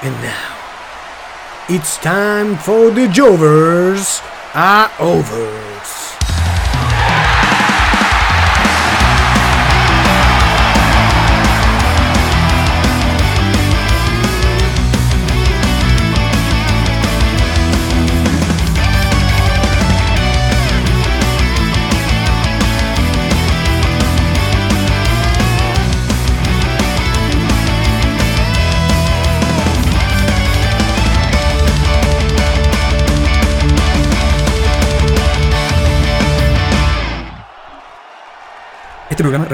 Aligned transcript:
And 0.00 0.14
now, 0.22 1.66
it's 1.68 1.96
time 1.96 2.56
for 2.56 2.90
the 2.90 3.08
Jovers 3.08 4.20
are 4.54 4.92
overs. 5.00 5.67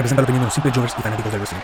Representa 0.05 0.21
la 0.21 0.25
opinión 0.25 0.41
de 0.41 0.45
los 0.45 0.53
simples 0.53 0.75
Jovers 0.75 0.95
y 0.97 1.01
fanáticos 1.01 1.31
del 1.31 1.41
wrestling. 1.41 1.59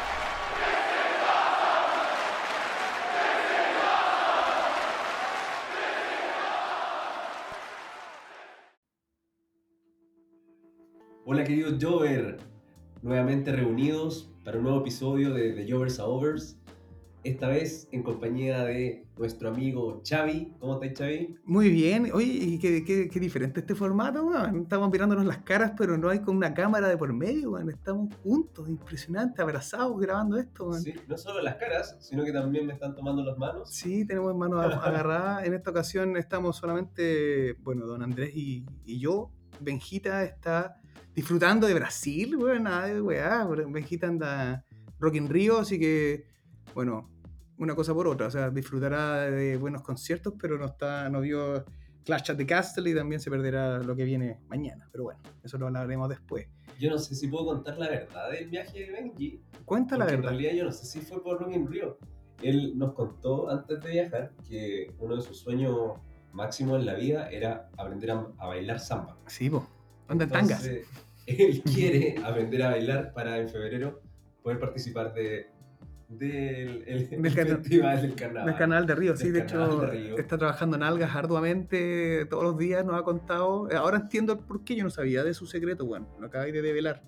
Hola 11.25 11.43
queridos 11.43 11.75
Jover, 11.79 12.37
nuevamente 13.03 13.51
reunidos 13.51 14.33
para 14.43 14.57
un 14.57 14.63
nuevo 14.63 14.79
episodio 14.79 15.33
de, 15.33 15.53
de 15.53 15.71
Jovers 15.71 15.99
a 15.99 16.05
Overs. 16.05 16.57
Esta 17.23 17.47
vez 17.49 17.87
en 17.91 18.01
compañía 18.01 18.63
de 18.63 19.05
nuestro 19.15 19.49
amigo 19.49 20.01
Xavi. 20.03 20.55
¿Cómo 20.59 20.81
estás 20.81 20.97
Xavi? 21.05 21.35
Muy 21.45 21.69
bien. 21.69 22.09
Oye, 22.13 22.25
y 22.25 22.57
qué, 22.57 22.83
qué- 22.83 23.09
qué 23.09 23.19
diferente 23.19 23.59
este 23.59 23.75
formato, 23.75 24.25
weón. 24.25 24.61
Estamos 24.63 24.89
mirándonos 24.91 25.25
las 25.25 25.37
caras, 25.39 25.73
pero 25.77 25.95
no 25.99 26.09
hay 26.09 26.19
con 26.21 26.35
una 26.35 26.51
cámara 26.55 26.87
de 26.89 26.97
por 26.97 27.13
medio, 27.13 27.51
weón. 27.51 27.69
Estamos 27.69 28.11
juntos, 28.23 28.67
impresionante, 28.67 29.39
abrazados 29.39 29.99
grabando 29.99 30.37
esto, 30.39 30.65
weón. 30.69 30.81
Sí, 30.81 30.95
no 31.07 31.15
solo 31.15 31.41
las 31.43 31.57
caras, 31.57 31.95
sino 31.99 32.23
que 32.23 32.33
también 32.33 32.65
me 32.65 32.73
están 32.73 32.95
tomando 32.95 33.23
las 33.23 33.37
manos. 33.37 33.69
Sí, 33.69 34.03
tenemos 34.05 34.35
manos 34.35 34.65
agarradas. 34.65 35.45
En 35.45 35.53
esta 35.53 35.69
ocasión 35.69 36.17
estamos 36.17 36.55
solamente, 36.57 37.53
bueno, 37.61 37.85
don 37.85 38.01
Andrés 38.01 38.31
y, 38.35 38.65
y 38.83 38.99
yo. 38.99 39.29
Benjita 39.59 40.23
está 40.23 40.81
disfrutando 41.13 41.67
de 41.67 41.75
Brasil, 41.75 42.35
weón, 42.35 42.63
nada 42.63 42.87
de 42.87 42.99
weá. 42.99 43.45
Benjita 43.67 44.07
anda 44.07 44.65
Rock 44.99 45.15
in 45.15 45.29
Rio, 45.29 45.59
así 45.59 45.77
que, 45.79 46.30
bueno, 46.73 47.09
una 47.57 47.75
cosa 47.75 47.93
por 47.93 48.07
otra. 48.07 48.27
O 48.27 48.31
sea, 48.31 48.49
disfrutará 48.49 49.29
de 49.29 49.57
buenos 49.57 49.81
conciertos, 49.81 50.33
pero 50.39 50.57
no 50.57 50.65
está, 50.65 51.09
no 51.09 51.21
vio 51.21 51.63
Clash 52.03 52.31
at 52.31 52.37
the 52.37 52.45
Castle 52.45 52.89
y 52.89 52.95
también 52.95 53.21
se 53.21 53.29
perderá 53.29 53.79
lo 53.79 53.95
que 53.95 54.03
viene 54.03 54.39
mañana. 54.47 54.87
Pero 54.91 55.05
bueno, 55.05 55.19
eso 55.43 55.57
lo 55.57 55.67
hablaremos 55.67 56.09
después. 56.09 56.47
Yo 56.79 56.89
no 56.89 56.97
sé 56.97 57.15
si 57.15 57.27
puedo 57.27 57.45
contar 57.45 57.77
la 57.77 57.89
verdad 57.89 58.31
del 58.31 58.49
viaje 58.49 58.79
de 58.79 58.91
Benji. 58.91 59.41
Cuenta 59.65 59.97
la 59.97 60.05
verdad. 60.05 60.31
En 60.31 60.39
realidad 60.39 60.53
yo 60.53 60.63
no 60.65 60.71
sé 60.71 60.85
si 60.85 61.01
fue 61.01 61.21
por 61.23 61.39
Rock 61.39 61.53
in 61.53 61.67
Rio. 61.67 61.97
Él 62.41 62.73
nos 62.75 62.93
contó 62.93 63.49
antes 63.49 63.79
de 63.81 63.91
viajar 63.91 64.33
que 64.49 64.91
uno 64.97 65.15
de 65.15 65.21
sus 65.21 65.37
sueños 65.37 65.99
máximos 66.33 66.79
en 66.79 66.87
la 66.87 66.95
vida 66.95 67.29
era 67.29 67.69
aprender 67.77 68.11
a, 68.11 68.27
a 68.39 68.47
bailar 68.47 68.79
samba. 68.79 69.15
Sí, 69.27 69.49
po. 69.49 69.67
Anda 70.07 70.23
en 70.23 70.31
tangas. 70.31 70.65
Él 71.27 71.61
quiere 71.61 72.15
aprender 72.23 72.63
a 72.63 72.71
bailar 72.71 73.13
para 73.13 73.37
en 73.37 73.47
febrero 73.47 74.01
poder 74.41 74.59
participar 74.59 75.13
de, 75.13 75.50
del 76.17 76.83
el- 76.87 77.09
Del 77.09 77.25
el 77.25 77.33
carna- 77.35 77.55
festival 77.57 78.01
del 78.01 78.15
carnaval. 78.15 78.45
Del 78.47 78.55
canal 78.57 78.85
de 78.85 78.95
Río, 78.95 79.15
sí, 79.15 79.29
de 79.31 79.39
hecho 79.39 79.81
de 79.81 80.15
está 80.17 80.37
trabajando 80.37 80.75
en 80.77 80.83
algas 80.83 81.15
arduamente 81.15 82.25
todos 82.29 82.43
los 82.43 82.57
días, 82.57 82.85
nos 82.85 82.95
ha 82.99 83.03
contado. 83.03 83.67
Ahora 83.75 83.97
entiendo 83.97 84.39
por 84.45 84.63
qué 84.63 84.75
yo 84.75 84.83
no 84.83 84.89
sabía 84.89 85.23
de 85.23 85.33
su 85.33 85.45
secreto, 85.45 85.85
bueno, 85.85 86.07
lo 86.19 86.27
acabáis 86.27 86.53
de 86.53 86.61
develar. 86.61 87.01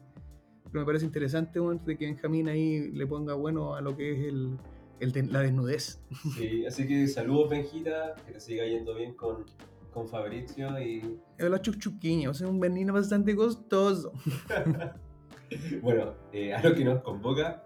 Pero 0.72 0.80
me 0.82 0.86
parece 0.86 1.06
interesante, 1.06 1.60
bueno, 1.60 1.82
de 1.86 1.98
que 1.98 2.06
Benjamín 2.06 2.48
ahí 2.50 2.92
le 2.92 3.06
ponga 3.06 3.34
bueno 3.36 3.76
a 3.76 3.82
lo 3.82 3.96
que 3.96 4.12
es 4.14 4.28
el, 4.28 4.58
el 5.00 5.32
la 5.32 5.42
desnudez. 5.42 6.02
Sí, 6.36 6.66
así 6.66 6.88
que 6.88 7.08
saludos 7.08 7.50
Benjita, 7.52 8.16
que 8.26 8.32
te 8.34 8.40
siga 8.40 8.66
yendo 8.66 8.96
bien 8.96 9.14
con, 9.14 9.46
con 9.92 10.08
Fabricio 10.08 10.80
y 10.80 11.20
Hola 11.40 11.62
chuchuquiño, 11.62 12.32
es 12.32 12.42
un 12.42 12.60
veneno 12.60 12.94
bastante 12.94 13.36
costoso. 13.36 14.14
bueno, 15.82 16.16
eh, 16.32 16.54
a 16.54 16.62
lo 16.64 16.74
que 16.74 16.84
nos 16.86 17.02
convoca. 17.04 17.64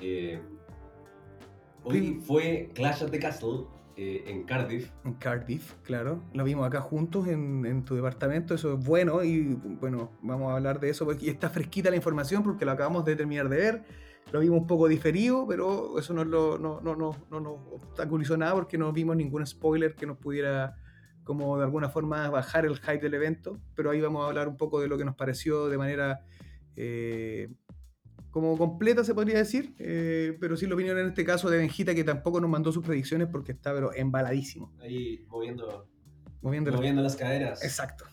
eh, 0.00 0.40
hoy 1.84 2.20
fue 2.24 2.70
Clash 2.74 3.02
of 3.02 3.10
the 3.10 3.18
Castle 3.18 3.66
eh, 3.96 4.24
en 4.26 4.42
Cardiff. 4.44 4.90
En 5.04 5.14
Cardiff, 5.14 5.74
claro. 5.82 6.22
Lo 6.32 6.42
vimos 6.44 6.66
acá 6.66 6.80
juntos 6.80 7.28
en, 7.28 7.64
en 7.64 7.84
tu 7.84 7.94
departamento, 7.94 8.54
eso 8.54 8.74
es 8.74 8.84
bueno 8.84 9.22
y 9.22 9.54
bueno, 9.80 10.10
vamos 10.22 10.50
a 10.50 10.56
hablar 10.56 10.80
de 10.80 10.90
eso 10.90 11.04
porque 11.04 11.30
está 11.30 11.48
fresquita 11.48 11.90
la 11.90 11.96
información 11.96 12.42
porque 12.42 12.64
lo 12.64 12.72
acabamos 12.72 13.04
de 13.04 13.16
terminar 13.16 13.48
de 13.48 13.56
ver. 13.56 13.84
Lo 14.32 14.40
vimos 14.40 14.58
un 14.58 14.66
poco 14.66 14.88
diferido, 14.88 15.46
pero 15.46 15.98
eso 15.98 16.12
no, 16.12 16.24
lo, 16.24 16.58
no, 16.58 16.80
no, 16.80 16.96
no, 16.96 17.14
no 17.30 17.40
nos 17.40 17.58
obstaculizó 17.72 18.36
nada 18.36 18.54
porque 18.54 18.78
no 18.78 18.92
vimos 18.92 19.16
ningún 19.16 19.46
spoiler 19.46 19.94
que 19.94 20.06
nos 20.06 20.16
pudiera 20.16 20.76
como 21.24 21.56
de 21.56 21.64
alguna 21.64 21.88
forma 21.88 22.28
bajar 22.30 22.66
el 22.66 22.76
hype 22.78 22.98
del 22.98 23.14
evento, 23.14 23.58
pero 23.74 23.90
ahí 23.90 24.00
vamos 24.00 24.24
a 24.24 24.28
hablar 24.28 24.48
un 24.48 24.56
poco 24.56 24.80
de 24.80 24.88
lo 24.88 24.98
que 24.98 25.04
nos 25.04 25.16
pareció 25.16 25.68
de 25.68 25.78
manera 25.78 26.20
eh, 26.76 27.48
como 28.34 28.58
completa 28.58 29.04
se 29.04 29.14
podría 29.14 29.38
decir, 29.38 29.76
eh, 29.78 30.36
pero 30.40 30.56
sí 30.56 30.66
la 30.66 30.74
opinión 30.74 30.98
en 30.98 31.06
este 31.06 31.24
caso 31.24 31.48
de 31.48 31.58
Benjita 31.58 31.94
que 31.94 32.02
tampoco 32.02 32.40
nos 32.40 32.50
mandó 32.50 32.72
sus 32.72 32.84
predicciones 32.84 33.28
porque 33.30 33.52
está 33.52 33.72
pero 33.72 33.94
embaladísimo. 33.94 34.72
Ahí 34.80 35.24
moviendo, 35.28 35.86
Moviendo 36.42 36.72
las- 36.72 36.80
moviendo 36.80 37.00
las 37.00 37.14
caderas. 37.14 37.62
Exacto. 37.62 38.06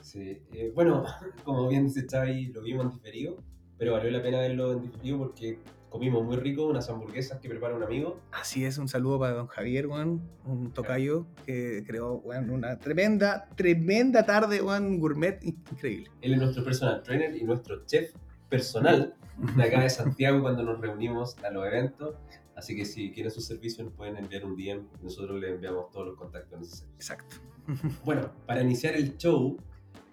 Sí, 0.00 0.38
eh, 0.52 0.70
bueno, 0.76 1.04
como 1.42 1.66
bien 1.68 1.86
dice 1.86 2.06
Xavi, 2.08 2.52
lo 2.52 2.62
vimos 2.62 2.84
en 2.84 2.90
diferido, 2.92 3.36
pero 3.76 3.94
valió 3.94 4.12
la 4.12 4.22
pena 4.22 4.38
verlo 4.38 4.74
en 4.74 4.82
diferido 4.82 5.18
porque 5.18 5.58
comimos 5.90 6.24
muy 6.24 6.36
rico 6.36 6.68
unas 6.68 6.88
hamburguesas 6.88 7.40
que 7.40 7.48
prepara 7.48 7.74
un 7.74 7.82
amigo. 7.82 8.20
Así 8.30 8.64
es, 8.64 8.78
un 8.78 8.86
saludo 8.86 9.18
para 9.18 9.32
don 9.34 9.48
Javier, 9.48 9.88
weón, 9.88 10.22
un 10.44 10.72
tocayo 10.72 11.26
que 11.46 11.82
creó 11.84 12.14
una 12.22 12.78
tremenda, 12.78 13.48
tremenda 13.56 14.24
tarde, 14.24 14.62
weón, 14.62 15.00
gourmet 15.00 15.40
increíble. 15.42 16.10
Él 16.20 16.34
es 16.34 16.38
nuestro 16.40 16.62
personal 16.62 17.02
trainer 17.02 17.34
y 17.36 17.42
nuestro 17.42 17.84
chef 17.86 18.14
personal 18.48 19.14
de 19.56 19.62
acá 19.62 19.80
de 19.82 19.90
Santiago 19.90 20.42
cuando 20.42 20.62
nos 20.62 20.80
reunimos 20.80 21.36
a 21.44 21.50
los 21.50 21.66
eventos. 21.66 22.16
Así 22.56 22.76
que 22.76 22.84
si 22.84 23.10
quieren 23.10 23.32
sus 23.32 23.44
servicios 23.46 23.84
nos 23.86 23.94
pueden 23.96 24.16
enviar 24.16 24.44
un 24.44 24.54
DM 24.56 24.84
nosotros 25.02 25.40
les 25.40 25.50
enviamos 25.52 25.90
todos 25.90 26.06
los 26.06 26.16
contactos 26.16 26.58
necesarios. 26.60 26.94
Exacto. 26.96 27.36
Bueno, 28.04 28.30
para 28.46 28.62
iniciar 28.62 28.94
el 28.94 29.16
show, 29.16 29.56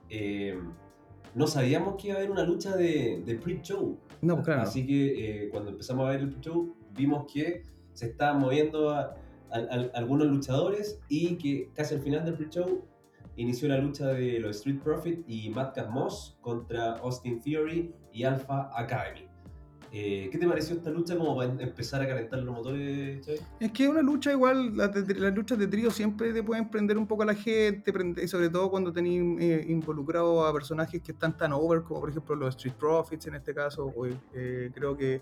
eh, 0.09 0.57
no 1.35 1.47
sabíamos 1.47 1.95
que 2.01 2.07
iba 2.07 2.15
a 2.15 2.19
haber 2.19 2.31
una 2.31 2.43
lucha 2.43 2.75
de, 2.75 3.21
de 3.25 3.35
pre-show. 3.35 3.97
No, 4.21 4.35
pues 4.35 4.45
claro. 4.45 4.61
Así 4.63 4.85
que 4.87 5.45
eh, 5.45 5.49
cuando 5.49 5.71
empezamos 5.71 6.07
a 6.07 6.11
ver 6.11 6.21
el 6.21 6.29
pre-show, 6.31 6.75
vimos 6.93 7.31
que 7.31 7.63
se 7.93 8.07
estaban 8.07 8.39
moviendo 8.39 8.89
a- 8.89 9.15
a- 9.51 9.57
a- 9.57 9.91
algunos 9.95 10.27
luchadores 10.27 10.99
y 11.09 11.35
que 11.35 11.69
casi 11.75 11.95
al 11.95 12.01
final 12.01 12.23
del 12.25 12.35
pre-show 12.35 12.83
inició 13.41 13.67
la 13.67 13.77
lucha 13.77 14.07
de 14.07 14.39
los 14.39 14.57
Street 14.57 14.79
Profit 14.83 15.23
y 15.27 15.49
Madcap 15.49 15.89
Moss 15.89 16.37
contra 16.41 16.93
Austin 16.97 17.39
Theory 17.41 17.93
y 18.13 18.23
Alpha 18.23 18.69
Academy. 18.75 19.27
Eh, 19.93 20.29
¿Qué 20.31 20.37
te 20.37 20.47
pareció 20.47 20.77
esta 20.77 20.89
lucha 20.89 21.17
como 21.17 21.35
para 21.35 21.51
empezar 21.51 22.01
a 22.01 22.07
calentar 22.07 22.39
los 22.43 22.55
motores? 22.55 23.27
Es 23.59 23.71
que 23.73 23.89
una 23.89 24.01
lucha 24.01 24.31
igual, 24.31 24.77
las, 24.77 24.95
luchas 25.35 25.57
de 25.59 25.67
trío 25.67 25.91
siempre 25.91 26.31
te 26.31 26.41
pueden 26.43 26.69
prender 26.69 26.97
un 26.97 27.05
poco 27.05 27.23
a 27.23 27.25
la 27.25 27.33
gente, 27.35 27.93
prende- 27.93 28.25
sobre 28.25 28.49
todo 28.49 28.69
cuando 28.71 28.93
tenéis 28.93 29.21
eh, 29.41 29.65
involucrado 29.67 30.45
a 30.45 30.53
personajes 30.53 31.01
que 31.01 31.11
están 31.11 31.35
tan 31.35 31.51
over, 31.51 31.81
como 31.83 31.99
por 31.99 32.09
ejemplo 32.09 32.35
los 32.35 32.55
Street 32.55 32.75
Profits 32.79 33.27
en 33.27 33.35
este 33.35 33.53
caso, 33.53 33.93
eh, 34.33 34.71
creo 34.73 34.95
que 34.95 35.21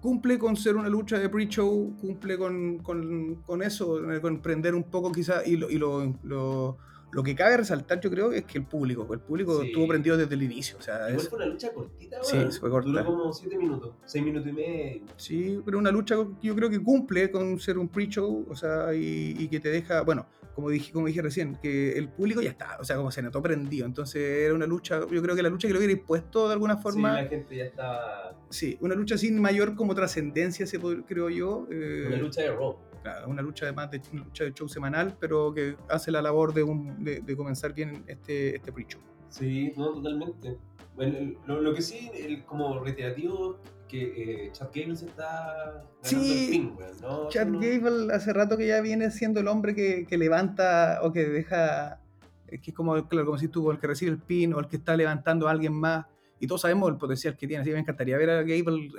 cumple 0.00 0.38
con 0.38 0.54
ser 0.54 0.76
una 0.76 0.88
lucha 0.88 1.18
de 1.18 1.28
pre-show, 1.28 1.96
cumple 2.00 2.38
con, 2.38 2.78
con- 2.78 3.42
eso, 3.62 3.98
con 4.22 4.38
prender 4.40 4.76
un 4.76 4.84
poco 4.84 5.10
quizás, 5.10 5.44
y, 5.48 5.56
lo- 5.56 6.76
lo 7.14 7.22
que 7.22 7.34
cabe 7.34 7.56
resaltar 7.56 8.00
yo 8.00 8.10
creo 8.10 8.32
es 8.32 8.44
que 8.44 8.58
el 8.58 8.66
público, 8.66 9.06
el 9.14 9.20
público 9.20 9.60
Sí. 9.60 9.66
estuvo 9.68 9.86
prendido 9.88 10.16
desde 10.16 10.34
el 10.34 10.42
inicio, 10.42 10.76
o 10.78 10.82
sea, 10.82 11.08
Igual 11.08 11.14
es- 11.16 11.28
fue 11.28 11.38
una 11.38 11.46
lucha 11.46 11.72
cortita, 11.72 12.18
Sí, 12.22 12.38
fue 12.60 12.68
corta. 12.70 12.88
Duró 12.90 13.04
como 13.04 13.32
7 13.32 13.56
minutos, 13.56 13.94
6 14.04 14.24
minutos 14.24 14.48
y 14.48 14.52
medio. 14.52 15.02
Sí, 15.16 15.60
pero 15.64 15.78
una 15.78 15.90
lucha 15.90 16.16
que 16.16 16.46
yo 16.48 16.54
creo 16.54 16.68
que 16.68 16.82
cumple 16.82 17.30
con 17.30 17.58
ser 17.60 17.78
un 17.78 17.88
pre-show, 17.88 18.46
o 18.50 18.56
sea, 18.56 18.92
y, 18.94 19.36
y 19.38 19.48
que 19.48 19.60
te 19.60 19.68
deja, 19.70 20.02
bueno, 20.02 20.26
como 20.54 20.70
dije, 20.70 20.92
como 20.92 21.06
dije 21.06 21.20
recién, 21.22 21.56
que 21.60 21.98
el 21.98 22.08
público 22.08 22.40
ya 22.40 22.50
está, 22.50 22.76
o 22.80 22.84
sea, 22.84 22.96
como 22.96 23.10
se 23.10 23.22
notó 23.22 23.42
prendido, 23.42 23.86
entonces 23.86 24.22
era 24.44 24.54
una 24.54 24.66
lucha, 24.66 25.00
yo 25.10 25.22
creo 25.22 25.34
que 25.34 25.42
la 25.42 25.48
lucha 25.48 25.66
que 25.66 25.74
lo 25.74 25.78
hubiera 25.80 25.92
impuesto 25.92 26.46
de 26.48 26.52
alguna 26.52 26.76
Sí, 26.76 26.82
forma, 26.82 27.12
la 27.22 27.28
gente 27.28 27.56
ya 27.56 27.64
estaba. 27.64 28.36
sí, 28.50 28.76
una 28.80 28.94
lucha 28.94 29.18
sin 29.18 29.40
mayor 29.40 29.74
como 29.74 29.94
trascendencia, 29.94 30.66
creo 31.06 31.28
yo, 31.30 31.66
eh, 31.70 32.04
Una 32.08 32.16
lucha 32.18 32.42
de 32.42 32.52
Raw. 32.52 32.76
Claro, 33.04 33.28
una 33.28 33.42
lucha 33.42 33.66
además 33.66 33.90
de 33.90 34.00
una 34.14 34.24
lucha 34.24 34.44
de 34.44 34.54
show 34.54 34.66
semanal, 34.66 35.14
pero 35.20 35.52
que 35.52 35.76
hace 35.90 36.10
la 36.10 36.22
labor 36.22 36.54
de, 36.54 36.62
un, 36.62 37.04
de, 37.04 37.20
de 37.20 37.36
comenzar 37.36 37.74
bien 37.74 38.02
este, 38.06 38.56
este 38.56 38.72
pre-show. 38.72 39.00
Sí, 39.28 39.72
no, 39.76 39.92
totalmente. 39.92 40.56
Bueno, 40.96 41.38
lo, 41.46 41.60
lo 41.60 41.74
que 41.74 41.82
sí, 41.82 42.10
el, 42.14 42.44
como 42.44 42.78
reiterativo, 42.80 43.58
que 43.88 44.46
eh, 44.46 44.52
Chad 44.52 44.68
Gable 44.74 44.96
se 44.96 45.06
está 45.06 45.84
Sí, 46.00 46.44
el 46.46 46.50
pin, 46.50 46.74
weón, 46.78 47.00
¿no? 47.02 47.28
Chad 47.28 47.46
no- 47.48 47.60
Gable 47.60 48.14
hace 48.14 48.32
rato 48.32 48.56
que 48.56 48.66
ya 48.68 48.80
viene 48.80 49.10
siendo 49.10 49.40
el 49.40 49.48
hombre 49.48 49.74
que, 49.74 50.06
que 50.06 50.16
levanta 50.16 51.00
o 51.02 51.12
que 51.12 51.26
deja, 51.26 52.00
eh, 52.48 52.58
que 52.58 52.70
es 52.70 52.74
como, 52.76 53.06
claro, 53.06 53.26
como 53.26 53.36
si 53.38 53.48
tú, 53.48 53.70
el 53.70 53.78
que 53.78 53.86
recibe 53.86 54.12
el 54.12 54.18
pin 54.18 54.54
o 54.54 54.60
el 54.60 54.68
que 54.68 54.76
está 54.76 54.96
levantando 54.96 55.46
a 55.46 55.50
alguien 55.50 55.74
más. 55.74 56.06
Y 56.44 56.46
todos 56.46 56.60
sabemos 56.60 56.90
el 56.90 56.98
potencial 56.98 57.36
que 57.36 57.46
tiene. 57.46 57.62
Así 57.62 57.70
que 57.70 57.74
me 57.74 57.80
encantaría 57.80 58.18
ver 58.18 58.28
a 58.28 58.42
Gable 58.42 58.90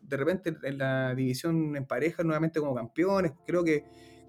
de 0.00 0.16
repente 0.16 0.56
en 0.62 0.78
la 0.78 1.14
división 1.14 1.76
en 1.76 1.84
pareja 1.84 2.22
nuevamente 2.22 2.60
como 2.60 2.74
campeones. 2.74 3.32
Creo 3.46 3.62
que, 3.62 3.84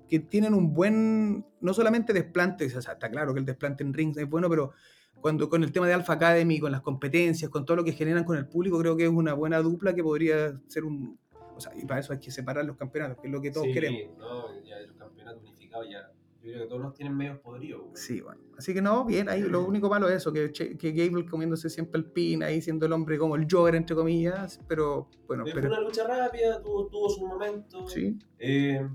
que 0.09 0.19
tienen 0.19 0.53
un 0.53 0.73
buen, 0.73 1.45
no 1.61 1.73
solamente 1.73 2.11
desplante, 2.11 2.65
o 2.65 2.81
sea, 2.81 2.93
está 2.93 3.09
claro 3.09 3.33
que 3.33 3.39
el 3.39 3.45
desplante 3.45 3.83
en 3.83 3.93
rings 3.93 4.17
es 4.17 4.29
bueno, 4.29 4.49
pero 4.49 4.73
cuando 5.21 5.49
con 5.49 5.63
el 5.63 5.71
tema 5.71 5.87
de 5.87 5.93
Alpha 5.93 6.13
Academy, 6.13 6.59
con 6.59 6.71
las 6.71 6.81
competencias, 6.81 7.49
con 7.49 7.65
todo 7.65 7.77
lo 7.77 7.83
que 7.85 7.93
generan 7.93 8.25
con 8.25 8.37
el 8.37 8.47
público, 8.47 8.77
creo 8.77 8.97
que 8.97 9.05
es 9.05 9.09
una 9.09 9.33
buena 9.33 9.59
dupla 9.59 9.95
que 9.95 10.03
podría 10.03 10.59
ser 10.67 10.83
un... 10.83 11.17
O 11.55 11.61
sea, 11.61 11.71
y 11.75 11.85
para 11.85 12.01
eso 12.01 12.11
hay 12.11 12.19
que 12.19 12.29
separar 12.29 12.65
los 12.65 12.75
campeonatos, 12.75 13.19
que 13.21 13.27
es 13.27 13.33
lo 13.33 13.41
que 13.41 13.51
todos 13.51 13.67
sí, 13.67 13.73
queremos. 13.73 14.17
No, 14.17 14.61
ya 14.65 14.81
los 14.81 14.97
campeonatos 14.97 15.41
unificados 15.43 15.87
ya. 15.89 16.11
Yo 16.45 16.51
creo 16.51 16.63
que 16.63 16.69
todos 16.69 16.81
los 16.81 16.93
tienen 16.93 17.17
medios 17.17 17.39
podridos, 17.39 17.81
weón. 17.81 17.95
Sí, 17.97 18.21
bueno. 18.21 18.39
Así 18.57 18.73
que 18.73 18.81
no, 18.81 19.03
bien, 19.03 19.27
ahí 19.29 19.41
lo 19.41 19.65
único 19.65 19.89
malo 19.89 20.07
es 20.07 20.17
eso, 20.17 20.31
que, 20.31 20.51
que 20.51 20.91
Gable 20.91 21.25
comiéndose 21.25 21.69
siempre 21.69 21.99
el 21.99 22.05
pin, 22.11 22.43
ahí 22.43 22.61
siendo 22.61 22.85
el 22.85 22.93
hombre 22.93 23.17
como 23.17 23.35
el 23.35 23.47
Joker, 23.49 23.73
entre 23.75 23.95
comillas, 23.95 24.59
pero 24.67 25.09
bueno, 25.27 25.43
Eh, 25.47 25.51
Fue 25.51 25.61
pero... 25.61 25.73
una 25.73 25.81
lucha 25.81 26.05
rápida, 26.07 26.61
tuvo, 26.61 26.87
tuvo 26.87 27.09
su 27.09 27.25
momento. 27.25 27.87
Sí, 27.87 28.17
Eh, 28.37 28.87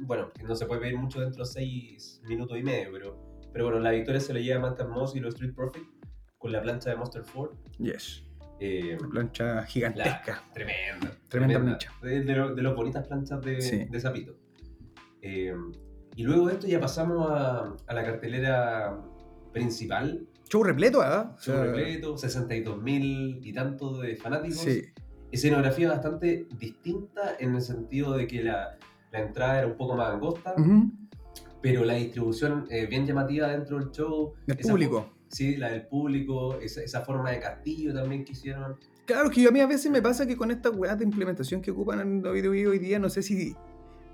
bueno, 0.00 0.32
no 0.44 0.56
se 0.56 0.66
puede 0.66 0.80
ver 0.80 0.96
mucho 0.96 1.20
dentro 1.20 1.44
de 1.44 1.50
seis 1.50 2.20
minutos 2.28 2.58
y 2.58 2.62
medio, 2.64 2.88
pero, 2.92 3.38
pero 3.52 3.66
bueno, 3.66 3.78
la 3.78 3.92
victoria 3.92 4.20
se 4.20 4.34
le 4.34 4.42
lleva 4.42 4.58
a 4.58 4.70
Madcap 4.70 4.88
Moss 4.90 5.14
y 5.14 5.20
los 5.20 5.34
Street 5.34 5.54
Profit 5.54 5.84
con 6.38 6.50
la 6.50 6.60
plancha 6.60 6.90
de 6.90 6.96
Monster 6.96 7.22
Ford. 7.24 7.54
yes. 7.78 8.24
Eh, 8.58 8.96
Una 8.98 9.10
plancha 9.10 9.62
gigantesca. 9.64 10.42
tremenda. 10.54 11.16
Tremenda 11.28 11.60
plancha. 11.60 11.92
De, 12.02 12.22
de 12.22 12.34
lo- 12.36 12.54
de 12.54 12.62
las 12.62 12.74
bonitas 12.74 13.06
planchas 13.06 13.40
de, 13.42 13.60
Sí. 13.60 13.84
de 13.84 14.00
Zapito. 14.00 14.34
Eh, 15.20 15.54
y 16.16 16.22
luego 16.24 16.46
de 16.48 16.54
esto 16.54 16.66
ya 16.66 16.80
pasamos 16.80 17.30
a, 17.30 17.74
a 17.86 17.94
la 17.94 18.04
cartelera 18.04 18.98
principal. 19.52 20.26
Show 20.48 20.62
repleto, 20.64 21.02
¿ah? 21.02 21.34
O 21.36 21.40
Show 21.40 21.54
sea, 21.54 21.64
repleto, 21.64 22.16
62 22.16 22.82
mil 22.82 23.40
y 23.42 23.52
tanto 23.52 23.98
de 23.98 24.16
fanáticos. 24.16 24.58
Sí, 24.58 24.82
Escenografía 25.30 25.90
bastante 25.90 26.46
distinta 26.58 27.36
en 27.38 27.54
el 27.56 27.60
sentido 27.60 28.16
de 28.16 28.26
que 28.26 28.42
la, 28.42 28.78
la 29.12 29.20
entrada 29.20 29.58
era 29.58 29.66
un 29.66 29.76
poco 29.76 29.96
más 29.96 30.14
angosta, 30.14 30.54
Ujú. 30.56 30.90
pero 31.60 31.84
la 31.84 31.94
distribución 31.94 32.66
eh, 32.70 32.86
bien 32.86 33.06
llamativa 33.06 33.48
dentro 33.48 33.78
del 33.78 33.90
show. 33.90 34.34
Esa 34.46 34.70
público. 34.70 35.12
Sí, 35.28 35.56
la 35.56 35.70
del 35.70 35.86
público, 35.86 36.58
esa, 36.60 36.82
esa 36.82 37.00
forma 37.02 37.32
de 37.32 37.40
castillo 37.40 37.92
también 37.92 38.24
que 38.24 38.32
hicieron. 38.32 38.76
Claro, 39.04 39.28
que 39.30 39.42
yo 39.42 39.48
a 39.48 39.52
mí 39.52 39.60
a 39.60 39.66
veces 39.66 39.90
me 39.90 40.00
pasa 40.00 40.26
que 40.26 40.36
con 40.36 40.50
estas 40.50 40.74
weas 40.76 40.96
de 40.96 41.04
implementación 41.04 41.60
que 41.60 41.72
ocupan 41.72 42.00
en 42.00 42.24
WWE 42.24 42.68
hoy 42.68 42.78
día, 42.78 42.98
no 43.00 43.08
sé 43.10 43.22
si, 43.22 43.54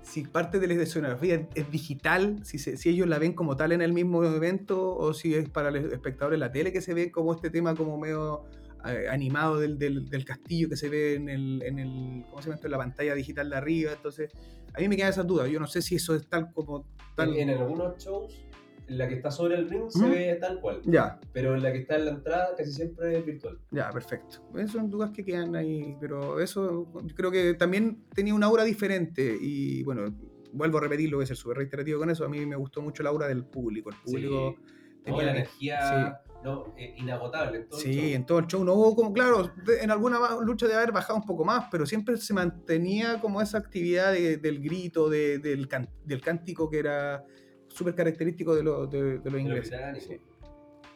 si 0.03 0.23
parte 0.23 0.59
de 0.59 0.67
la 0.67 0.73
escenografía 0.75 1.47
es 1.55 1.71
digital, 1.71 2.39
si, 2.45 2.59
se- 2.59 2.77
si 2.77 2.89
ellos 2.89 3.07
la 3.07 3.19
ven 3.19 3.33
como 3.33 3.55
tal 3.55 3.71
en 3.71 3.81
el 3.81 3.93
mismo 3.93 4.23
evento, 4.23 4.95
o 4.95 5.13
si 5.13 5.33
es 5.33 5.49
para 5.49 5.71
los 5.71 5.91
espectadores 5.91 6.39
la 6.39 6.51
tele 6.51 6.71
que 6.71 6.81
se 6.81 6.93
ve 6.93 7.11
como 7.11 7.33
este 7.33 7.49
tema 7.49 7.73
como 7.75 7.97
medio 7.97 8.43
eh, 8.85 9.07
animado 9.09 9.59
del, 9.59 9.77
del- 9.79 10.09
del 10.09 10.25
castillo 10.25 10.67
que 10.69 10.75
se 10.75 10.89
ve 10.89 11.15
en 11.15 11.29
el, 11.29 11.63
en 11.63 11.79
el 11.79 12.23
¿cómo 12.29 12.41
se 12.41 12.49
llama 12.49 12.59
en 12.63 12.71
la 12.71 12.77
pantalla 12.77 13.15
digital 13.15 13.49
de 13.49 13.55
arriba. 13.55 13.93
Entonces, 13.93 14.31
a 14.73 14.79
mí 14.81 14.87
me 14.89 14.97
quedan 14.97 15.09
esas 15.11 15.25
dudas. 15.25 15.49
Yo 15.49 15.59
no 15.59 15.67
sé 15.67 15.81
si 15.81 15.95
eso 15.95 16.13
es 16.15 16.27
tal 16.27 16.51
como 16.51 16.85
tal. 17.15 17.33
En, 17.37 17.49
en 17.49 17.57
algunos 17.59 17.97
shows, 18.03 18.43
la 18.87 19.07
que 19.07 19.15
está 19.15 19.31
sobre 19.31 19.55
el 19.55 19.69
ring 19.69 19.89
se 19.89 19.99
Ujú. 19.99 20.09
ve 20.09 20.37
tal 20.39 20.59
cual, 20.59 20.81
Ya, 20.85 21.19
pero 21.31 21.55
la 21.57 21.71
que 21.71 21.79
está 21.79 21.95
en 21.95 22.05
la 22.05 22.11
entrada 22.11 22.55
casi 22.57 22.71
siempre 22.71 23.17
es 23.17 23.25
virtual. 23.25 23.59
Ya, 23.71 23.89
perfecto. 23.91 24.37
Esas 24.55 24.71
son 24.71 24.89
dudas 24.89 25.11
que 25.11 25.23
quedan 25.23 25.55
ahí, 25.55 25.95
pero 25.99 26.39
eso 26.39 26.91
creo 27.15 27.31
que 27.31 27.53
también 27.53 28.03
tenía 28.13 28.33
una 28.35 28.47
aura 28.47 28.63
diferente 28.63 29.37
y 29.39 29.83
bueno, 29.83 30.05
vuelvo 30.51 30.77
a 30.77 30.81
repetirlo, 30.81 31.17
voy 31.17 31.23
a 31.23 31.27
ser 31.27 31.37
súper 31.37 31.57
reiterativo 31.57 31.99
con 31.99 32.09
eso, 32.09 32.25
a 32.25 32.29
mí 32.29 32.45
me 32.45 32.55
gustó 32.55 32.81
mucho 32.81 33.01
la 33.03 33.09
aura 33.09 33.27
del 33.27 33.45
público, 33.45 33.89
el 33.89 33.95
público... 33.97 34.55
Sí. 34.57 34.63
No, 35.05 35.17
tenía- 35.17 35.25
la 35.25 35.31
energía 35.31 36.21
no, 36.45 36.73
eh, 36.77 36.93
inagotable. 36.97 37.57
En 37.57 37.67
todo 37.67 37.79
el 37.79 37.85
Sí, 37.85 37.93
show. 37.93 38.05
en 38.15 38.25
todo 38.25 38.39
el 38.39 38.47
show 38.47 38.63
no 38.63 38.73
hubo 38.73 38.95
como, 38.95 39.11
claro, 39.11 39.51
en 39.81 39.91
alguna 39.91 40.17
lucha 40.41 40.65
de 40.67 40.75
haber 40.75 40.93
bajado 40.93 41.19
un 41.19 41.25
poco 41.25 41.43
más, 41.43 41.65
pero 41.69 41.85
siempre 41.85 42.15
se 42.15 42.33
mantenía 42.33 43.19
como 43.19 43.41
esa 43.41 43.57
actividad 43.57 44.13
de- 44.13 44.37
del 44.37 44.61
grito, 44.61 45.09
de- 45.09 45.39
del, 45.39 45.67
can- 45.67 45.89
del 46.05 46.21
cántico 46.21 46.69
que 46.69 46.79
era 46.79 47.23
súper 47.73 47.95
característico 47.95 48.55
de, 48.55 48.63
lo- 48.63 48.87
de, 48.87 49.19
de 49.19 49.29
los 49.31 49.39
ingleses. 49.41 50.03
Sí. 50.03 50.17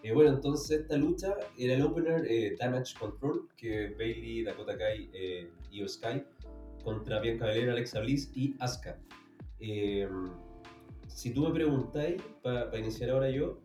Eh, 0.03 0.13
bueno, 0.13 0.29
entonces 0.31 0.81
esta 0.81 0.95
lucha 0.95 1.33
era 1.57 1.74
el 1.74 1.81
opener 1.81 2.25
eh, 2.29 2.56
Damage 2.59 2.94
Control, 3.00 3.50
que 3.57 3.89
Bailey, 3.97 4.44
Dakota 4.44 4.77
Kai, 4.77 5.09
eh, 5.13 5.50
Io 5.71 5.88
Sky, 5.88 6.21
contra 6.83 7.19
Bianca 7.19 7.47
Belair, 7.47 7.69
Alexa 7.71 8.00
Bliss 8.01 8.31
y 8.35 8.56
Asuka. 8.59 8.97
Eh, 9.59 10.07
si 11.07 11.31
tú 11.33 11.41
me 11.47 11.51
preguntáis, 11.51 12.21
para 12.44 12.77
iniciar 12.77 13.09
ahora 13.09 13.30
yo, 13.30 13.59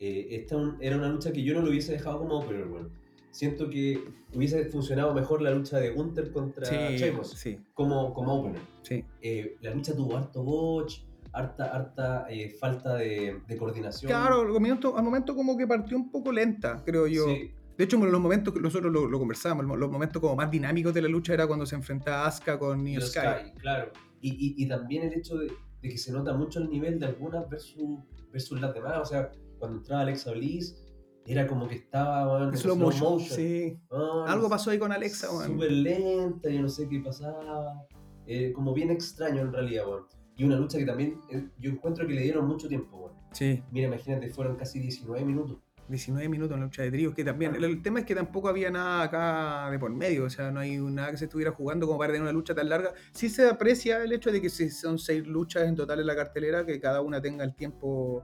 eh, 0.00 0.28
esta 0.30 0.56
un- 0.56 0.76
era 0.80 0.96
una 0.96 1.08
lucha 1.08 1.32
que 1.32 1.42
yo 1.42 1.54
no 1.54 1.62
lo 1.62 1.70
hubiese 1.70 1.92
dejado 1.92 2.20
como 2.20 2.38
opener, 2.38 2.64
bueno. 2.66 2.88
Siento 3.30 3.68
que 3.68 4.02
hubiese 4.34 4.64
funcionado 4.66 5.12
mejor 5.12 5.42
la 5.42 5.50
lucha 5.50 5.78
de 5.78 5.90
Gunther 5.90 6.30
contra 6.32 6.64
Sí, 6.66 6.76
Sheamus 6.96 7.30
sí, 7.32 7.58
como, 7.74 8.14
como 8.14 8.40
opener. 8.40 8.62
sí. 8.82 9.04
Eh, 9.20 9.56
la 9.60 9.74
lucha 9.74 9.94
tuvo 9.94 10.16
harto 10.16 10.42
botch, 10.42 11.00
harta, 11.32 11.64
harta 11.66 12.26
eh, 12.30 12.50
falta 12.58 12.94
de, 12.96 13.40
de 13.46 13.56
coordinación. 13.56 14.08
Claro, 14.08 14.40
al 14.40 14.48
momento, 14.48 14.96
al 14.96 15.04
momento 15.04 15.34
como 15.34 15.56
que 15.56 15.66
partió 15.66 15.96
un 15.96 16.10
poco 16.10 16.32
lenta, 16.32 16.82
creo 16.84 17.06
yo. 17.06 17.26
Sí, 17.26 17.52
De 17.76 17.84
hecho, 17.84 17.96
los 17.96 18.20
momentos 18.20 18.52
que 18.52 18.60
nosotros 18.60 18.92
lo, 18.92 19.06
lo 19.06 19.18
conversábamos, 19.18 19.78
los 19.78 19.90
momentos 19.90 20.20
como 20.20 20.34
más 20.34 20.50
dinámicos 20.50 20.92
de 20.92 21.02
la 21.02 21.08
lucha 21.08 21.32
era 21.34 21.46
cuando 21.46 21.64
se 21.64 21.76
enfrentaba 21.76 22.26
Asuka 22.26 22.58
con 22.58 22.86
Io 22.86 23.00
Sky. 23.00 23.20
Sky, 23.20 23.52
claro. 23.60 23.92
Y, 24.20 24.30
y, 24.30 24.64
y 24.64 24.68
también 24.68 25.04
el 25.04 25.12
hecho 25.12 25.36
de, 25.38 25.46
de 25.80 25.88
que 25.88 25.96
se 25.96 26.10
nota 26.10 26.32
mucho 26.34 26.58
el 26.58 26.68
nivel 26.70 26.98
de 26.98 27.06
algunas 27.06 27.48
versus, 27.48 28.00
versus 28.32 28.60
las 28.60 28.74
demás. 28.74 28.98
O 29.00 29.04
sea, 29.04 29.30
cuando 29.60 29.78
entraba 29.78 30.02
Alexa 30.02 30.32
Bliss, 30.32 30.84
era 31.24 31.46
como 31.46 31.68
que 31.68 31.76
estaba 31.76 32.26
weón, 32.26 32.48
en 32.48 32.56
Slow 32.56 32.74
motion. 32.74 33.20
Sí. 33.20 33.78
Algo 34.26 34.48
pasó 34.48 34.70
ahí 34.70 34.78
con 34.78 34.90
Alexa. 34.90 35.28
Súper 35.28 35.70
lenta, 35.70 36.50
yo 36.50 36.62
no 36.62 36.68
sé 36.68 36.88
qué 36.88 36.98
pasaba. 37.00 37.86
Eh, 38.26 38.52
como 38.52 38.74
bien 38.74 38.90
extraño 38.90 39.42
en 39.42 39.52
realidad, 39.52 39.86
weón. 39.86 40.06
Y 40.38 40.44
una 40.44 40.56
lucha 40.56 40.78
que 40.78 40.86
también 40.86 41.20
eh, 41.30 41.48
yo 41.58 41.70
encuentro 41.70 42.06
que 42.06 42.14
le 42.14 42.22
dieron 42.22 42.46
mucho 42.46 42.68
tiempo. 42.68 43.12
Sí, 43.32 43.62
Mira, 43.70 43.88
imagínate, 43.88 44.30
fueron 44.30 44.56
casi 44.56 44.78
19 44.78 45.22
minutos. 45.24 45.58
19 45.88 46.28
minutos 46.28 46.54
en 46.54 46.60
la 46.60 46.66
lucha 46.66 46.82
de 46.82 46.90
tríos, 46.90 47.14
que 47.14 47.24
también, 47.24 47.54
el, 47.54 47.64
el 47.64 47.82
tema 47.82 48.00
es 48.00 48.04
que 48.06 48.14
tampoco 48.14 48.48
había 48.48 48.70
nada 48.70 49.02
acá 49.02 49.70
de 49.70 49.78
por 49.78 49.90
medio, 49.90 50.24
o 50.24 50.30
sea, 50.30 50.50
no 50.50 50.60
hay 50.60 50.76
nada 50.76 51.10
que 51.10 51.16
se 51.16 51.24
estuviera 51.24 51.50
jugando 51.52 51.86
como 51.86 51.98
para 51.98 52.12
tener 52.12 52.22
una 52.22 52.32
lucha 52.32 52.54
tan 52.54 52.68
larga. 52.68 52.92
Sí 53.12 53.28
se 53.30 53.48
aprecia 53.48 54.02
el 54.02 54.12
hecho 54.12 54.30
de 54.30 54.40
que 54.40 54.50
si 54.50 54.68
son 54.70 54.98
seis 54.98 55.26
luchas 55.26 55.66
en 55.66 55.74
total 55.74 56.00
en 56.00 56.06
la 56.06 56.14
cartelera, 56.14 56.64
que 56.66 56.78
cada 56.78 57.00
una 57.00 57.20
tenga 57.22 57.42
el 57.42 57.54
tiempo... 57.54 58.22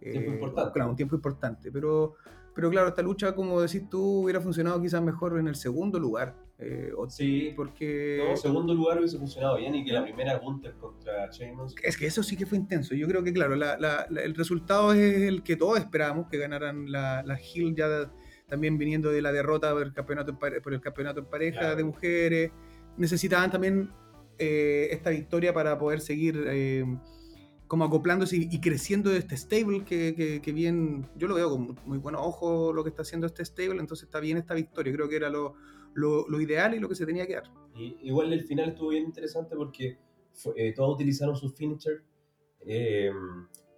eh, 0.00 0.10
Tiempo 0.10 0.32
importante. 0.32 0.72
Claro, 0.72 0.90
un 0.90 0.96
tiempo 0.96 1.14
importante, 1.14 1.70
pero, 1.70 2.14
pero 2.54 2.70
claro, 2.70 2.88
esta 2.88 3.02
lucha, 3.02 3.34
como 3.34 3.60
decís 3.60 3.88
tú, 3.90 4.22
hubiera 4.24 4.40
funcionado 4.40 4.80
quizás 4.80 5.02
mejor 5.02 5.38
en 5.38 5.48
el 5.48 5.54
segundo 5.54 5.98
lugar. 6.00 6.34
Eh, 6.64 6.92
Sí, 7.08 7.52
porque... 7.56 8.24
no, 8.28 8.36
segundo 8.36 8.72
lugar 8.74 8.98
hubiese 8.98 9.18
funcionado 9.18 9.56
bien 9.56 9.74
y 9.74 9.84
que 9.84 9.92
la 9.92 10.02
primera 10.04 10.38
Gunther 10.38 10.74
contra 10.74 11.28
Sheamus. 11.30 11.74
Es 11.82 11.96
que 11.96 12.06
eso 12.06 12.22
sí 12.22 12.36
que 12.36 12.46
fue 12.46 12.58
intenso. 12.58 12.94
Yo 12.94 13.06
creo 13.08 13.22
que, 13.24 13.32
claro, 13.32 13.56
la- 13.56 13.76
la- 13.78 14.06
la- 14.08 14.22
el 14.22 14.34
resultado 14.34 14.92
es 14.92 15.22
el 15.22 15.42
que 15.42 15.56
todos 15.56 15.78
esperábamos, 15.78 16.28
que 16.28 16.38
ganaran 16.38 16.90
la, 16.90 17.22
la 17.22 17.38
Hill 17.40 17.74
ya 17.74 18.10
también 18.48 18.76
viniendo 18.78 19.10
de 19.10 19.22
la 19.22 19.32
derrota 19.32 19.72
por 19.72 19.82
el 19.82 19.92
campeonato 19.92 20.30
en, 20.32 20.62
por 20.62 20.72
el 20.74 20.80
campeonato 20.80 21.20
en 21.20 21.26
pareja 21.26 21.58
Claro. 21.60 21.76
de 21.76 21.84
mujeres. 21.84 22.50
Necesitaban 22.96 23.50
también 23.50 23.90
eh, 24.38 24.88
esta 24.90 25.10
victoria 25.10 25.52
para 25.54 25.78
poder 25.78 26.00
seguir 26.00 26.44
eh, 26.48 26.84
como 27.66 27.84
acoplándose 27.84 28.36
y, 28.36 28.48
y 28.50 28.60
creciendo 28.60 29.08
de 29.08 29.18
este 29.18 29.34
stable 29.36 29.84
que, 29.84 30.14
que- 30.14 30.42
que 30.42 30.52
bien, 30.52 31.08
yo 31.16 31.26
lo 31.28 31.34
veo 31.34 31.48
con 31.50 31.74
muy 31.86 31.96
buenos 31.98 32.20
ojos 32.22 32.74
lo 32.74 32.82
que 32.84 32.90
está 32.90 33.00
haciendo 33.02 33.26
este 33.26 33.42
stable, 33.44 33.80
entonces 33.80 34.04
está 34.04 34.20
bien 34.20 34.36
esta 34.36 34.52
victoria. 34.52 34.92
Creo 34.92 35.08
que 35.08 35.16
era 35.16 35.30
lo, 35.30 35.54
lo- 35.94 36.28
lo 36.28 36.40
ideal 36.40 36.74
y 36.74 36.78
lo 36.80 36.88
que 36.88 36.94
se 36.94 37.06
tenía 37.06 37.26
que 37.26 37.34
dar. 37.34 37.44
Y, 37.74 37.96
igual 38.02 38.32
el 38.32 38.42
final 38.44 38.70
estuvo 38.70 38.88
bien 38.90 39.04
interesante 39.04 39.56
porque 39.56 39.98
fue- 40.32 40.52
eh, 40.56 40.72
todos 40.74 40.94
utilizaron 40.94 41.36
sus 41.36 41.54
finisher 41.54 42.02
eh, 42.66 43.10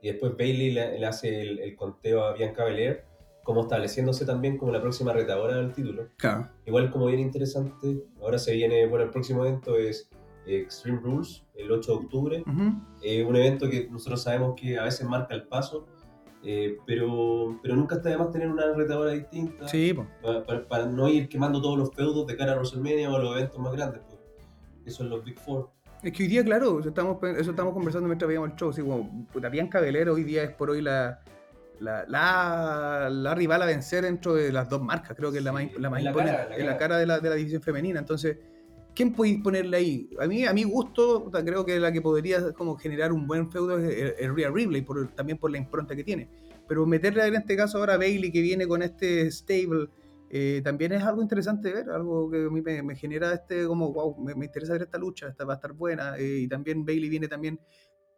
y 0.03 0.09
después 0.09 0.37
Bailey 0.37 0.73
le, 0.73 0.99
le 0.99 1.07
hace 1.07 1.41
el, 1.43 1.59
el 1.61 1.75
conteo 1.77 2.25
a 2.25 2.35
Bianca 2.35 2.65
Belair 2.65 3.05
como 3.43 3.63
estableciéndose 3.63 4.25
también 4.25 4.57
como 4.57 4.73
la 4.73 4.81
próxima 4.81 5.13
retadora 5.13 5.57
del 5.57 5.73
título. 5.73 6.09
Claro. 6.17 6.49
Igual 6.67 6.91
como 6.91 7.07
bien 7.07 7.21
interesante, 7.21 8.05
ahora 8.21 8.39
se 8.39 8.55
viene, 8.55 8.87
bueno, 8.87 9.05
el 9.05 9.11
próximo 9.11 9.45
evento 9.45 9.77
es 9.77 10.09
eh, 10.47 10.61
Extreme 10.61 11.01
Rules, 11.01 11.45
el 11.55 11.71
8 11.71 11.93
de 11.93 11.99
octubre, 11.99 12.45
Eh, 13.03 13.23
un 13.25 13.37
evento 13.37 13.69
que 13.69 13.89
nosotros 13.91 14.23
sabemos 14.23 14.55
que 14.59 14.79
a 14.79 14.85
veces 14.85 15.07
marca 15.07 15.35
el 15.35 15.47
paso, 15.47 15.87
eh, 16.45 16.77
pero, 16.87 17.59
pero 17.63 17.75
nunca 17.77 17.97
está 17.97 18.11
de 18.11 18.19
más 18.19 18.31
tener 18.31 18.49
una 18.49 18.73
retadora 18.75 19.13
distinta 19.13 19.67
Sí, 19.69 19.95
para, 20.23 20.45
para- 20.45 20.69
para 20.69 20.87
no 20.87 21.09
ir 21.09 21.29
quemando 21.29 21.61
todos 21.63 21.79
los 21.79 21.91
feudos 21.95 22.27
de 22.27 22.37
cara 22.37 22.53
a 22.53 22.57
WrestleMania 22.57 23.11
o 23.11 23.17
a 23.17 23.19
los 23.19 23.37
eventos 23.37 23.59
más 23.59 23.73
grandes, 23.73 24.03
pues, 24.09 24.21
que 24.85 24.91
son 24.91 25.09
los 25.09 25.25
Big 25.25 25.39
Four. 25.39 25.71
Es 26.03 26.13
que 26.13 26.25
hoy 26.25 26.29
día, 26.29 26.45
claro, 26.45 26.81
eso 26.81 26.91
estamos, 26.91 27.17
eso 27.39 27.51
estamos 27.51 27.73
conversando 27.73 28.07
mientras 28.09 28.29
veíamos 28.29 28.51
el 28.51 28.57
show. 28.57 28.69
Así 28.69 28.83
como, 28.83 29.27
puta, 29.33 29.49
Bianca 29.49 29.81
Belair 29.81 30.11
hoy 30.11 30.23
día 30.23 30.43
es 30.43 30.51
por 30.51 30.69
hoy 30.69 30.83
la, 30.83 31.21
la, 31.81 32.05
la, 32.07 33.09
la 33.11 33.35
rival 33.35 33.63
a 33.63 33.67
vencer 33.67 34.05
dentro 34.05 34.35
de 34.35 34.53
las 34.53 34.69
dos 34.69 34.83
marcas. 34.83 35.17
Creo 35.17 35.33
que 35.33 35.39
es 35.39 35.45
la 35.45 35.53
más, 35.53 35.63
Sí, 35.63 35.71
la 35.79 35.89
más 35.89 36.03
la 36.03 36.11
imponente, 36.11 36.37
cara, 36.37 36.49
la 36.51 36.57
en 36.57 36.67
la 36.67 36.73
cara. 36.73 36.79
cara 36.79 36.99
de 36.99 37.07
la, 37.07 37.21
de 37.21 37.29
la 37.31 37.35
división 37.37 37.63
femenina. 37.63 38.01
Entonces, 38.01 38.37
¿quién 38.95 39.13
podéis 39.13 39.43
ponerle 39.43 39.77
ahí? 39.77 40.11
A 40.21 40.27
mí, 40.27 40.45
a 40.45 40.53
mi 40.53 40.65
gusto, 40.65 41.31
creo 41.45 41.65
que 41.65 41.79
la 41.79 41.93
que 41.93 42.01
podría 42.01 42.53
como 42.53 42.77
generar 42.77 43.13
un 43.13 43.27
buen 43.27 43.51
feudo 43.51 43.79
es, 43.79 43.93
es- 43.93 44.15
es 44.19 44.31
Rhea 44.33 44.51
por, 44.87 45.09
también 45.15 45.39
por 45.39 45.51
la 45.51 45.59
impronta 45.59 45.95
que 45.97 46.05
tiene. 46.05 46.29
Pero 46.69 46.87
meterle 46.87 47.27
en 47.27 47.35
este 47.35 47.57
caso 47.57 47.79
ahora 47.79 47.95
a 47.95 47.99
Bailey, 47.99 48.33
que 48.33 48.41
viene 48.41 48.67
con 48.67 48.83
este 48.83 49.31
stable, 49.31 49.89
eh, 50.31 50.63
también 50.65 50.93
es 50.93 51.03
algo 51.03 51.23
interesante 51.23 51.73
ver, 51.73 51.91
algo 51.91 52.31
que 52.31 52.47
a 52.47 52.51
mí 52.51 52.61
me, 52.63 52.97
genera 52.97 53.33
este 53.35 53.67
como, 53.67 53.93
wow, 53.93 54.17
me, 54.19 54.35
me 54.35 54.47
interesa 54.47 54.73
ver 54.73 54.83
esta 54.83 54.99
lucha, 54.99 55.29
esta 55.29 55.45
va 55.45 55.53
a 55.55 55.57
estar 55.57 55.73
buena. 55.73 56.17
eh, 56.19 56.41
y 56.41 56.49
también 56.49 56.85
Bailey 56.85 57.09
viene 57.09 57.29
también 57.29 57.61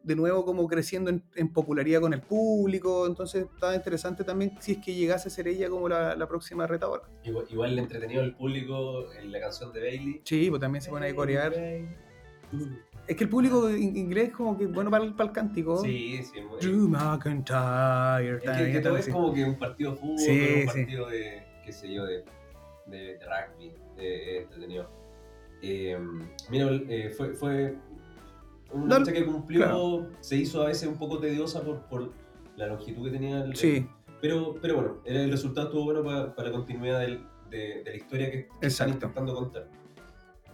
de 0.06 0.14
nuevo 0.14 0.44
como 0.44 0.66
creciendo 0.68 1.10
en, 1.10 1.22
en 1.34 1.52
popularidad 1.52 2.00
con 2.00 2.12
el 2.14 2.20
público, 2.20 3.06
entonces 3.08 3.46
estaba 3.52 3.74
interesante 3.74 4.22
también 4.22 4.52
si 4.60 4.72
es 4.72 4.78
que 4.78 4.94
llegase 4.94 5.28
a 5.28 5.30
ser 5.32 5.48
ella 5.48 5.68
como 5.68 5.88
la, 5.88 6.14
la 6.14 6.28
próxima 6.28 6.64
retadora. 6.66 7.02
Igual, 7.24 7.46
igual 7.50 7.74
le 7.76 7.82
entretenido 7.82 8.22
al 8.22 8.34
público 8.36 9.12
en 9.14 9.32
la 9.32 9.40
canción 9.40 9.72
de 9.72 9.80
Bailey. 9.80 10.20
Sí, 10.24 10.48
pues 10.48 10.60
también 10.60 10.80
se 10.80 10.90
pone 10.90 11.08
a 11.08 11.14
corear. 11.14 11.52
Es 13.08 13.16
que 13.16 13.24
el 13.24 13.30
público 13.30 13.68
in- 13.70 13.96
inglés 13.96 14.30
como 14.32 14.56
que 14.56 14.66
bueno 14.66 14.90
para 14.90 15.04
el, 15.04 15.14
para 15.14 15.28
el 15.28 15.34
cántico. 15.34 15.78
Sí, 15.82 16.20
sí. 16.22 16.40
muy- 16.40 16.60
Drew 16.60 16.88
McIntyre. 16.88 18.36
Es 18.36 18.42
que, 18.58 18.72
que 18.72 18.80
todo 18.80 18.96
es 18.96 19.08
como 19.08 19.32
que 19.34 19.44
un 19.44 19.58
partido 19.58 19.92
de 19.92 19.96
fútbol, 19.98 20.18
Sí, 20.18 20.30
un 20.30 20.60
sí. 20.60 20.66
partido 20.66 21.06
de, 21.08 21.42
qué 21.64 21.72
sé 21.72 21.92
yo, 21.92 22.04
de, 22.04 22.24
de, 22.86 22.96
de 22.96 23.18
rugby, 23.24 23.72
de, 23.96 24.38
entretenido. 24.42 24.88
Eh, 25.62 25.98
mira, 26.50 26.68
eh, 26.88 27.10
fue, 27.16 27.32
fue 27.34 27.74
una 28.72 28.98
lucha 28.98 29.12
que 29.12 29.24
cumplió, 29.24 29.60
claro. 29.60 30.10
se 30.20 30.36
hizo 30.36 30.62
a 30.62 30.66
veces 30.66 30.88
un 30.88 30.98
poco 30.98 31.18
tediosa 31.18 31.62
por, 31.62 31.82
por 31.86 32.12
la 32.56 32.66
longitud 32.66 33.04
que 33.04 33.10
tenía 33.10 33.44
el, 33.44 33.54
Sí, 33.56 33.86
Pero, 34.20 34.54
pero 34.60 34.76
bueno, 34.76 34.96
el, 35.04 35.16
el 35.16 35.30
resultado 35.30 35.68
estuvo 35.68 35.84
bueno 35.84 36.02
para, 36.02 36.34
para 36.34 36.48
la 36.50 36.54
continuidad 36.56 37.00
del- 37.00 37.24
de, 37.50 37.82
de 37.84 37.90
la 37.90 37.96
historia 37.96 38.30
que, 38.30 38.48
que 38.60 38.66
están 38.66 38.88
intentando 38.88 39.32
contar. 39.34 39.68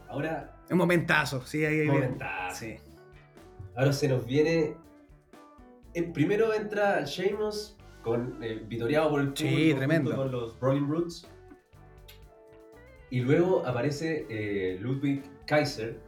Ahora, 0.09 0.57
un 0.71 0.77
momentazo, 0.77 1.41
sí, 1.47 1.65
ahí, 1.65 1.87
momentazo. 1.87 2.57
Sí. 2.57 2.77
ahora 3.75 3.93
se 3.95 4.09
nos 4.09 4.27
viene. 4.27 4.77
primero 6.13 6.53
entra 6.53 7.03
Sheamus 7.05 7.77
con 8.03 8.37
eh, 8.43 8.63
vitoreado 8.69 9.11
por 9.11 9.21
el 9.23 9.29
Sí, 9.35 9.45
público 9.45 9.63
junto 9.65 9.79
tremendo. 9.79 10.17
con 10.17 10.31
los 10.33 10.61
Brawling 10.61 10.87
Brutes. 10.89 11.27
Y 13.11 13.21
luego 13.21 13.65
aparece 13.67 14.27
eh, 14.29 14.79
Ludwig 14.81 15.23
Kaiser 15.47 15.99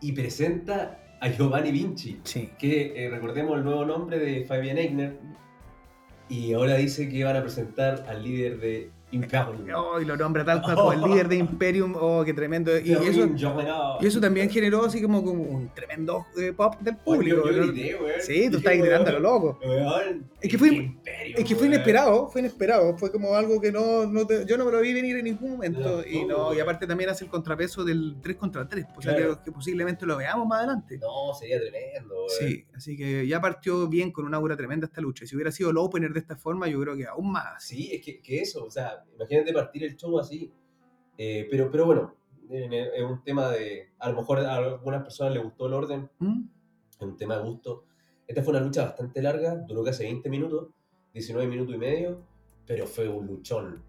y 0.00 0.12
presenta 0.12 1.00
a 1.20 1.28
Giovanni 1.28 1.72
Vinci 1.72 2.20
Sí. 2.24 2.50
que 2.58 2.92
eh, 2.96 3.10
recordemos 3.10 3.56
el 3.58 3.64
nuevo 3.64 3.84
nombre 3.84 4.18
de 4.18 4.44
Fabian 4.44 4.78
Eigner 4.78 5.18
y 6.28 6.52
ahora 6.52 6.76
dice 6.76 7.08
que 7.08 7.24
van 7.24 7.36
a 7.36 7.42
presentar 7.42 8.04
al 8.08 8.22
líder 8.22 8.58
de 8.60 8.90
Imperium. 9.10 9.66
Oh, 9.74 10.00
y 10.00 10.04
lo 10.04 10.16
nombra 10.16 10.44
tal 10.44 10.60
cual 10.62 10.76
como 10.76 10.92
el 10.92 11.00
líder 11.02 11.28
de 11.28 11.36
Imperium. 11.36 11.94
Oh, 11.98 12.22
qué 12.24 12.34
tremendo. 12.34 12.78
Y 12.78 12.92
eso, 12.92 13.28
y 14.00 14.06
eso 14.06 14.20
también 14.20 14.50
generó 14.50 14.84
así 14.84 15.00
como, 15.00 15.24
como 15.24 15.42
un 15.42 15.72
tremendo 15.74 16.26
eh, 16.36 16.52
pop 16.52 16.74
del 16.80 16.96
público. 16.96 17.50
Yo, 17.50 17.72
yo. 17.72 17.96
Sí, 18.20 18.50
tú 18.50 18.58
estás 18.58 18.76
gritando 18.76 19.10
a 19.10 19.12
lo 19.14 19.20
loco. 19.20 19.58
weón, 19.64 20.28
Es 20.40 20.50
que 20.50 20.58
fue- 20.58 20.68
Imperium, 20.68 21.38
Es 21.38 21.44
que 21.44 21.56
fue 21.56 21.66
inesperado, 21.68 22.28
fue 22.28 22.40
inesperado, 22.42 22.96
fue 22.96 23.10
como 23.10 23.34
algo 23.34 23.60
que 23.60 23.72
no, 23.72 24.06
no 24.06 24.26
te- 24.26 24.44
yo 24.46 24.56
no 24.58 24.64
me 24.64 24.72
lo 24.72 24.80
vi 24.80 24.92
venir 24.92 25.16
en 25.16 25.24
ningún 25.24 25.52
momento. 25.52 25.80
No, 25.80 26.06
y, 26.06 26.24
no, 26.24 26.52
y 26.54 26.60
aparte 26.60 26.86
también 26.86 27.10
hace 27.10 27.24
el 27.24 27.30
contrapeso 27.30 27.84
del 27.84 28.16
3 28.20 28.36
contra 28.36 28.68
3, 28.68 28.84
o 28.96 29.02
sea 29.02 29.16
que, 29.16 29.28
que 29.44 29.52
posiblemente 29.52 30.04
lo 30.06 30.16
veamos 30.16 30.46
más 30.46 30.58
adelante. 30.58 30.98
No, 30.98 31.32
sería 31.38 31.58
tremendo, 31.58 32.14
weón. 32.14 32.28
Sí, 32.38 32.64
así 32.74 32.96
que 32.96 33.26
ya 33.26 33.40
partió 33.40 33.88
bien 33.88 34.12
con 34.12 34.26
una 34.26 34.36
aura 34.36 34.56
tremenda 34.56 34.86
esta 34.86 35.00
lucha. 35.00 35.26
Si 35.26 35.34
hubiera 35.34 35.50
sido 35.50 35.70
el 35.70 35.78
opener 35.78 36.12
de 36.12 36.20
esta 36.20 36.36
forma, 36.36 36.68
yo 36.68 36.80
creo 36.80 36.96
que 36.96 37.06
aún 37.06 37.32
más. 37.32 37.64
Sí, 37.64 37.90
es 37.92 38.04
que, 38.04 38.20
que 38.20 38.40
eso, 38.40 38.64
o 38.64 38.70
sea, 38.70 38.97
imagínate 39.14 39.52
partir 39.52 39.84
el 39.84 39.96
show 39.96 40.18
así. 40.18 40.50
Eh, 41.16 41.46
pero, 41.50 41.70
pero 41.70 41.86
bueno, 41.86 42.14
en- 42.50 42.72
es 42.72 43.02
un 43.02 43.22
tema 43.22 43.50
de. 43.50 43.88
A 43.98 44.10
lo 44.10 44.16
mejor 44.16 44.38
a 44.40 44.56
algunas 44.56 45.02
personas 45.02 45.34
les 45.34 45.42
gustó 45.42 45.66
el 45.66 45.72
orden, 45.74 46.08
¿Mm? 46.18 46.42
es 46.90 47.00
un 47.00 47.16
tema 47.16 47.36
de 47.36 47.42
gusto. 47.44 47.84
Esta 48.26 48.42
fue 48.42 48.52
una 48.52 48.60
lucha 48.60 48.84
bastante 48.84 49.22
larga, 49.22 49.54
duró 49.66 49.82
casi 49.82 50.04
20 50.04 50.28
minutos, 50.28 50.68
19 51.14 51.48
minutos 51.48 51.74
y 51.74 51.78
medio, 51.78 52.20
pero 52.66 52.86
fue 52.86 53.08
un 53.08 53.26
luchón. 53.26 53.82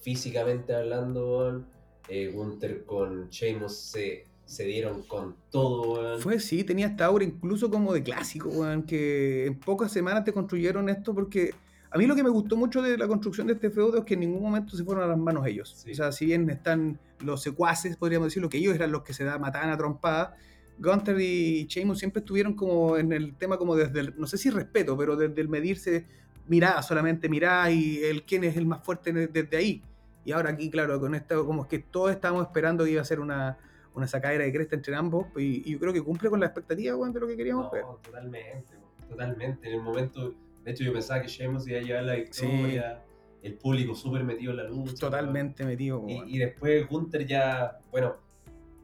Físicamente 0.00 0.74
hablando, 0.74 1.64
eh, 2.08 2.28
Gunther 2.32 2.84
con 2.84 3.28
Sheamus 3.28 3.76
se, 3.76 4.24
se 4.44 4.64
dieron 4.64 5.02
con 5.04 5.36
todo, 5.50 5.92
weón. 5.94 6.20
Fue, 6.20 6.38
sí, 6.40 6.64
tenía 6.64 6.86
esta 6.88 7.06
aura 7.06 7.24
incluso 7.24 7.70
como 7.70 7.92
de 7.92 8.02
clásico, 8.02 8.48
weón, 8.50 8.82
que 8.84 9.46
en 9.46 9.58
pocas 9.60 9.92
semanas 9.92 10.24
te 10.24 10.32
construyeron 10.32 10.88
esto 10.88 11.14
porque 11.14 11.54
a 11.92 11.98
mí 11.98 12.06
lo 12.06 12.14
que 12.14 12.22
me 12.22 12.30
gustó 12.30 12.56
mucho 12.56 12.80
de 12.80 12.96
la 12.96 13.06
construcción 13.06 13.46
de 13.46 13.52
este 13.52 13.70
feudo 13.70 13.98
es 13.98 14.04
que 14.04 14.14
en 14.14 14.20
ningún 14.20 14.42
momento 14.42 14.76
se 14.76 14.82
fueron 14.82 15.04
a 15.04 15.06
las 15.06 15.18
manos 15.18 15.46
ellos. 15.46 15.74
Sí. 15.84 15.92
O 15.92 15.94
sea, 15.94 16.10
si 16.10 16.24
bien 16.24 16.48
están 16.48 16.98
los 17.20 17.42
secuaces, 17.42 17.96
podríamos 17.96 18.28
decirlo, 18.28 18.48
que 18.48 18.58
ellos 18.58 18.74
eran 18.74 18.92
los 18.92 19.02
que 19.02 19.12
se 19.12 19.24
da, 19.24 19.38
mataban 19.38 19.68
a 19.68 19.76
trompada, 19.76 20.36
Gunther 20.78 21.20
y 21.20 21.66
Sheamus 21.66 21.98
siempre 21.98 22.20
estuvieron 22.20 22.54
como 22.54 22.96
en 22.96 23.12
el 23.12 23.34
tema 23.34 23.58
como 23.58 23.76
desde 23.76 24.00
el, 24.00 24.14
no 24.16 24.26
sé 24.26 24.38
si 24.38 24.48
respeto, 24.48 24.96
pero 24.96 25.16
desde 25.16 25.40
el 25.40 25.48
medirse 25.48 26.06
mirada, 26.48 26.82
solamente 26.82 27.28
mirada 27.28 27.70
y 27.70 28.02
el 28.02 28.24
quién 28.24 28.44
es 28.44 28.56
el 28.56 28.66
más 28.66 28.82
fuerte 28.82 29.12
desde 29.12 29.56
ahí. 29.56 29.82
Y 30.24 30.32
ahora 30.32 30.50
aquí, 30.50 30.70
claro, 30.70 30.98
con 30.98 31.14
esto, 31.14 31.44
como 31.44 31.62
es 31.62 31.68
que 31.68 31.78
todos 31.78 32.10
estábamos 32.10 32.46
esperando 32.46 32.84
que 32.84 32.92
iba 32.92 33.02
a 33.02 33.04
ser 33.04 33.20
una, 33.20 33.58
una 33.94 34.06
sacadera 34.06 34.44
de 34.44 34.52
cresta 34.52 34.76
entre 34.76 34.94
ambos, 34.94 35.26
y, 35.36 35.68
y 35.68 35.72
yo 35.72 35.78
creo 35.78 35.92
que 35.92 36.02
cumple 36.02 36.30
con 36.30 36.40
la 36.40 36.46
expectativa 36.46 36.96
weón, 36.96 37.12
de 37.12 37.20
lo 37.20 37.26
que 37.26 37.36
queríamos 37.36 37.70
ver. 37.70 37.82
No, 37.82 37.96
totalmente, 37.96 38.76
weón, 38.76 39.08
totalmente. 39.08 39.68
En 39.68 39.74
el 39.74 39.82
momento, 39.82 40.34
de 40.64 40.70
hecho, 40.70 40.84
yo 40.84 40.92
pensaba 40.92 41.20
que 41.22 41.28
Sheamus 41.28 41.66
iba 41.68 41.78
a 41.78 41.82
llevar 41.82 42.04
la 42.04 42.14
victoria, 42.14 43.02
el 43.42 43.54
público 43.54 43.94
súper 43.94 44.22
metido 44.24 44.52
en 44.52 44.56
la 44.58 44.64
lucha. 44.64 44.94
Totalmente 44.98 45.64
metido. 45.64 46.04
Y, 46.08 46.36
y 46.36 46.38
después 46.38 46.88
Gunther 46.88 47.26
ya, 47.26 47.78
bueno, 47.90 48.14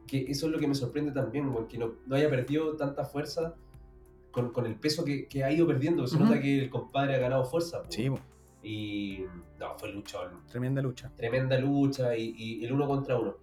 que 0.05 0.25
eso 0.29 0.47
es 0.47 0.51
lo 0.51 0.59
que 0.59 0.67
me 0.67 0.75
sorprende 0.75 1.11
también, 1.11 1.49
que 1.67 1.77
no, 1.77 1.93
no 2.07 2.15
haya 2.15 2.29
perdido 2.29 2.75
tanta 2.75 3.05
fuerza 3.05 3.55
con, 4.31 4.51
con 4.51 4.65
el 4.65 4.75
peso 4.75 5.05
que, 5.05 5.27
que 5.27 5.43
ha 5.43 5.51
ido 5.51 5.65
perdiendo. 5.67 6.05
Se 6.07 6.19
nota 6.19 6.39
que 6.41 6.59
el 6.63 6.69
compadre 6.69 7.15
ha 7.15 7.19
ganado 7.19 7.45
fuerza. 7.45 7.77
weón. 7.79 7.91
Sí, 7.91 8.09
Y 8.61 9.19
no, 9.59 9.77
fue 9.77 9.91
luchón. 9.93 10.31
tremenda 10.49 10.81
lucha. 10.81 11.11
Tremenda 11.15 11.57
lucha 11.59 12.15
y, 12.17 12.33
y 12.37 12.65
el 12.65 12.73
uno 12.73 12.87
contra 12.87 13.17
uno. 13.17 13.35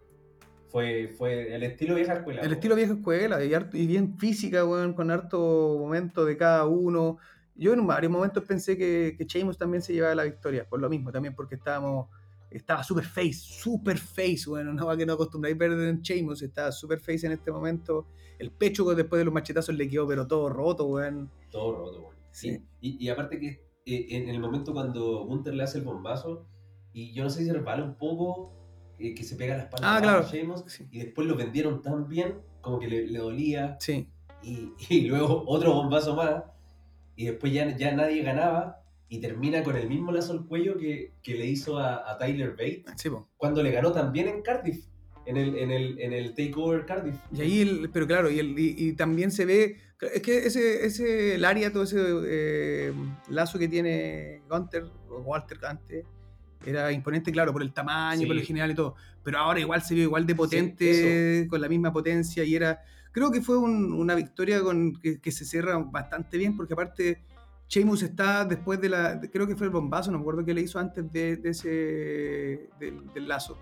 Fue, 0.69 1.09
fue 1.17 1.55
el 1.55 1.63
estilo 1.63 1.95
vieja 1.95 2.15
escuela. 2.15 2.43
El 2.43 2.53
estilo 2.53 2.75
vieja 2.75 2.93
escuela 2.93 3.43
y, 3.43 3.55
harto- 3.55 3.77
y 3.79 3.87
bien 3.87 4.19
física, 4.19 4.65
weón, 4.67 4.93
con 4.93 5.11
harto 5.11 5.77
momento 5.79 6.25
de 6.27 6.37
cada 6.37 6.67
uno. 6.67 7.17
Yo 7.59 7.73
en 7.73 7.87
varios 7.87 8.13
momentos 8.13 8.45
pensé 8.45 8.77
que, 8.77 9.15
que 9.17 9.25
Sheamus 9.25 9.57
también 9.59 9.83
se 9.83 9.93
llevaba 9.93 10.15
la 10.15 10.25
victoria, 10.25 10.69
por 10.69 10.81
lo 10.81 10.89
mismo, 10.89 11.11
también 11.11 11.35
porque 11.35 11.55
estábamos, 11.55 12.09
estaba 12.51 12.83
super 12.85 13.05
face, 13.05 13.33
super 13.35 13.97
face, 13.99 14.43
bueno, 14.47 14.71
una 14.73 14.83
cosa 14.83 14.97
que 14.97 15.07
no 15.07 15.15
acostumbráis 15.15 15.57
ver 15.57 15.73
en 15.73 16.01
Sheamus, 16.03 16.43
estaba 16.43 16.71
super 16.73 17.01
face 17.01 17.27
en 17.27 17.33
este 17.33 17.51
momento. 17.51 18.07
El 18.39 18.51
pecho 18.53 18.85
después 18.95 19.19
de 19.19 19.25
los 19.25 19.33
machetazos 19.33 19.75
le 19.75 19.89
quedó 19.89 20.07
pero 20.07 20.27
todo 20.27 20.49
roto, 20.51 20.85
weón. 20.87 21.31
Todo 21.51 21.77
roto, 21.77 22.01
weón. 22.03 22.17
Sí. 22.31 22.63
Y, 22.83 23.03
y 23.05 23.09
aparte 23.09 23.39
que 23.41 23.65
eh, 23.87 24.07
en 24.11 24.29
el 24.29 24.39
momento 24.41 24.73
cuando 24.75 25.25
Gunther 25.25 25.55
le 25.55 25.63
hace 25.63 25.79
el 25.79 25.85
bombazo, 25.85 26.47
y 26.93 27.13
yo 27.15 27.25
no 27.25 27.31
sé 27.31 27.45
si 27.45 27.51
resbala 27.51 27.83
un 27.85 27.95
poco, 27.97 28.53
eh, 28.99 29.15
que 29.15 29.23
se 29.25 29.37
pega 29.37 29.57
la 29.57 29.63
espalda 29.65 29.97
Ah, 29.97 30.19
a. 30.19 30.23
Sheamus, 30.31 30.65
Sí. 30.67 30.87
y 30.91 30.99
después 30.99 31.27
lo 31.27 31.35
vendieron 31.37 31.81
tan 31.81 32.07
bien, 32.09 32.39
como 32.61 32.79
que 32.79 32.89
le, 32.89 33.07
le 33.07 33.19
dolía, 33.19 33.77
Sí, 33.81 34.11
y, 34.43 34.73
y 34.91 35.03
luego 35.03 35.45
otro 35.47 35.73
bombazo 35.73 36.15
más, 36.15 36.43
y 37.17 37.27
después 37.27 37.53
ya, 37.53 37.77
ya 37.77 37.93
nadie 37.95 38.23
ganaba, 38.23 38.83
y 39.09 39.21
termina 39.21 39.63
con 39.63 39.77
el 39.77 39.89
mismo 39.89 40.11
lazo 40.13 40.33
al 40.33 40.47
cuello 40.47 40.77
que, 40.79 41.13
que 41.23 41.35
le 41.35 41.47
hizo 41.47 41.79
a, 41.79 42.11
a 42.11 42.19
Tyler 42.19 42.51
Bate, 42.51 42.85
sí, 42.97 43.09
po. 43.09 43.29
cuando 43.37 43.63
le 43.63 43.71
ganó 43.71 43.93
también 43.93 44.29
en 44.29 44.43
Cardiff, 44.43 44.85
en 45.27 45.37
el, 45.37 45.57
en 45.57 45.71
el, 45.71 46.01
en 46.01 46.13
el 46.13 46.35
Takeover 46.35 46.85
Cardiff. 46.87 47.17
Y 47.33 47.41
ahí, 47.41 47.61
el, 47.61 47.91
pero 47.93 48.07
claro, 48.07 48.31
y, 48.31 48.39
el- 48.41 48.59
y- 48.59 48.75
y 48.77 48.93
también 48.95 49.31
se 49.31 49.45
ve, 49.45 49.77
es 50.13 50.23
que 50.23 50.39
ese, 50.47 50.85
ese 50.87 51.35
el 51.37 51.45
área, 51.45 51.73
todo 51.73 51.85
ese 51.85 51.97
eh, 52.27 52.93
lazo 53.29 53.59
que 53.59 53.69
tiene 53.69 54.43
Gunter, 54.51 54.85
o 55.09 55.21
Walter 55.21 55.59
antes, 55.67 56.05
era 56.65 56.91
imponente, 56.91 57.31
claro, 57.33 57.53
por 57.53 57.63
el 57.63 57.73
tamaño, 57.73 58.21
Sí. 58.23 58.27
por 58.27 58.37
el 58.37 58.43
general 58.43 58.73
y 58.73 58.75
todo, 58.75 58.97
pero 59.23 59.39
ahora 59.39 59.61
igual 59.61 59.83
se 59.83 59.95
vio 59.95 60.03
igual 60.05 60.27
de 60.27 60.35
potente, 60.35 61.47
con 61.49 61.61
la 61.61 61.69
misma 61.69 61.93
potencia, 61.93 62.43
y 62.45 62.55
era, 62.57 62.83
creo 63.17 63.31
que 63.31 63.41
fue 63.41 63.57
un- 63.57 63.95
una 63.95 64.15
victoria 64.15 64.63
con, 64.63 64.93
que, 65.01 65.19
que 65.23 65.33
se 65.33 65.47
cierra 65.47 65.79
bastante 65.79 66.37
bien, 66.37 66.55
porque 66.55 66.75
aparte... 66.75 67.23
Sheamus 67.69 68.03
está 68.05 68.45
después 68.45 68.81
de 68.81 68.89
la. 68.89 69.17
de- 69.17 69.29
Creo 69.29 69.45
que 69.45 69.57
fue 69.57 69.67
el 69.67 69.73
bombazo, 69.73 70.13
no 70.13 70.19
me 70.19 70.23
acuerdo 70.23 70.45
qué 70.45 70.55
le 70.55 70.61
hizo 70.61 70.79
antes 70.79 71.11
de, 71.13 71.37
de 71.37 71.49
ese. 71.51 71.69
del, 72.79 73.13
del 73.13 73.27
lazo. 73.27 73.59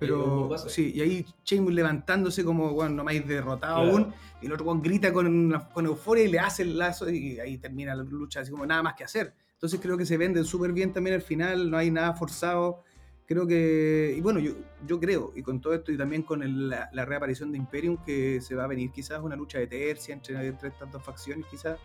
Pero 0.00 0.40
bombazo. 0.40 0.68
sí, 0.68 0.90
y 0.92 1.00
ahí 1.02 1.26
Sheamus 1.44 1.72
levantándose 1.72 2.42
como, 2.44 2.72
bueno, 2.72 2.96
no 2.96 3.04
más 3.04 3.14
derrotado 3.26 3.82
Claro. 3.82 3.90
aún, 3.96 4.14
y 4.42 4.46
el 4.46 4.52
otro 4.52 4.64
Juan 4.64 4.82
grita 4.82 5.12
con, 5.12 5.52
con 5.72 5.86
euforia 5.86 6.24
y 6.24 6.32
le 6.32 6.40
hace 6.40 6.62
el 6.64 6.76
lazo 6.78 7.08
y 7.10 7.38
ahí 7.38 7.58
termina 7.58 7.94
la 7.94 8.02
lucha, 8.02 8.40
así 8.40 8.50
como 8.50 8.66
nada 8.66 8.82
más 8.82 8.94
que 8.94 9.04
hacer. 9.04 9.32
Entonces 9.52 9.78
creo 9.80 9.96
que 9.96 10.04
se 10.06 10.16
venden 10.16 10.44
súper 10.44 10.72
bien 10.72 10.92
también 10.92 11.14
al 11.14 11.22
final, 11.22 11.70
no 11.70 11.76
hay 11.76 11.92
nada 11.92 12.14
forzado. 12.14 12.82
Creo 13.28 13.46
que, 13.46 14.14
y 14.16 14.20
bueno, 14.22 14.40
yo, 14.40 14.52
yo 14.86 14.98
creo, 14.98 15.32
y 15.36 15.42
con 15.42 15.60
todo 15.60 15.74
esto 15.74 15.92
y 15.92 15.98
también 15.98 16.22
con 16.22 16.42
el- 16.42 16.70
la, 16.70 16.88
la 16.94 17.04
reaparición 17.04 17.52
de 17.52 17.58
Imperium, 17.58 17.98
que 18.02 18.40
se 18.40 18.54
va 18.54 18.64
a 18.64 18.66
venir 18.66 18.90
quizás 18.90 19.20
una 19.22 19.36
lucha 19.36 19.58
de 19.58 19.66
tercia 19.66 20.14
entre, 20.14 20.46
entre 20.46 20.70
estas 20.70 20.90
dos 20.90 21.02
facciones, 21.04 21.44
quizás. 21.50 21.78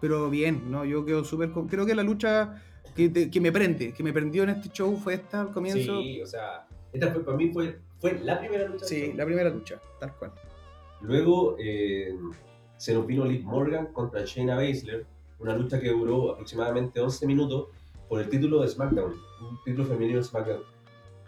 pero 0.00 0.30
bien, 0.30 0.70
¿no? 0.70 0.86
Yo 0.86 1.04
quedo 1.04 1.22
súper... 1.22 1.50
Creo 1.68 1.84
que 1.84 1.94
la 1.94 2.02
lucha 2.02 2.62
que, 2.96 3.10
te- 3.10 3.30
que 3.30 3.40
me 3.42 3.52
prende, 3.52 3.92
que 3.92 4.02
me 4.02 4.14
prendió 4.14 4.42
en 4.44 4.48
este 4.48 4.70
show 4.70 4.96
fue 4.96 5.12
esta 5.14 5.42
al 5.42 5.52
comienzo. 5.52 6.00
Sí, 6.00 6.22
o 6.22 6.26
sea, 6.26 6.66
esta 6.94 7.12
fue, 7.12 7.22
para 7.22 7.36
mí 7.36 7.50
fue, 7.52 7.78
fue 7.98 8.18
la 8.24 8.38
primera 8.40 8.66
lucha. 8.66 8.86
Sí, 8.86 9.12
la 9.14 9.26
primera 9.26 9.50
lucha, 9.50 9.78
tal 10.00 10.14
cual. 10.16 10.32
Luego 11.02 11.56
eh, 11.58 12.14
se 12.78 12.94
nos 12.94 13.06
vino 13.06 13.26
Liv 13.26 13.44
Morgan 13.44 13.92
contra 13.92 14.24
Shayna 14.24 14.56
Baszler, 14.56 15.04
una 15.38 15.54
lucha 15.54 15.78
que 15.78 15.90
duró 15.90 16.32
aproximadamente 16.32 16.98
11 17.00 17.26
minutos 17.26 17.68
por 18.10 18.20
el 18.20 18.28
título 18.28 18.60
de 18.60 18.68
SmackDown, 18.68 19.12
un 19.40 19.58
título 19.64 19.86
femenino 19.86 20.18
de 20.18 20.24
SmackDown. 20.24 20.60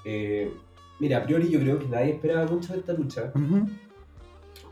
Eh, 0.05 0.53
mira, 1.01 1.19
a 1.19 1.23
priori 1.25 1.49
yo 1.49 1.61
creo 1.61 1.79
que 1.79 1.87
nadie 1.87 2.12
esperaba 2.15 2.45
mucho 2.47 2.73
de 2.75 2.81
esta 2.81 2.93
lucha, 2.93 3.33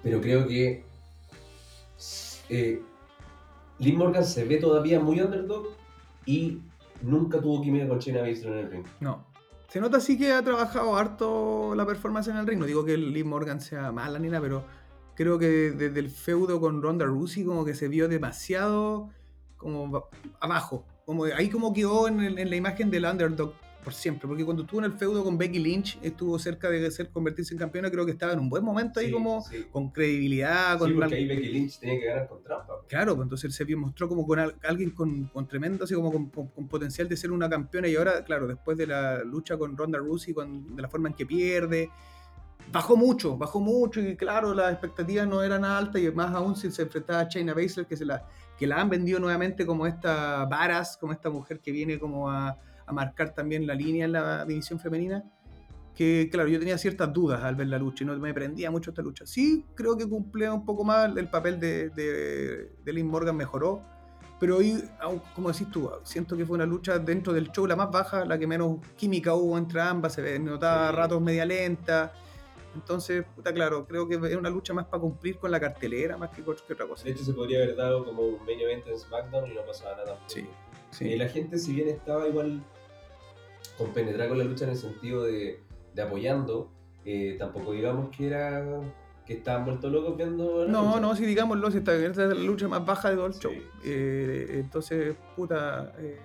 pero 0.03 0.21
creo 0.21 0.47
que 0.47 0.85
eh, 2.49 2.83
Liv 3.79 3.97
Morgan 3.97 4.25
se 4.25 4.45
ve 4.45 4.57
todavía 4.57 5.01
muy 5.01 5.21
underdog 5.21 5.69
y 6.27 6.59
nunca 7.03 7.41
tuvo 7.41 7.63
química 7.63 7.89
con 7.89 7.99
Shayna 7.99 8.23
Baszler 8.23 8.53
en 8.53 8.59
el 8.59 8.71
ring. 8.71 8.87
No. 9.01 9.25
Se 9.69 9.81
nota 9.81 10.01
sí 10.01 10.19
que 10.19 10.33
ha 10.33 10.43
trabajado 10.43 10.97
harto 10.97 11.75
la 11.77 11.87
performance 11.87 12.27
en 12.29 12.37
el 12.39 12.47
ring. 12.47 12.59
No 12.59 12.67
digo 12.67 12.85
que 12.85 12.97
Liv 12.97 13.25
Morgan 13.25 13.61
sea 13.61 13.93
mala 13.93 14.19
ni 14.19 14.27
nada, 14.29 14.41
pero 14.43 14.65
creo 15.15 15.39
que 15.39 15.47
desde 15.71 16.01
el 16.01 16.11
feudo 16.11 16.61
con 16.61 16.83
Ronda 16.83 17.05
Rousey 17.05 17.45
como 17.45 17.65
que 17.65 17.75
se 17.75 17.87
vio 17.87 18.09
demasiado 18.09 19.11
como 19.57 19.89
ba- 19.89 20.05
abajo. 20.41 20.85
Como 21.11 21.25
ahí 21.25 21.49
como 21.51 21.73
quedó 21.75 22.07
en, 22.07 22.21
el- 22.21 22.39
en 22.39 22.49
la 22.51 22.55
imagen 22.55 22.89
del 22.89 23.05
underdog 23.05 23.53
por 23.83 23.93
siempre. 23.93 24.29
Porque 24.29 24.45
cuando 24.45 24.63
estuvo 24.63 24.79
en 24.79 24.85
el 24.85 24.93
feudo 24.93 25.25
con 25.25 25.37
Becky 25.37 25.59
Lynch, 25.59 25.99
estuvo 26.03 26.39
cerca 26.39 26.71
de 26.71 26.89
ser 26.93 27.11
convertirse 27.11 27.53
en 27.53 27.59
campeona, 27.59 27.91
creo 27.91 28.07
que 28.07 28.13
estaba 28.13 28.33
en 28.33 28.39
un 28.39 28.49
buen 28.49 28.63
momento 28.63 29.01
ahí 29.01 29.07
Sí, 29.07 29.13
como 29.13 29.41
sí. 29.43 29.65
con 29.73 29.91
credibilidad, 29.91 30.79
con 30.79 30.91
Sí, 30.91 30.95
porque 30.95 31.15
ahí 31.17 31.27
Becky 31.27 31.49
Lynch 31.49 31.81
tenía 31.81 31.99
que 31.99 32.07
ganar 32.07 32.29
con 32.29 32.45
trampa. 32.45 32.75
Claro, 32.89 33.17
pues 33.17 33.25
entonces 33.27 33.47
él 33.47 33.53
se 33.67 33.75
mostró 33.75 34.09
como 34.09 34.25
con 34.25 34.39
al- 34.39 34.55
alguien 34.63 34.91
con, 34.91 35.25
con 35.33 35.49
tremendo, 35.49 35.83
así 35.83 35.95
como 35.95 36.13
con, 36.13 36.27
con- 36.31 36.47
con 36.47 36.69
potencial 36.69 37.09
de 37.09 37.17
ser 37.17 37.33
una 37.33 37.51
campeona 37.51 37.89
y 37.89 37.97
ahora, 37.97 38.23
claro, 38.23 38.47
después 38.47 38.79
de 38.79 38.87
la 38.87 39.25
lucha 39.25 39.59
con 39.59 39.77
Ronda 39.77 39.99
Rousey, 39.99 40.33
con, 40.33 40.77
de 40.77 40.83
la 40.83 40.89
forma 40.89 41.09
en 41.09 41.15
que 41.17 41.27
pierde, 41.27 41.91
bajó 42.71 42.97
mucho, 42.97 43.37
bajó 43.37 43.59
mucho 43.61 44.01
y 44.01 44.15
claro, 44.17 44.55
las 44.55 44.71
expectativas 44.73 45.27
no 45.27 45.43
eran 45.43 45.65
altas 45.65 46.01
y 46.01 46.09
más 46.13 46.33
aún 46.35 46.55
si 46.55 46.71
se 46.71 46.83
enfrentaba 46.83 47.21
a 47.21 47.29
Shayna 47.29 47.53
Baszler, 47.55 47.87
que, 47.87 47.97
se 47.97 48.05
la, 48.05 48.25
que 48.61 48.67
la 48.67 48.79
han 48.79 48.91
vendido 48.91 49.19
nuevamente 49.19 49.65
como 49.65 49.87
esta 49.87 50.45
varas, 50.45 50.99
como 50.99 51.15
esta 51.15 51.31
mujer 51.31 51.61
que 51.61 51.73
viene 51.73 51.99
como 51.99 52.31
a, 52.31 52.59
a 52.87 52.93
marcar 52.93 53.33
también 53.35 53.67
la 53.67 53.75
línea 53.75 54.05
en 54.05 54.13
la 54.13 54.45
división 54.45 54.79
femenina. 54.79 55.25
Que 55.95 56.29
claro, 56.31 56.47
yo 56.51 56.59
tenía 56.59 56.77
ciertas 56.77 57.11
dudas 57.11 57.43
al 57.43 57.57
ver 57.57 57.69
la 57.69 57.79
lucha 57.79 58.05
y 58.05 58.07
no 58.07 58.15
me 58.19 58.35
prendía 58.35 58.71
mucho 58.71 58.91
esta 58.91 59.01
lucha. 59.01 59.25
Sí, 59.25 59.65
creo 59.75 59.97
que 59.97 60.07
cumple 60.07 60.51
un 60.51 60.67
poco 60.67 60.85
más 60.85 61.11
el 61.17 61.29
papel 61.31 61.59
de, 61.59 61.89
de, 61.89 62.77
de 62.85 62.93
Liv 62.93 63.07
Morgan, 63.07 63.35
mejoró. 63.35 63.83
Pero 64.39 64.59
hoy, 64.59 64.85
como 65.35 65.51
decís 65.51 65.71
tú, 65.71 65.91
siento 66.03 66.37
que 66.37 66.45
fue 66.45 66.57
una 66.57 66.67
lucha 66.67 66.99
dentro 66.99 67.33
del 67.33 67.51
show 67.53 67.67
la 67.67 67.77
más 67.77 67.91
baja, 67.91 68.27
la 68.27 68.39
que 68.39 68.47
menos 68.47 68.77
química 68.95 69.33
hubo 69.35 69.57
entre 69.57 69.81
ambas, 69.81 70.13
se 70.13 70.39
notaba 70.39 70.89
a 70.89 70.91
Sí. 70.91 70.97
ratos 70.97 71.23
media 71.23 71.47
lenta. 71.47 72.13
Entonces, 72.75 73.25
puta, 73.35 73.53
claro, 73.53 73.85
creo 73.87 74.07
que 74.09 74.15
es 74.15 74.37
una 74.37 74.49
lucha 74.51 74.73
más 74.73 74.87
para 74.87 75.01
cumplir 75.01 75.39
con 75.39 75.51
la 75.51 75.59
cartelera 75.59 76.17
más 76.17 76.31
que, 76.31 76.43
que 76.45 76.51
otra 76.51 76.87
cosa. 76.87 77.05
De 77.05 77.11
hecho, 77.11 77.25
se 77.25 77.33
podría 77.33 77.59
haber 77.63 77.75
dado 77.77 78.05
como 78.05 78.23
un 78.23 78.45
main 78.45 78.61
event 78.61 78.87
en 78.87 78.99
SmackDown 78.99 79.51
y 79.51 79.55
no 79.55 79.63
pasaba 79.67 79.93
nada. 79.93 80.05
tampoco. 80.07 80.29
Sí, 80.29 80.41
Eh, 80.41 80.47
sí. 80.91 81.17
la 81.17 81.29
gente, 81.29 81.59
si 81.59 81.73
bien 81.75 81.89
estaba 81.89 82.29
igual 82.29 82.63
compenetrada 83.77 84.29
con 84.29 84.39
la 84.39 84.45
lucha 84.45 84.65
en 84.65 84.71
el 84.71 84.77
sentido 84.77 85.25
de, 85.25 85.61
de 85.95 86.03
apoyando, 86.03 86.71
eh, 87.05 87.37
tampoco 87.39 87.73
digamos 87.73 88.15
que 88.15 88.27
era 88.27 88.65
que 89.27 89.35
estaban 89.35 89.65
vueltos 89.65 89.91
locos 89.93 90.17
viendo 90.17 90.65
la 90.65 90.71
No, 90.73 90.83
lucha. 90.87 91.01
no, 91.01 91.17
si 91.17 91.25
digámoslo, 91.25 91.71
si 91.71 91.79
esta, 91.79 91.95
esta 91.95 92.23
es 92.25 92.29
la 92.31 92.35
lucha 92.35 92.69
más 92.69 92.85
baja 92.85 93.11
de 93.11 93.17
todo 93.17 93.27
el 93.27 93.35
Sí. 93.35 93.41
show. 93.41 93.53
Eh, 93.85 94.47
entonces, 94.55 95.17
puta. 95.37 95.93
eh, 95.99 96.19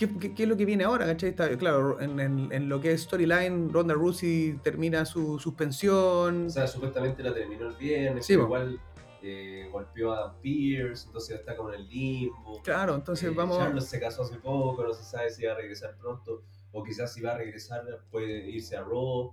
¿qué, 0.00 0.18
qué, 0.18 0.34
qué 0.34 0.42
es 0.44 0.48
lo 0.48 0.56
que 0.56 0.64
viene 0.64 0.84
ahora? 0.84 1.04
¿cachai? 1.06 1.28
Está- 1.30 1.56
claro, 1.58 2.00
en, 2.00 2.18
en- 2.18 2.50
en 2.52 2.68
lo 2.68 2.80
que 2.80 2.92
es 2.92 3.02
storyline, 3.02 3.70
Ronda 3.72 3.94
Rousey 3.94 4.58
termina 4.62 5.04
su 5.04 5.38
suspensión. 5.38 6.46
O 6.46 6.50
sea, 6.50 6.66
supuestamente 6.66 7.22
la 7.22 7.32
terminó 7.34 7.68
el 7.68 7.76
viernes, 7.76 8.24
Sí, 8.26 8.32
pero 8.32 8.48
po. 8.48 8.56
igual 8.56 8.80
eh, 9.22 9.68
golpeó 9.70 10.12
a 10.12 10.16
Adam 10.18 10.40
Pierce, 10.40 11.06
entonces 11.06 11.38
está 11.38 11.54
como 11.54 11.70
en 11.72 11.80
el 11.80 11.88
limbo. 11.88 12.60
claro, 12.64 12.94
entonces 12.94 13.30
Eh, 13.30 13.34
vamos. 13.36 13.58
Charlotte 13.58 13.84
se 13.84 14.00
casó 14.00 14.22
hace 14.22 14.36
poco, 14.36 14.82
no 14.82 14.94
se 14.94 15.04
sabe 15.04 15.30
si 15.30 15.44
va 15.44 15.52
a 15.52 15.56
regresar 15.56 15.94
pronto, 16.00 16.42
o 16.72 16.82
quizás 16.82 17.12
si 17.12 17.20
va 17.20 17.32
a 17.34 17.36
regresar 17.38 17.82
puede 18.10 18.48
irse 18.50 18.76
a 18.76 18.80
Raw. 18.82 19.32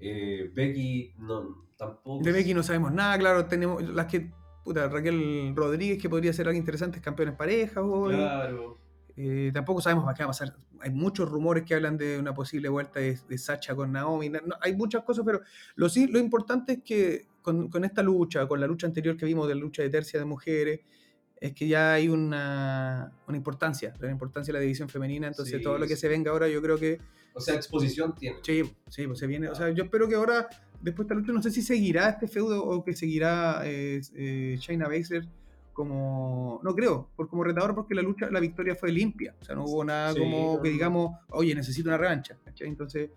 Eh, 0.00 0.50
Becky 0.54 1.14
no, 1.18 1.66
tampoco. 1.76 2.22
De 2.24 2.32
Becky 2.32 2.54
no 2.54 2.62
sabemos 2.62 2.92
nada, 2.92 3.18
claro, 3.18 3.44
tenemos 3.46 3.82
las 3.82 4.06
que. 4.06 4.30
Puta, 4.64 4.88
Raquel 4.88 5.52
Rodríguez, 5.54 6.00
que 6.02 6.08
podría 6.10 6.32
ser 6.32 6.48
algo 6.48 6.58
interesante, 6.58 6.96
es 6.98 7.04
campeona 7.04 7.30
en 7.32 7.36
pareja 7.36 7.82
hoy. 7.82 8.14
Claro. 8.16 8.78
Eh, 9.16 9.50
tampoco 9.54 9.80
sabemos 9.80 10.04
qué 10.14 10.22
va 10.22 10.26
a 10.26 10.28
pasar. 10.28 10.54
Hay 10.80 10.90
muchos 10.90 11.28
rumores 11.28 11.64
que 11.64 11.74
hablan 11.74 11.96
de 11.96 12.18
una 12.18 12.34
posible 12.34 12.68
vuelta 12.68 13.00
de, 13.00 13.18
de 13.28 13.38
Sacha 13.38 13.74
con 13.74 13.92
Naomi. 13.92 14.28
No- 14.28 14.40
hay 14.60 14.76
muchas 14.76 15.04
cosas, 15.04 15.24
pero 15.24 15.40
lo, 15.74 15.88
sí, 15.88 16.06
lo 16.06 16.18
importante 16.18 16.74
es 16.74 16.82
que 16.84 17.26
con, 17.42 17.68
con 17.70 17.84
esta 17.84 18.02
lucha, 18.02 18.46
con 18.46 18.60
la 18.60 18.66
lucha 18.66 18.86
anterior 18.86 19.16
que 19.16 19.24
vimos 19.24 19.48
de 19.48 19.54
la 19.54 19.60
lucha 19.60 19.82
de 19.82 19.88
tercia 19.90 20.18
de 20.18 20.26
mujeres, 20.26 20.80
es 21.40 21.52
que 21.54 21.66
ya 21.68 21.94
hay 21.94 22.08
una, 22.08 23.12
una 23.28 23.36
importancia, 23.36 23.92
una 24.00 24.10
importancia 24.10 24.52
de 24.52 24.58
la 24.58 24.62
división 24.62 24.88
femenina. 24.88 25.26
Entonces, 25.28 25.56
Sí, 25.58 25.62
todo 25.62 25.78
lo 25.78 25.86
que 25.86 25.94
sí. 25.94 26.02
se 26.02 26.08
venga 26.08 26.30
ahora, 26.30 26.48
yo 26.48 26.60
creo 26.62 26.76
que 26.78 26.98
O 27.34 27.40
sea, 27.40 27.54
exposición 27.54 28.14
tiene. 28.14 28.38
sí, 28.42 28.62
sí, 28.88 29.06
pues 29.06 29.18
se 29.18 29.26
viene. 29.26 29.48
O 29.48 29.54
sea, 29.54 29.70
yo 29.70 29.84
espero 29.84 30.08
que 30.08 30.14
ahora, 30.14 30.48
después 30.82 31.06
de 31.08 31.14
esta 31.14 31.20
lucha, 31.20 31.32
no 31.32 31.42
sé 31.42 31.50
si 31.50 31.62
seguirá 31.62 32.08
este 32.10 32.26
feudo 32.28 32.64
o 32.64 32.82
que 32.84 32.94
seguirá 32.94 33.62
eh, 33.64 34.00
eh, 34.14 34.56
Shayna 34.58 34.88
Baszler 34.88 35.26
como. 35.76 36.58
No 36.64 36.74
creo, 36.74 37.10
por 37.14 37.28
como 37.28 37.44
retador, 37.44 37.74
porque 37.74 37.94
la 37.94 38.02
lucha, 38.02 38.30
la 38.30 38.40
victoria 38.40 38.74
fue 38.74 38.90
limpia. 38.90 39.34
O 39.40 39.44
sea, 39.44 39.54
no 39.54 39.64
hubo 39.64 39.84
nada 39.84 40.12
Sí, 40.14 40.18
como 40.18 40.60
que 40.62 40.70
digamos, 40.70 41.16
oye, 41.28 41.54
necesito 41.54 41.90
una 41.90 41.98
revancha. 41.98 42.36
¿cachai? 42.44 42.66
Entonces, 42.68 43.10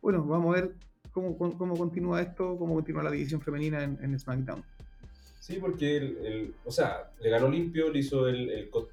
bueno, 0.00 0.24
vamos 0.24 0.56
a 0.56 0.60
ver 0.62 0.74
cómo, 1.12 1.36
cómo, 1.36 1.56
cómo 1.58 1.76
continúa 1.76 2.22
esto, 2.22 2.56
cómo 2.58 2.74
continúa 2.74 3.02
la 3.02 3.10
división 3.10 3.40
femenina 3.42 3.84
en, 3.84 3.98
en 4.02 4.18
SmackDown. 4.18 4.64
Sí, 5.38 5.58
porque 5.60 5.96
el, 5.98 6.16
el- 6.24 6.54
o 6.64 6.70
sea, 6.72 7.10
le 7.20 7.28
ganó 7.30 7.48
limpio, 7.48 7.90
le 7.90 7.98
hizo 7.98 8.26
el, 8.28 8.50
el 8.50 8.70
co- 8.70 8.88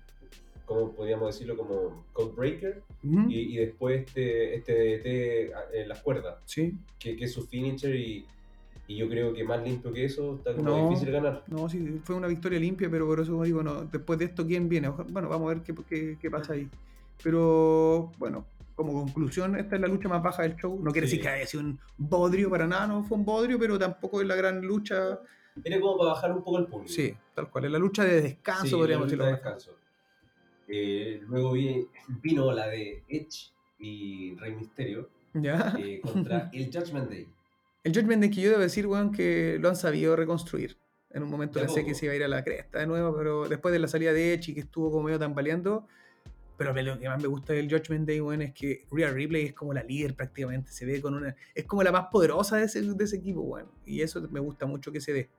como 0.65 0.91
podríamos 0.91 1.33
decirlo, 1.33 1.55
como 1.55 2.03
code 2.11 2.33
breaker, 2.35 2.83
y, 3.29 3.53
y 3.53 3.57
después 3.57 4.05
este, 4.05 4.55
este 4.55 4.73
DDT 4.73 5.75
en 5.75 5.87
las 5.87 6.01
cuerdas, 6.01 6.39
Sí, 6.45 6.73
que, 6.99 7.15
que 7.15 7.23
es 7.25 7.31
su 7.31 7.47
finisher, 7.47 7.95
y, 7.95 8.25
y 8.87 8.95
yo 8.97 9.09
creo 9.09 9.33
que 9.33 9.43
más 9.43 9.61
limpio 9.63 9.91
que 9.91 10.05
eso 10.05 10.35
está 10.35 10.55
como 10.55 10.69
No. 10.69 10.89
difícil 10.89 11.11
ganar. 11.11 11.43
no, 11.47 11.67
sí, 11.69 11.99
fue 12.03 12.15
una 12.15 12.27
victoria 12.27 12.59
limpia, 12.59 12.89
pero 12.89 13.05
por 13.05 13.19
eso 13.19 13.43
digo, 13.43 13.61
no, 13.61 13.83
después 13.85 14.17
de 14.19 14.25
esto, 14.25 14.45
¿quién 14.47 14.69
viene? 14.69 14.89
Bueno, 14.89 15.27
vamos 15.29 15.51
a 15.51 15.55
ver 15.55 15.63
qué, 15.63 15.75
qué, 15.87 16.17
qué 16.21 16.31
pasa 16.31 16.53
ahí. 16.53 16.69
Pero, 17.23 18.11
bueno, 18.17 18.45
como 18.75 18.93
conclusión, 18.93 19.55
esta 19.57 19.75
es 19.75 19.81
la 19.81 19.87
lucha 19.87 20.07
más 20.07 20.21
baja 20.23 20.43
del 20.43 20.55
show. 20.55 20.79
No 20.81 20.91
quiere 20.91 21.07
Sí. 21.07 21.17
decir 21.17 21.23
que 21.23 21.29
haya 21.35 21.45
sido 21.47 21.63
un 21.63 21.79
bodrio 21.97 22.49
para 22.49 22.67
nada, 22.67 22.87
no 22.87 23.03
fue 23.03 23.17
un 23.17 23.25
bodrio, 23.25 23.57
pero 23.59 23.77
tampoco 23.77 24.21
es 24.21 24.27
la 24.27 24.35
gran 24.35 24.61
lucha. 24.61 25.19
Era 25.63 25.79
como 25.79 25.97
para 25.97 26.11
bajar 26.11 26.31
un 26.31 26.43
poco 26.43 26.59
el 26.59 26.67
público. 26.67 26.93
Sí, 26.93 27.13
tal 27.33 27.49
cual, 27.49 27.65
es 27.65 27.71
la 27.71 27.79
lucha 27.79 28.03
de 28.03 28.21
descanso, 28.21 28.65
Sí, 28.67 28.75
podríamos 28.75 29.07
decirlo. 29.07 29.25
de 29.25 29.31
descanso. 29.31 29.71
Eh, 30.67 31.21
luego 31.27 31.53
vi- 31.53 31.87
vino 32.21 32.51
la 32.51 32.67
de 32.67 33.03
Edge 33.07 33.51
y 33.79 34.35
Rey 34.35 34.53
Misterio 34.53 35.09
¿Ya? 35.33 35.73
eh, 35.79 35.99
contra 36.01 36.49
el 36.53 36.65
Judgment 36.71 37.09
Day. 37.09 37.27
El 37.83 37.93
Judgment 37.93 38.21
Day 38.21 38.29
que 38.31 38.41
yo 38.41 38.49
debo 38.49 38.61
decir, 38.61 38.85
weón, 38.87 39.11
que 39.11 39.57
lo 39.59 39.69
han 39.69 39.75
sabido 39.75 40.15
reconstruir. 40.15 40.77
En 41.09 41.23
un 41.23 41.29
momento 41.29 41.59
pensé 41.59 41.85
que 41.85 41.95
se 41.95 42.05
iba 42.05 42.13
a 42.13 42.15
ir 42.17 42.23
a 42.23 42.27
la 42.27 42.43
cresta 42.43 42.79
de 42.79 42.87
nuevo, 42.87 43.15
pero 43.15 43.47
después 43.47 43.71
de 43.71 43.79
la 43.79 43.87
salida 43.87 44.11
de 44.13 44.33
Edge 44.33 44.51
y 44.51 44.53
que 44.53 44.59
estuvo 44.59 44.91
como 44.91 45.03
medio 45.03 45.17
tambaleando. 45.17 45.87
Pero 46.57 46.73
lo 46.73 46.99
que 46.99 47.07
más 47.07 47.21
me 47.21 47.27
gusta 47.27 47.53
del 47.53 47.69
Judgment 47.69 48.07
Day, 48.07 48.19
weón, 48.19 48.41
es 48.41 48.53
que 48.53 48.85
Rhea 48.91 49.11
Ripley 49.11 49.45
es 49.45 49.53
como 49.53 49.73
la 49.73 49.83
líder 49.83 50.15
prácticamente. 50.15 50.71
Se 50.71 50.85
ve 50.85 51.01
con 51.01 51.13
una. 51.13 51.35
Es 51.53 51.65
como 51.65 51.83
la 51.83 51.91
más 51.91 52.07
poderosa 52.11 52.57
de 52.57 52.65
ese, 52.65 52.81
de 52.81 53.03
ese 53.03 53.17
equipo, 53.17 53.41
weón. 53.41 53.67
Y 53.85 54.01
eso 54.01 54.21
me 54.31 54.39
gusta 54.39 54.65
mucho 54.65 54.91
que 54.91 54.99
se 54.99 55.13
dé. 55.13 55.29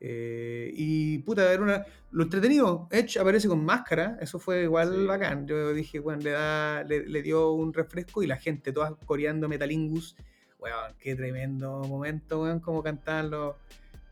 Eh, 0.00 0.70
y 0.74 1.18
puta, 1.18 1.52
era 1.52 1.62
una. 1.62 1.84
Lo 2.10 2.24
entretenido, 2.24 2.88
Edge 2.90 3.18
aparece 3.18 3.48
con 3.48 3.64
máscara, 3.64 4.18
eso 4.20 4.38
fue 4.38 4.64
igual 4.64 4.94
Sí. 4.94 5.06
bacán. 5.06 5.46
Yo 5.46 5.72
dije, 5.72 6.00
bueno, 6.00 6.22
le, 6.22 6.30
da, 6.32 6.82
le, 6.84 7.06
le 7.06 7.22
dio 7.22 7.52
un 7.52 7.72
refresco 7.72 8.22
y 8.22 8.26
la 8.26 8.36
gente 8.36 8.72
toda 8.72 8.94
coreando 9.06 9.48
Metalingus. 9.48 10.16
Weón, 10.58 10.94
qué 10.98 11.14
tremendo 11.14 11.78
momento, 11.84 12.42
weón, 12.42 12.60
como 12.60 12.82
cantaban 12.82 13.30
los, 13.30 13.54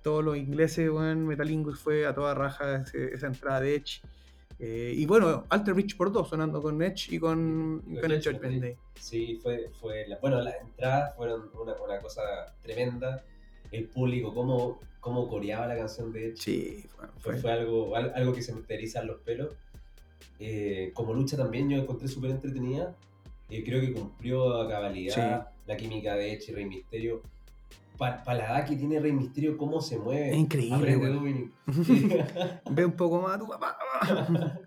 todos 0.03 0.25
los 0.25 0.37
ingleses, 0.37 0.89
weón. 0.91 1.27
Metalingus 1.27 1.79
fue 1.81 2.07
a 2.07 2.15
toda 2.15 2.35
raja 2.35 2.83
ese- 2.83 3.13
esa 3.15 3.27
entrada 3.27 3.61
de 3.61 3.75
Edge. 3.77 4.01
Eh, 4.59 4.93
y 4.97 5.05
bueno, 5.07 5.45
Alter 5.51 5.75
Bridge 5.75 5.97
por 5.97 6.11
dos, 6.13 6.29
sonando 6.31 6.63
con 6.63 6.81
Edge 6.81 7.09
y 7.15 7.19
con, 7.19 7.83
Y 7.87 8.01
con 8.01 8.11
el 8.11 8.23
Judgment 8.25 8.63
Day. 8.63 8.77
Sí, 8.95 9.39
fue, 9.43 9.71
fue 9.81 10.07
la- 10.07 10.19
bueno, 10.19 10.41
las 10.41 10.55
entradas 10.61 11.15
fueron 11.17 11.51
una, 11.61 11.75
una 11.75 11.99
cosa 12.01 12.23
tremenda. 12.63 13.23
El 13.73 13.89
público, 13.89 14.33
cómo, 14.33 14.81
cómo 15.01 15.29
coreaba 15.29 15.67
la 15.67 15.77
canción 15.77 16.13
de 16.13 16.29
Edge. 16.29 16.37
Sí, 16.39 16.87
fue, 16.97 17.07
Fue, 17.09 17.33
fue- 17.33 17.37
fue 17.43 17.53
algo, 17.53 17.97
al- 17.97 18.13
algo 18.15 18.33
que 18.33 18.41
se 18.43 18.55
me 18.55 18.63
erizan 18.69 19.07
los 19.09 19.21
pelos. 19.21 19.53
Eh, 20.39 20.93
como 20.95 21.13
lucha 21.13 21.37
también 21.37 21.69
yo 21.69 21.77
encontré 21.77 22.07
súper 22.09 22.31
entretenida. 22.31 22.95
Eh, 23.51 23.63
creo 23.65 23.81
que 23.81 23.93
cumplió 23.93 24.61
a 24.61 24.69
cabalidad 24.69 25.49
la 25.67 25.77
química 25.77 26.15
de 26.15 26.39
y 26.47 26.53
Rey 26.53 26.65
Misterio. 26.65 27.23
para 27.99 28.23
la 28.35 28.45
edad 28.45 28.69
que 28.69 28.77
tiene 28.77 29.01
Rey 29.01 29.13
Misterio, 29.13 29.57
cómo 29.57 29.81
se 29.81 29.99
mueve. 29.99 30.31
Es 30.31 30.37
increíble. 30.37 30.97
Dominic. 30.97 31.53
Ve 32.71 32.85
un 32.85 32.93
poco 32.93 33.21
más 33.21 33.37
a 33.37 33.39
tu 33.39 33.49
papá. 33.49 33.77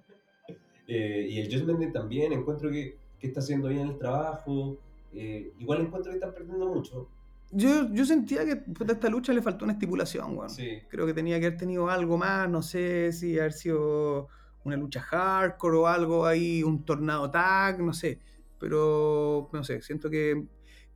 Eh, 0.92 1.28
y 1.30 1.40
el 1.40 1.46
Judgment 1.54 1.80
Day 1.80 1.92
también 1.92 2.34
encuentro 2.34 2.72
que, 2.72 2.98
que 3.20 3.28
está 3.28 3.42
haciendo 3.42 3.68
bien 3.68 3.90
el 3.90 4.00
trabajo. 4.00 4.80
Eh, 5.14 5.54
igual 5.60 5.82
encuentro 5.82 6.12
que 6.12 6.18
están 6.18 6.34
perdiendo 6.34 6.68
mucho. 6.68 7.08
Yo, 7.52 7.94
yo 7.94 8.06
sentía 8.06 8.44
que 8.44 8.52
a 8.54 8.92
esta 8.92 9.08
lucha 9.08 9.32
le 9.32 9.44
faltó 9.44 9.66
una 9.66 9.74
estipulación. 9.74 10.50
Sí. 10.50 10.80
Creo 10.88 11.06
que 11.06 11.14
tenía 11.14 11.40
que 11.40 11.46
haber 11.46 11.60
tenido 11.60 11.92
algo 11.92 12.18
más, 12.18 12.50
no 12.50 12.64
sé 12.64 13.12
si 13.12 13.38
haber 13.38 13.54
sido 13.54 14.30
una 14.64 14.78
lucha 14.78 15.02
hardcore 15.02 15.78
o 15.78 15.88
algo 15.88 16.26
ahí, 16.26 16.64
un 16.64 16.84
tornado 16.84 17.30
tag, 17.30 17.80
no 17.82 17.94
sé. 17.94 18.20
Pero, 18.60 19.50
no 19.54 19.64
sé, 19.64 19.82
siento 19.82 20.10
que, 20.10 20.44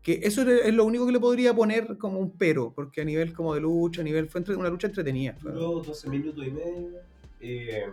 que 0.03 0.19
eso 0.23 0.41
es 0.43 0.73
lo 0.73 0.83
único 0.85 1.05
que 1.05 1.13
le 1.13 1.19
podría 1.19 1.53
poner 1.55 1.97
como 1.97 2.19
un 2.19 2.31
pero, 2.37 2.71
porque 2.75 3.01
a 3.01 3.05
nivel 3.05 3.33
como 3.33 3.55
de 3.55 3.61
lucha, 3.61 4.01
a 4.01 4.03
nivel, 4.03 4.27
fue 4.27 4.39
entre- 4.39 4.55
una 4.55 4.69
lucha 4.69 4.87
entretenida. 4.87 5.35
Duró 5.41 5.79
12 5.81 6.09
minutos 6.09 6.45
y 6.45 6.51
medio. 6.51 6.89
Eh, 7.39 7.83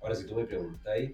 ahora, 0.00 0.14
si 0.14 0.24
tú 0.26 0.34
me 0.36 0.44
preguntáis, 0.44 1.10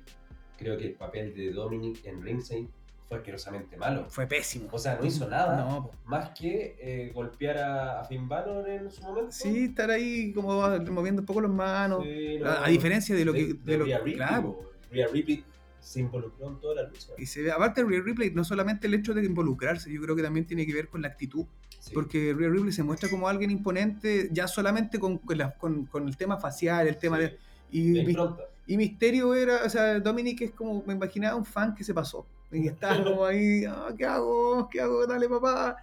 creo 0.59 0.77
que 0.79 0.87
el 0.89 0.93
papel 0.95 1.35
de 1.35 1.53
Dominic 1.53 2.05
en 2.05 2.23
Ringside 2.23 2.69
fue 3.09 3.19
asquerosamente 3.19 3.77
malo. 3.77 4.07
Fue 4.09 4.27
pésimo. 4.27 4.69
O 4.73 4.79
sea, 4.79 4.97
no 5.01 5.07
hizo 5.07 5.29
nada. 5.29 5.57
No. 5.57 5.91
Más 6.05 6.31
que 6.39 6.77
eh, 6.81 7.11
golpear 7.15 7.59
a, 7.59 8.01
a 8.01 8.05
Finn 8.05 8.29
Balor 8.29 8.69
en 8.69 8.91
su 8.91 9.03
momento. 9.03 9.33
Sí, 9.33 9.65
estar 9.65 9.91
ahí 9.91 10.33
como 10.33 10.61
moviendo 10.91 11.21
un 11.23 11.27
poco 11.27 11.41
las 11.41 11.51
manos. 11.51 12.05
Sí, 12.05 12.39
no. 12.41 12.47
a, 12.47 12.67
a 12.67 12.69
diferencia 12.69 13.15
de 13.15 13.25
lo 13.25 13.33
que. 13.33 13.55
De 13.55 13.77
lo, 13.79 13.85
Ripley, 13.85 14.15
claro, 14.15 14.71
Ripley 15.13 15.45
se 15.83 16.01
involucró 16.01 16.49
en 16.49 16.61
toda 16.61 16.77
la 16.77 16.83
lucha. 16.89 17.09
Y 17.19 17.27
se 17.27 17.43
ve, 17.43 17.51
aparte 17.53 17.83
de 17.83 17.89
Rhea 17.91 18.01
Ripley, 18.03 18.31
no 18.31 18.45
solamente 18.45 18.87
el 18.87 18.95
hecho 18.95 19.13
de 19.15 19.25
involucrarse, 19.25 19.93
yo 19.93 20.01
creo 20.01 20.15
que 20.17 20.23
también 20.23 20.47
tiene 20.47 20.65
que 20.65 20.73
ver 20.73 20.89
con 20.89 21.03
la 21.03 21.09
actitud. 21.09 21.45
Sí. 21.81 21.91
Porque 21.93 22.33
Rhea 22.33 22.49
Ripley 22.49 22.73
se 22.73 22.83
muestra 22.85 23.11
como 23.11 23.27
alguien 23.29 23.51
imponente 23.51 24.29
ya 24.33 24.47
solamente 24.49 24.99
con, 25.01 25.19
con, 25.19 25.37
la- 25.37 25.51
con- 25.59 25.87
con 25.87 26.07
el 26.09 26.17
tema 26.17 26.37
facial, 26.39 26.87
el 26.87 26.97
tema 26.99 27.17
Sí. 27.19 27.23
de. 27.25 27.39
Y, 27.73 27.99
impronta. 28.01 28.43
y 28.67 28.77
Misterio 28.77 29.35
era, 29.35 29.65
o 29.65 29.69
sea, 29.69 29.99
Dominic 29.99 30.43
es 30.43 30.51
como, 30.53 30.83
me 30.87 30.95
imaginaba 30.95 31.35
un 31.37 31.45
fan 31.45 31.75
que 31.75 31.83
se 31.85 31.93
pasó. 31.93 32.27
Y 32.53 32.69
está 32.69 32.89
como 33.05 33.25
ahí, 33.25 33.65
"Ah, 33.65 33.89
¿qué 33.99 34.05
hago? 34.07 34.69
¿Qué 34.71 34.81
hago? 34.81 35.07
Dale, 35.07 35.29
papá. 35.29 35.77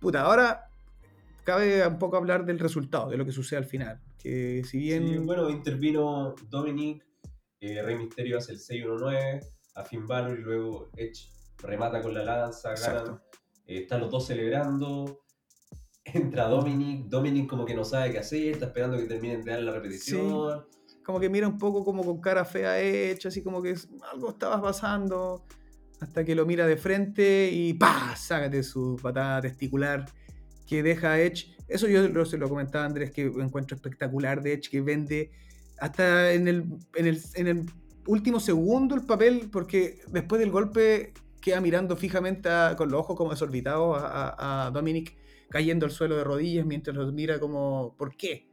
Puta, 0.00 0.20
ahora 0.22 0.68
cabe 1.44 1.86
un 1.86 1.98
poco 1.98 2.16
hablar 2.16 2.44
del 2.44 2.58
resultado, 2.58 3.08
de 3.10 3.16
lo 3.16 3.24
que 3.24 3.32
sucede 3.32 3.58
al 3.58 3.64
final. 3.64 4.00
Que 4.22 4.62
si 4.64 4.78
bien. 4.78 5.06
Sí, 5.08 5.18
bueno, 5.18 5.48
intervino 5.50 6.34
Dominic, 6.50 7.02
eh, 7.72 7.82
Rey 7.82 7.96
Misterio 7.96 8.38
hace 8.38 8.52
el 8.52 8.58
6-1-9, 8.58 9.40
a 9.76 9.84
Finn 9.84 10.06
Balor 10.06 10.38
y 10.38 10.42
luego 10.42 10.90
Edge 10.96 11.28
remata 11.58 12.00
con 12.00 12.14
la 12.14 12.24
lanza, 12.24 12.74
ganan. 12.74 13.20
Eh, 13.66 13.78
están 13.82 14.00
los 14.00 14.10
dos 14.10 14.26
celebrando. 14.26 15.20
Entra 16.04 16.48
Dominic, 16.48 17.06
Dominic 17.06 17.48
como 17.48 17.64
que 17.64 17.74
no 17.74 17.84
sabe 17.84 18.12
qué 18.12 18.18
hacer, 18.18 18.48
está 18.52 18.66
esperando 18.66 18.98
que 18.98 19.04
terminen 19.04 19.42
de 19.42 19.50
dar 19.52 19.60
la 19.62 19.72
repetición. 19.72 20.66
como 21.02 21.20
que 21.20 21.28
mira 21.28 21.46
un 21.48 21.58
poco 21.58 21.84
como 21.84 22.02
con 22.04 22.20
cara 22.20 22.44
fea 22.46 22.80
hecha, 22.80 23.28
así 23.28 23.42
como 23.42 23.62
que 23.62 23.70
es- 23.72 23.88
algo 24.12 24.30
estaba 24.30 24.60
pasando, 24.62 25.44
hasta 26.00 26.24
que 26.24 26.34
lo 26.34 26.46
mira 26.46 26.66
de 26.66 26.76
frente 26.78 27.50
y 27.52 27.74
¡pah! 27.74 28.14
Sácate 28.16 28.62
su 28.62 28.96
patada 29.02 29.42
testicular 29.42 30.06
que 30.66 30.82
deja 30.82 31.12
a 31.12 31.20
Edge. 31.20 31.54
Eso 31.68 31.88
yo 31.88 32.08
lo, 32.08 32.24
se 32.24 32.38
lo 32.38 32.48
comentaba 32.48 32.84
a 32.84 32.88
Andrés, 32.88 33.10
que 33.10 33.22
encuentro 33.26 33.74
espectacular 33.76 34.42
de 34.42 34.54
Edge, 34.54 34.70
que 34.70 34.80
vende 34.80 35.30
hasta 35.78 36.32
en 36.32 36.48
el, 36.48 36.64
en 36.94 37.06
el, 37.06 37.20
en 37.34 37.46
el 37.46 37.66
último 38.06 38.40
segundo 38.40 38.94
el 38.94 39.04
papel, 39.04 39.48
porque 39.52 40.00
después 40.08 40.40
del 40.40 40.50
golpe 40.50 41.12
queda 41.40 41.60
mirando 41.60 41.96
fijamente 41.96 42.48
a- 42.48 42.74
con 42.76 42.90
los 42.90 43.00
ojos 43.00 43.16
como 43.16 43.30
desorbitados 43.30 43.98
a, 44.00 44.70
Dominic 44.72 45.16
cayendo 45.50 45.86
al 45.86 45.92
suelo 45.92 46.16
de 46.16 46.24
rodillas 46.24 46.64
mientras 46.66 46.96
los 46.96 47.12
mira 47.12 47.38
como 47.38 47.94
¿por 47.98 48.16
qué? 48.16 48.48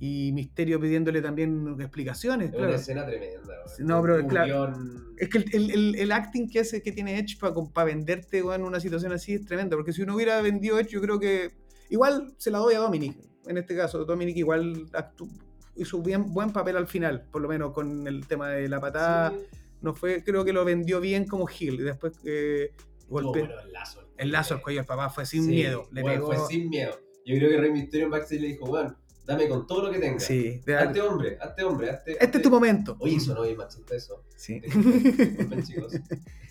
Y 0.00 0.32
Misterio 0.32 0.80
pidiéndole 0.80 1.20
también 1.22 1.76
explicaciones. 1.78 2.46
Es 2.48 2.52
claro. 2.54 2.68
una 2.68 2.76
escena 2.76 3.06
tremenda. 3.06 3.54
No, 3.78 4.00
pero 4.02 4.16
Un 4.16 4.28
claro. 4.28 4.46
guión- 4.72 5.14
Es 5.18 5.28
que 5.28 5.38
el, 5.38 5.44
el- 5.54 5.70
el- 5.70 5.94
el 5.96 6.12
acting 6.12 6.48
que 6.48 6.60
hace 6.60 6.82
que 6.82 6.92
tiene 6.92 7.18
Edge 7.18 7.38
para 7.38 7.84
venderte 7.84 8.38
en 8.38 8.62
una 8.62 8.80
situación 8.80 9.12
así 9.12 9.34
es 9.34 9.44
tremendo. 9.44 9.76
Porque 9.76 9.92
si 9.92 10.02
uno 10.02 10.14
hubiera 10.16 10.40
vendido 10.42 10.78
Edge, 10.80 10.90
yo 10.92 11.00
creo 11.00 11.20
que. 11.20 11.52
Igual 11.90 12.34
se 12.38 12.50
la 12.50 12.58
doy 12.58 12.74
a 12.74 12.78
Dominic. 12.78 13.16
En 13.46 13.58
este 13.58 13.76
caso, 13.76 14.04
Dominic 14.06 14.36
igual 14.38 14.86
actu- 14.92 15.28
hizo 15.76 16.00
bien, 16.02 16.32
buen 16.32 16.52
papel 16.52 16.76
al 16.76 16.86
final. 16.86 17.26
Por 17.30 17.42
lo 17.42 17.48
menos 17.48 17.72
con 17.72 18.06
el 18.06 18.26
tema 18.26 18.48
de 18.48 18.68
la 18.68 18.80
patada. 18.80 19.30
Sí. 19.30 19.36
No 19.80 19.94
fue, 19.94 20.22
creo 20.22 20.44
que 20.44 20.52
lo 20.52 20.64
vendió 20.64 21.00
bien 21.00 21.26
como 21.26 21.48
heel. 21.48 21.74
Y 21.74 21.82
después 21.82 22.12
eh, 22.24 22.72
bueno 23.08 23.32
el 23.34 23.72
lazo. 23.72 24.08
el 24.16 24.30
lazo 24.32 24.54
al 24.54 24.62
cuello 24.62 24.80
del 24.80 24.86
papá 24.86 25.10
fue 25.10 25.26
sin 25.26 25.44
Sí, 25.44 25.50
miedo. 25.50 25.88
Le 25.92 26.02
bueno, 26.02 26.26
pegó. 26.28 26.32
Fue 26.44 26.54
sin 26.54 26.68
miedo. 26.68 26.92
Yo 27.24 27.36
creo 27.36 27.50
que 27.50 27.56
Rey 27.56 27.88
en 27.92 28.10
backstage 28.10 28.40
le 28.40 28.48
dijo, 28.48 28.66
bueno, 28.66 28.96
dame 29.24 29.48
con 29.48 29.66
todo 29.66 29.86
lo 29.86 29.92
que 29.92 29.98
tengas. 29.98 30.24
Sí, 30.24 30.60
de- 30.66 30.76
Hazte 30.76 31.00
hombre, 31.00 31.38
hazte 31.40 31.62
hombre, 31.64 31.90
hazte... 31.90 32.12
este 32.24 32.38
es 32.38 32.42
tu 32.42 32.50
momento. 32.50 32.96
Oye, 33.00 33.20
sonó 33.20 33.42
bien 33.42 33.56
machista 33.56 33.94
eso. 33.94 34.24
Sí. 34.36 34.60
Disculpen, 34.60 35.62
chicos. 35.62 35.92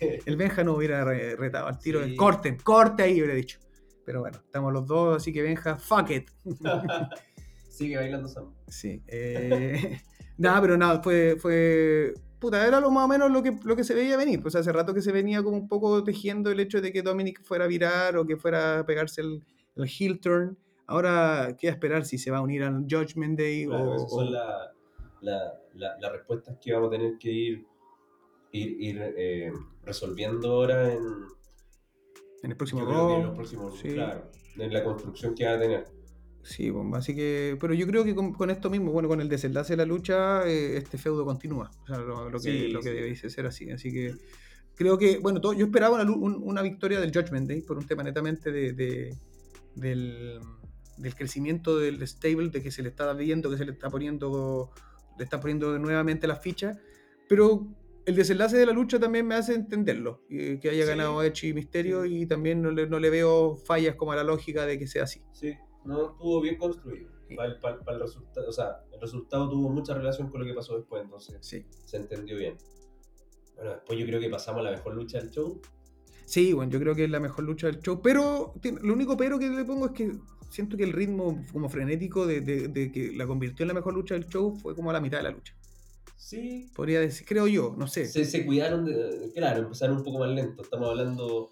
El 0.26 0.36
Benja 0.36 0.64
no 0.64 0.74
hubiera 0.74 1.04
re- 1.04 1.36
retado 1.36 1.66
al 1.68 1.78
tiro. 1.78 2.04
Sí. 2.04 2.16
Corten, 2.16 2.56
corte 2.56 3.02
ahí, 3.02 3.14
hubiera 3.14 3.34
dicho. 3.34 3.58
Pero 4.04 4.20
bueno, 4.20 4.38
estamos 4.44 4.72
los 4.72 4.86
dos, 4.86 5.18
así 5.18 5.32
que 5.32 5.42
Benja, 5.42 5.76
fuck 5.76 6.10
it. 6.10 6.30
Sigue 7.72 7.96
bailando 7.96 8.28
Sam. 8.28 8.52
Sí. 8.68 9.02
Eh, 9.08 10.00
nada, 10.38 10.60
pero 10.60 10.76
nada, 10.76 11.02
fue, 11.02 11.36
fue. 11.38 12.14
Puta, 12.38 12.66
era 12.66 12.80
lo 12.80 12.90
más 12.90 13.04
o 13.04 13.08
menos 13.08 13.30
lo 13.30 13.42
que, 13.42 13.56
lo 13.64 13.76
que 13.76 13.84
se 13.84 13.94
veía 13.94 14.16
venir. 14.16 14.42
Pues 14.42 14.54
hace 14.56 14.72
rato 14.72 14.92
que 14.92 15.00
se 15.02 15.12
venía 15.12 15.42
como 15.42 15.56
un 15.56 15.68
poco 15.68 16.02
tejiendo 16.02 16.50
el 16.50 16.58
hecho 16.60 16.80
de 16.80 16.92
que 16.92 17.02
Dominic 17.02 17.40
fuera 17.44 17.64
a 17.64 17.68
virar 17.68 18.16
o 18.16 18.26
que 18.26 18.36
fuera 18.36 18.80
a 18.80 18.86
pegarse 18.86 19.20
el, 19.20 19.42
el 19.76 19.84
heel 19.88 20.18
turn. 20.20 20.58
Ahora 20.86 21.56
queda 21.58 21.70
esperar 21.70 22.04
si 22.04 22.18
se 22.18 22.30
va 22.32 22.38
a 22.38 22.40
unir 22.40 22.64
al 22.64 22.84
Judgment 22.90 23.38
Day 23.38 23.66
Claro, 23.66 23.92
o. 23.94 24.08
son 24.08 24.26
o- 24.26 24.30
la- 24.30 24.72
la- 25.20 25.54
la- 25.74 25.96
las 26.00 26.12
respuestas 26.12 26.58
que 26.60 26.72
vamos 26.72 26.88
a 26.88 26.90
tener 26.90 27.16
que 27.18 27.30
ir, 27.30 27.66
ir, 28.50 28.80
ir, 28.82 29.02
eh, 29.16 29.52
resolviendo 29.84 30.50
ahora 30.50 30.92
en, 30.92 31.00
en 32.42 32.50
el 32.50 32.56
próximo 32.56 32.82
en 32.82 32.88
Raw. 32.88 33.22
los 33.22 33.34
próximos, 33.36 33.78
Sí. 33.78 33.90
claro, 33.92 34.24
en 34.58 34.72
la 34.72 34.82
construcción 34.82 35.34
que 35.36 35.44
va 35.46 35.52
a 35.52 35.60
tener. 35.60 35.84
Sí, 36.42 36.70
pues, 36.72 36.84
así 36.94 37.14
que. 37.14 37.56
Pero 37.60 37.72
yo 37.74 37.86
creo 37.86 38.04
que 38.04 38.14
con, 38.14 38.32
con 38.32 38.50
esto 38.50 38.68
mismo, 38.68 38.90
bueno, 38.92 39.08
con 39.08 39.20
el 39.20 39.28
desenlace 39.28 39.74
de 39.74 39.76
la 39.76 39.84
lucha, 39.84 40.46
eh, 40.48 40.76
este 40.76 40.98
feudo 40.98 41.24
continúa. 41.24 41.70
O 41.82 41.86
sea, 41.86 41.98
lo, 41.98 42.28
lo 42.30 42.38
que, 42.40 42.50
Sí, 42.50 42.68
lo 42.68 42.80
que 42.80 42.88
sí. 42.90 42.94
debe 42.94 43.14
ser 43.16 43.46
así. 43.46 43.70
Así 43.70 43.92
que. 43.92 44.14
Creo 44.74 44.96
que, 44.98 45.18
bueno, 45.18 45.40
todo- 45.40 45.52
yo 45.52 45.66
esperaba 45.66 46.02
una, 46.02 46.10
un- 46.10 46.40
una 46.42 46.62
victoria 46.62 46.98
del 46.98 47.12
Judgment 47.12 47.46
Day 47.46 47.60
por 47.60 47.76
un 47.76 47.86
tema 47.86 48.02
netamente 48.02 48.50
de, 48.50 48.72
de- 48.72 49.14
del, 49.76 50.40
del 50.96 51.14
crecimiento 51.14 51.78
del 51.78 52.06
stable, 52.08 52.48
de 52.48 52.62
que 52.62 52.70
se 52.70 52.82
le 52.82 52.88
está 52.88 53.12
viendo, 53.12 53.50
que 53.50 53.58
se 53.58 53.64
le 53.66 53.72
está 53.72 53.90
poniendo, 53.90 54.70
le 55.18 55.24
está 55.24 55.38
poniendo 55.40 55.78
nuevamente 55.78 56.26
las 56.26 56.40
fichas. 56.42 56.78
Pero 57.28 57.68
el 58.06 58.16
desenlace 58.16 58.56
de 58.56 58.66
la 58.66 58.72
lucha 58.72 58.98
también 58.98 59.26
me 59.26 59.34
hace 59.34 59.54
entenderlo. 59.54 60.22
eh, 60.30 60.58
que 60.60 60.70
haya 60.70 60.82
Sí. 60.84 60.88
ganado 60.88 61.22
Edge 61.22 61.48
y 61.48 61.52
Misterio 61.52 62.04
y 62.06 62.26
también 62.26 62.62
no 62.62 62.70
le, 62.70 62.86
no 62.88 62.98
le 62.98 63.10
veo 63.10 63.56
fallas 63.56 63.94
como 63.94 64.12
a 64.12 64.16
la 64.16 64.24
lógica 64.24 64.66
de 64.66 64.78
que 64.78 64.86
sea 64.88 65.04
así. 65.04 65.22
Sí, 65.32 65.54
no 65.84 66.10
estuvo 66.12 66.40
bien 66.40 66.56
construido. 66.58 67.10
Sí. 67.28 67.36
Para 67.36 67.48
el, 67.50 67.60
para- 67.60 67.78
para 67.80 67.96
el 67.96 68.02
resultado, 68.02 68.48
o 68.48 68.52
sea, 68.52 68.84
el 68.92 69.00
resultado 69.00 69.48
tuvo 69.48 69.68
mucha 69.70 69.94
relación 69.94 70.28
con 70.30 70.40
lo 70.40 70.46
que 70.46 70.54
pasó 70.54 70.76
después, 70.76 71.02
entonces 71.02 71.36
Sí. 71.40 71.64
se 71.84 71.96
entendió 71.96 72.36
bien. 72.36 72.56
Bueno, 73.56 73.72
después 73.72 73.98
yo 73.98 74.06
creo 74.06 74.20
que 74.20 74.28
pasamos 74.28 74.60
a 74.60 74.64
la 74.64 74.70
mejor 74.72 74.94
lucha 74.94 75.18
del 75.18 75.30
show. 75.30 75.60
Sí, 76.24 76.52
bueno, 76.52 76.70
yo 76.72 76.78
creo 76.80 76.94
que 76.94 77.04
es 77.04 77.10
la 77.10 77.20
mejor 77.20 77.44
lucha 77.44 77.66
del 77.66 77.80
show. 77.80 78.00
Pero 78.02 78.54
lo 78.82 78.92
único 78.92 79.16
pero 79.16 79.38
que 79.38 79.48
le 79.48 79.64
pongo 79.64 79.86
es 79.86 79.92
que 79.92 80.12
siento 80.50 80.76
que 80.76 80.84
el 80.84 80.92
ritmo 80.92 81.42
como 81.52 81.68
frenético 81.68 82.26
de, 82.26 82.40
de- 82.40 82.68
de 82.68 82.92
que 82.92 83.12
la 83.12 83.26
convirtió 83.26 83.64
en 83.64 83.68
la 83.68 83.74
mejor 83.74 83.94
lucha 83.94 84.14
del 84.14 84.26
show 84.26 84.54
fue 84.56 84.74
como 84.74 84.90
a 84.90 84.92
la 84.92 85.00
mitad 85.00 85.18
de 85.18 85.24
la 85.24 85.30
lucha. 85.30 85.54
Sí, 86.16 86.70
Podría 86.74 87.00
decir, 87.00 87.26
creo 87.26 87.46
yo, 87.48 87.74
no 87.76 87.86
sé. 87.88 88.06
se, 88.06 88.24
se 88.24 88.46
cuidaron 88.46 88.84
de. 88.84 89.32
Claro, 89.34 89.62
empezaron 89.64 89.96
un 89.98 90.04
poco 90.04 90.20
más 90.20 90.30
lento. 90.30 90.62
Estamos 90.62 90.88
hablando 90.88 91.50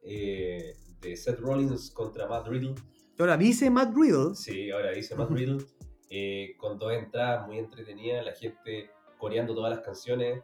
eh, 0.00 0.74
de 1.00 1.16
Seth 1.16 1.40
Rollins 1.40 1.90
contra 1.90 2.26
Matt 2.28 2.46
Riddle. 2.48 2.74
Ahora 3.18 3.36
dice 3.36 3.70
Matt 3.70 3.94
Riddle. 3.94 4.34
Sí, 4.34 4.70
ahora 4.70 4.90
dice 4.90 5.14
Matt 5.14 5.30
Riddle. 5.30 5.64
eh, 6.10 6.54
con 6.58 6.78
dos 6.78 6.92
entradas 6.92 7.46
muy 7.46 7.58
entretenidas, 7.58 8.24
la 8.24 8.32
gente 8.32 8.90
coreando 9.18 9.54
todas 9.54 9.70
las 9.70 9.80
canciones, 9.80 10.42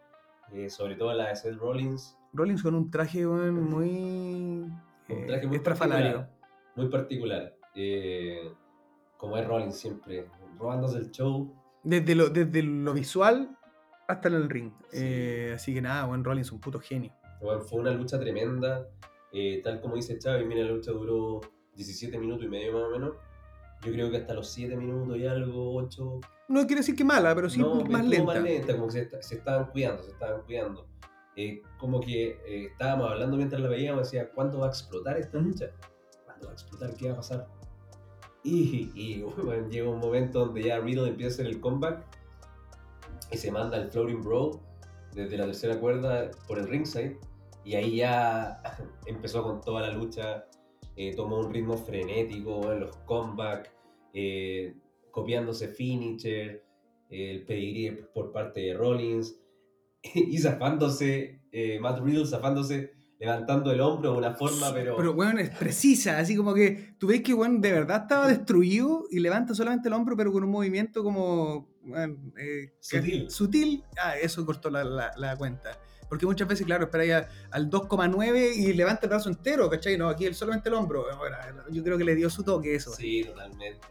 eh, 0.52 0.70
sobre 0.70 0.94
todo 0.96 1.12
la 1.12 1.28
de 1.28 1.36
Seth 1.36 1.56
Rollins. 1.56 2.16
Rollins 2.32 2.62
con 2.62 2.74
un 2.74 2.90
traje 2.90 3.26
muy. 3.26 4.70
Un 5.08 5.26
traje 5.26 5.46
muy 5.46 5.56
estrafalario. 5.56 6.06
particular. 6.18 6.38
Muy 6.76 6.88
particular. 6.88 7.54
Eh, 7.74 8.52
como 9.16 9.36
es 9.36 9.46
Rollins 9.46 9.76
siempre, 9.76 10.26
robándose 10.58 10.98
el 10.98 11.10
show. 11.10 11.52
Desde 11.82 12.14
lo, 12.14 12.28
desde 12.28 12.62
lo 12.62 12.92
visual 12.92 13.56
hasta 14.06 14.28
en 14.28 14.34
el 14.34 14.48
ring. 14.48 14.72
Sí. 14.90 14.98
Eh, 15.02 15.52
así 15.54 15.74
que 15.74 15.80
nada, 15.82 16.04
buen 16.06 16.22
Rollins, 16.24 16.52
un 16.52 16.60
puto 16.60 16.78
genio. 16.78 17.12
Bueno, 17.42 17.60
fue 17.60 17.80
una 17.80 17.90
lucha 17.90 18.18
tremenda. 18.18 18.86
eh, 19.32 19.60
tal 19.62 19.80
como 19.80 19.96
dice 19.96 20.18
Chávez, 20.18 20.46
mira, 20.46 20.64
la 20.64 20.70
lucha 20.72 20.92
duró 20.92 21.40
17 21.78 22.18
minutos 22.18 22.44
y 22.44 22.48
medio 22.48 22.72
más 22.74 22.82
o 22.82 22.90
menos. 22.90 23.12
Yo 23.82 23.92
creo 23.92 24.10
que 24.10 24.16
hasta 24.18 24.34
los 24.34 24.50
7 24.50 24.76
minutos 24.76 25.16
y 25.16 25.26
algo, 25.26 25.76
8. 25.76 26.20
No 26.48 26.60
quiere 26.66 26.80
decir 26.80 26.96
que 26.96 27.04
mala, 27.04 27.34
pero 27.34 27.48
sí 27.48 27.60
no, 27.60 27.76
más 27.84 28.04
lenta. 28.04 28.24
más 28.34 28.42
lenta, 28.42 28.72
como 28.74 28.86
que 28.86 28.92
se, 28.92 29.00
est- 29.02 29.14
se 29.22 29.34
estaban 29.36 29.66
cuidando, 29.70 30.02
se 30.02 30.10
estaban 30.10 30.42
cuidando. 30.42 30.86
Eh, 31.36 31.62
como 31.78 32.00
que 32.00 32.30
eh, 32.46 32.66
estábamos 32.72 33.10
hablando 33.10 33.36
mientras 33.36 33.60
la 33.62 33.68
veíamos, 33.68 34.02
decía, 34.10 34.28
¿cuándo 34.34 34.58
va 34.58 34.66
a 34.66 34.68
explotar 34.70 35.16
esta 35.18 35.38
lucha? 35.38 35.70
¿Cuándo 36.24 36.46
va 36.46 36.50
a 36.50 36.54
explotar? 36.54 36.94
¿Qué 36.96 37.06
va 37.06 37.12
a 37.12 37.16
pasar? 37.16 37.46
Y, 38.42 38.90
y 38.94 39.22
bueno, 39.22 39.68
llega 39.68 39.88
un 39.88 40.00
momento 40.00 40.40
donde 40.46 40.62
ya 40.64 40.80
Riddle 40.80 41.08
empieza 41.08 41.30
a 41.30 41.34
hacer 41.34 41.46
el 41.46 41.60
comeback 41.60 42.04
y 43.30 43.36
se 43.36 43.50
manda 43.52 43.76
el 43.76 43.90
floating 43.90 44.22
bro 44.22 44.60
desde 45.12 45.36
la 45.36 45.44
tercera 45.46 45.78
cuerda 45.78 46.30
por 46.48 46.58
el 46.58 46.66
ringside. 46.66 47.18
Y 47.64 47.74
ahí 47.76 47.96
ya 47.96 48.60
empezó 49.06 49.42
con 49.44 49.60
toda 49.60 49.82
la 49.82 49.90
lucha, 49.90 50.46
eh, 50.98 51.14
tomó 51.14 51.38
un 51.38 51.52
ritmo 51.54 51.76
frenético 51.78 52.72
en 52.72 52.80
los 52.80 52.96
comebacks, 52.98 53.70
eh, 54.12 54.74
copiándose 55.10 55.68
finisher, 55.68 56.64
el 57.10 57.44
pedigrí 57.46 58.02
por 58.14 58.32
parte 58.32 58.60
de 58.60 58.74
Rollins 58.74 59.34
y 60.14 60.36
zafándose, 60.38 61.40
eh, 61.52 61.78
Matt 61.80 62.00
Riddle 62.00 62.26
zafándose 62.26 62.92
levantando 63.20 63.72
el 63.72 63.80
hombro 63.80 64.12
de 64.12 64.18
una 64.18 64.34
forma, 64.34 64.72
pero... 64.72 64.96
Pero, 64.96 65.10
weón, 65.12 65.40
es 65.40 65.50
precisa, 65.50 66.18
así 66.20 66.36
como 66.36 66.54
que 66.54 66.94
tú 66.98 67.08
ves 67.08 67.20
que, 67.22 67.34
weón, 67.34 67.60
de 67.60 67.72
verdad 67.72 68.02
estaba 68.02 68.28
destruido 68.36 69.06
y 69.10 69.18
levanta 69.18 69.54
solamente 69.54 69.88
el 69.88 69.94
hombro, 69.94 70.16
pero 70.16 70.30
con 70.32 70.44
un 70.44 70.50
movimiento 70.50 71.02
como... 71.02 71.68
eh, 72.38 72.74
Sutil. 72.80 73.28
Sutil. 73.30 73.82
Ah, 74.00 74.16
eso 74.16 74.46
cortó 74.46 74.70
la, 74.70 74.84
la- 74.84 75.10
la 75.16 75.36
cuenta. 75.36 75.78
Porque 76.08 76.26
muchas 76.26 76.48
veces, 76.48 76.64
claro, 76.66 76.84
esperáis 76.84 77.26
al 77.50 77.68
2,9 77.70 78.54
y 78.56 78.72
levanta 78.72 79.00
el 79.04 79.10
brazo 79.10 79.28
entero, 79.28 79.68
¿cachai? 79.68 79.96
No, 79.98 80.08
aquí 80.08 80.24
él 80.26 80.34
solamente 80.34 80.68
el 80.68 80.74
hombro. 80.74 81.04
Ahora, 81.12 81.54
yo 81.70 81.82
creo 81.84 81.98
que 81.98 82.04
le 82.04 82.14
dio 82.14 82.30
su 82.30 82.42
toque 82.42 82.74
eso. 82.74 82.92
Sí, 82.92 83.24
totalmente. 83.24 83.86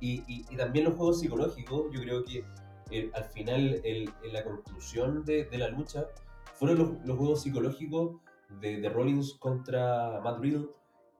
Y, 0.00 0.22
y- 0.26 0.44
y 0.50 0.56
también 0.56 0.86
los 0.86 0.94
juegos 0.94 1.20
psicológicos, 1.20 1.86
yo 1.92 2.00
creo 2.00 2.24
que 2.24 2.44
eh, 2.90 3.10
al 3.14 3.24
final, 3.24 3.80
el- 3.84 4.10
la 4.32 4.44
conclusión 4.44 5.24
de, 5.24 5.44
de 5.44 5.58
la 5.58 5.68
lucha, 5.68 6.06
fueron 6.54 6.78
los, 6.78 7.06
los 7.06 7.16
juegos 7.16 7.42
psicológicos 7.42 8.16
de, 8.60 8.80
de 8.80 8.88
Rollins 8.88 9.34
contra 9.38 10.20
Matt 10.22 10.40
Riddle, 10.40 10.66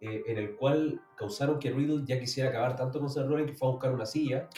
eh, 0.00 0.22
en 0.26 0.36
el 0.38 0.56
cual 0.56 1.00
causaron 1.16 1.58
que 1.58 1.70
Riddle 1.70 2.02
ya 2.04 2.18
quisiera 2.18 2.50
acabar 2.50 2.74
tanto 2.76 2.98
con 3.00 3.08
Seth 3.08 3.26
Rollins 3.26 3.50
que 3.52 3.56
fue 3.56 3.68
a 3.68 3.70
buscar 3.70 3.92
una 3.94 4.04
silla, 4.04 4.48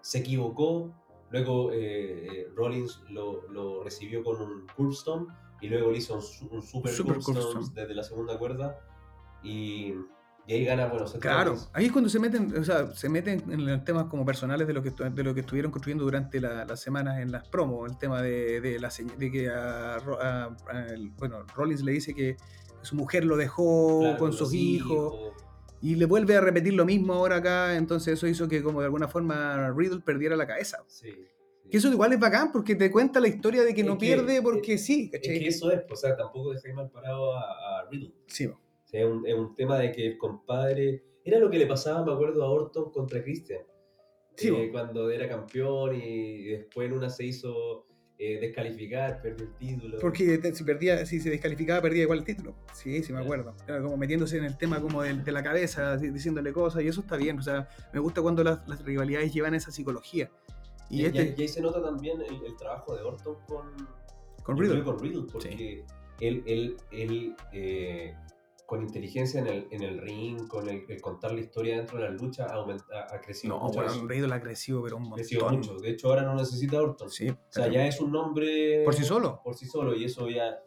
se 0.00 0.18
equivocó, 0.18 0.94
luego 1.30 1.72
eh, 1.72 2.26
eh, 2.26 2.48
Rollins 2.54 3.02
lo, 3.10 3.48
lo 3.50 3.82
recibió 3.82 4.22
con 4.22 4.40
un 4.40 4.66
curb 4.76 4.92
stomp 4.94 5.30
y 5.60 5.68
luego 5.68 5.90
le 5.90 5.98
hizo 5.98 6.14
un, 6.14 6.48
un 6.50 6.62
super, 6.62 6.92
Super 6.92 7.14
curb 7.16 7.24
curb 7.24 7.36
stomp 7.38 7.62
stomp. 7.64 7.74
desde 7.76 7.94
la 7.94 8.02
segunda 8.04 8.38
cuerda 8.38 8.78
y, 9.42 9.94
y 10.46 10.52
ahí 10.52 10.64
gana, 10.64 10.86
bueno, 10.86 11.06
Claro, 11.20 11.56
ahí 11.72 11.86
es 11.86 11.92
cuando 11.92 12.08
se 12.10 12.18
meten, 12.20 12.54
o 12.58 12.64
sea, 12.64 12.94
se 12.94 13.08
meten 13.08 13.42
en 13.50 13.64
los 13.66 13.84
temas 13.84 14.04
como 14.06 14.24
personales 14.24 14.66
de 14.66 14.72
lo 14.74 14.82
que, 14.82 14.90
de 14.90 15.22
lo 15.24 15.34
que 15.34 15.40
estuvieron 15.40 15.70
construyendo 15.72 16.04
durante 16.04 16.40
la- 16.40 16.64
las 16.64 16.80
semanas 16.80 17.18
en 17.20 17.32
las 17.32 17.48
promos, 17.48 17.90
el 17.90 17.98
tema 17.98 18.20
de, 18.22 18.60
de, 18.60 18.78
la, 18.78 18.90
de 19.18 19.30
que 19.32 19.48
a, 19.50 20.50
bueno, 21.18 21.44
Rollins 21.54 21.82
le 21.82 21.92
dice 21.92 22.14
que 22.14 22.36
su 22.82 22.94
mujer 22.96 23.24
lo 23.24 23.36
dejó 23.36 24.00
Claro, 24.00 24.18
con 24.18 24.32
sus 24.32 24.52
hijos 24.52 25.32
y 25.84 25.94
le 25.96 26.06
vuelve 26.06 26.34
a 26.36 26.40
repetir 26.40 26.74
lo 26.74 26.84
mismo 26.84 27.12
ahora 27.14 27.36
acá, 27.36 27.76
entonces 27.76 28.14
eso 28.14 28.26
hizo 28.26 28.48
que 28.48 28.62
como 28.62 28.80
de 28.80 28.86
alguna 28.86 29.06
forma 29.08 29.70
Riddle 29.76 30.00
perdiera 30.00 30.34
la 30.36 30.46
cabeza. 30.46 30.78
Sí, 30.88 31.10
sí. 31.10 31.68
Que 31.70 31.76
eso 31.78 31.88
igual 31.90 32.12
es 32.12 32.20
bacán 32.20 32.52
porque 32.52 32.74
te 32.74 32.90
cuenta 32.90 33.20
la 33.20 33.28
historia 33.28 33.62
de 33.64 33.74
que 33.74 33.80
Es 33.82 33.86
no 33.86 33.98
que- 33.98 34.06
pierde 34.06 34.40
porque 34.42 34.78
sí, 34.78 35.10
Es 35.12 35.20
que 35.20 35.46
eso 35.46 35.70
es, 35.70 35.80
o 35.90 35.96
sea, 35.96 36.16
tampoco 36.16 36.52
dejé 36.52 36.72
mal 36.72 36.90
parado 36.90 37.34
a, 37.34 37.80
a 37.80 37.88
Riddle. 37.90 38.12
Sí, 38.26 38.46
O 38.46 38.58
sea, 38.84 39.00
es 39.00 39.06
un, 39.06 39.26
es 39.26 39.34
un 39.34 39.54
tema 39.54 39.78
de 39.78 39.90
que 39.92 40.06
el 40.06 40.18
compadre. 40.18 41.02
Era 41.24 41.38
lo 41.38 41.48
que 41.50 41.58
le 41.58 41.66
pasaba, 41.66 42.04
me 42.04 42.12
acuerdo, 42.12 42.42
a 42.44 42.50
Orton 42.50 42.90
contra 42.90 43.22
Christian. 43.22 43.60
Sí, 44.36 44.48
Eh, 44.48 44.68
cuando 44.72 45.10
era 45.10 45.26
campeón 45.28 45.94
y 45.94 46.44
después 46.48 46.86
en 46.88 46.92
una 46.94 47.08
se 47.08 47.24
hizo 47.24 47.86
eh, 48.18 48.38
descalificar, 48.40 49.20
perdió 49.20 49.46
el 49.46 49.54
título. 49.54 49.98
Porque 50.00 50.40
si 50.54 50.64
perdía, 50.64 51.04
si 51.04 51.20
se 51.20 51.30
descalificaba, 51.30 51.80
perdía 51.82 52.02
igual 52.02 52.20
el 52.20 52.24
título. 52.24 52.54
Sí, 52.72 53.02
sí 53.02 53.12
me 53.12 53.20
acuerdo. 53.20 53.54
Como 53.66 53.96
metiéndose 53.96 54.38
en 54.38 54.44
el 54.44 54.56
tema 54.56 54.80
como 54.80 55.02
del- 55.02 55.24
de, 55.24 55.32
la 55.32 55.42
cabeza, 55.42 55.96
diciéndole 55.96 56.52
cosas, 56.52 56.82
y 56.82 56.88
eso 56.88 57.00
está 57.00 57.16
bien. 57.16 57.38
O 57.38 57.42
sea, 57.42 57.68
me 57.92 58.00
gusta 58.00 58.22
cuando 58.22 58.44
las, 58.44 58.66
las 58.68 58.84
rivalidades 58.84 59.32
llevan 59.34 59.54
esa 59.54 59.70
psicología. 59.72 60.30
Y, 60.90 61.04
este, 61.06 61.34
y 61.36 61.42
ahí 61.42 61.48
se 61.48 61.60
nota 61.60 61.82
también 61.82 62.20
el, 62.20 62.44
el 62.46 62.56
trabajo 62.56 62.94
de 62.96 63.02
Orton 63.02 63.36
con, 63.46 63.66
con 64.42 64.58
Riddle. 64.58 64.84
con 64.84 64.98
Riddle, 65.00 65.24
porque 65.32 65.84
él, 66.20 66.42
él, 66.46 66.76
él 66.92 67.34
eh, 67.52 68.14
con 68.66 68.82
inteligencia 68.82 69.40
en 69.40 69.46
el, 69.46 69.66
en 69.70 69.82
el 69.82 69.98
ring, 70.00 70.48
con 70.48 70.68
el, 70.68 70.84
el 70.88 71.00
contar 71.00 71.32
la 71.32 71.40
historia 71.40 71.76
dentro 71.76 71.98
de 71.98 72.04
la 72.04 72.10
lucha, 72.10 72.46
ha, 72.46 72.54
aument- 72.56 72.84
ha- 72.92 73.20
crecido 73.20 73.54
No, 73.58 73.64
mucho. 73.64 73.82
bueno. 73.82 74.08
Riddle 74.08 74.34
ha 74.34 74.40
crecido, 74.40 74.82
pero 74.82 74.96
un 74.96 75.02
montón. 75.10 75.56
mucho. 75.56 75.76
De 75.78 75.90
hecho, 75.90 76.08
ahora 76.08 76.22
no 76.22 76.34
necesita 76.34 76.80
Orton. 76.80 77.10
Sí, 77.10 77.28
O 77.28 77.36
sea, 77.50 77.68
ya 77.68 77.86
es 77.86 78.00
un 78.00 78.10
nombre 78.12 78.82
por 78.84 78.94
sí 78.94 79.04
solo. 79.04 79.40
por 79.44 79.54
sí 79.54 79.66
solo 79.66 79.94
y 79.94 80.04
eso 80.04 80.28
ya 80.30 80.58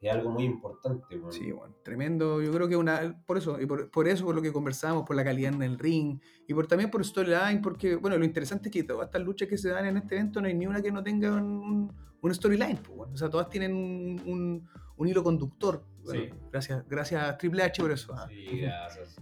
es 0.00 0.12
algo 0.12 0.30
muy 0.30 0.44
importante. 0.44 1.18
weón. 1.18 1.32
Sí, 1.32 1.50
bueno, 1.52 1.74
tremendo. 1.82 2.40
Yo 2.40 2.50
creo 2.52 2.66
que 2.68 2.76
una. 2.76 3.20
Por 3.26 3.36
eso, 3.36 3.60
y 3.60 3.66
por, 3.66 3.90
por 3.90 4.08
eso, 4.08 4.24
por 4.24 4.34
lo 4.34 4.40
que 4.40 4.52
conversamos, 4.52 5.04
por 5.04 5.14
la 5.16 5.24
calidad 5.24 5.52
en 5.52 5.62
el 5.62 5.78
ring, 5.78 6.18
y 6.46 6.54
por 6.54 6.66
también 6.66 6.90
por 6.90 7.04
storyline, 7.04 7.60
porque, 7.60 7.96
bueno, 7.96 8.16
lo 8.16 8.24
interesante 8.24 8.68
es 8.68 8.72
que 8.72 8.84
todas 8.84 9.06
estas 9.08 9.22
luchas 9.22 9.48
que 9.48 9.58
se 9.58 9.68
dan 9.70 9.84
en 9.86 9.96
este 9.98 10.14
evento 10.14 10.40
no 10.40 10.46
hay 10.46 10.54
ni 10.54 10.66
una 10.66 10.80
que 10.80 10.90
no 10.92 11.02
tenga 11.02 11.32
un, 11.34 11.42
un- 11.44 11.92
un 12.20 12.34
storyline, 12.34 12.78
pues, 12.78 12.96
bueno. 12.96 13.12
O 13.12 13.16
sea, 13.16 13.28
todas 13.28 13.48
tienen 13.50 13.74
un, 13.74 14.22
un- 14.26 14.68
un 14.98 15.08
hilo 15.08 15.22
conductor. 15.24 15.82
Bueno, 16.04 16.22
Sí. 16.22 16.30
gracias, 16.52 16.84
gracias 16.88 17.22
a 17.22 17.36
Triple 17.38 17.62
H 17.62 17.80
por 17.82 17.90
eso. 17.90 18.12
ah. 18.14 18.26
Sí, 18.28 18.60
gracias. 18.60 19.16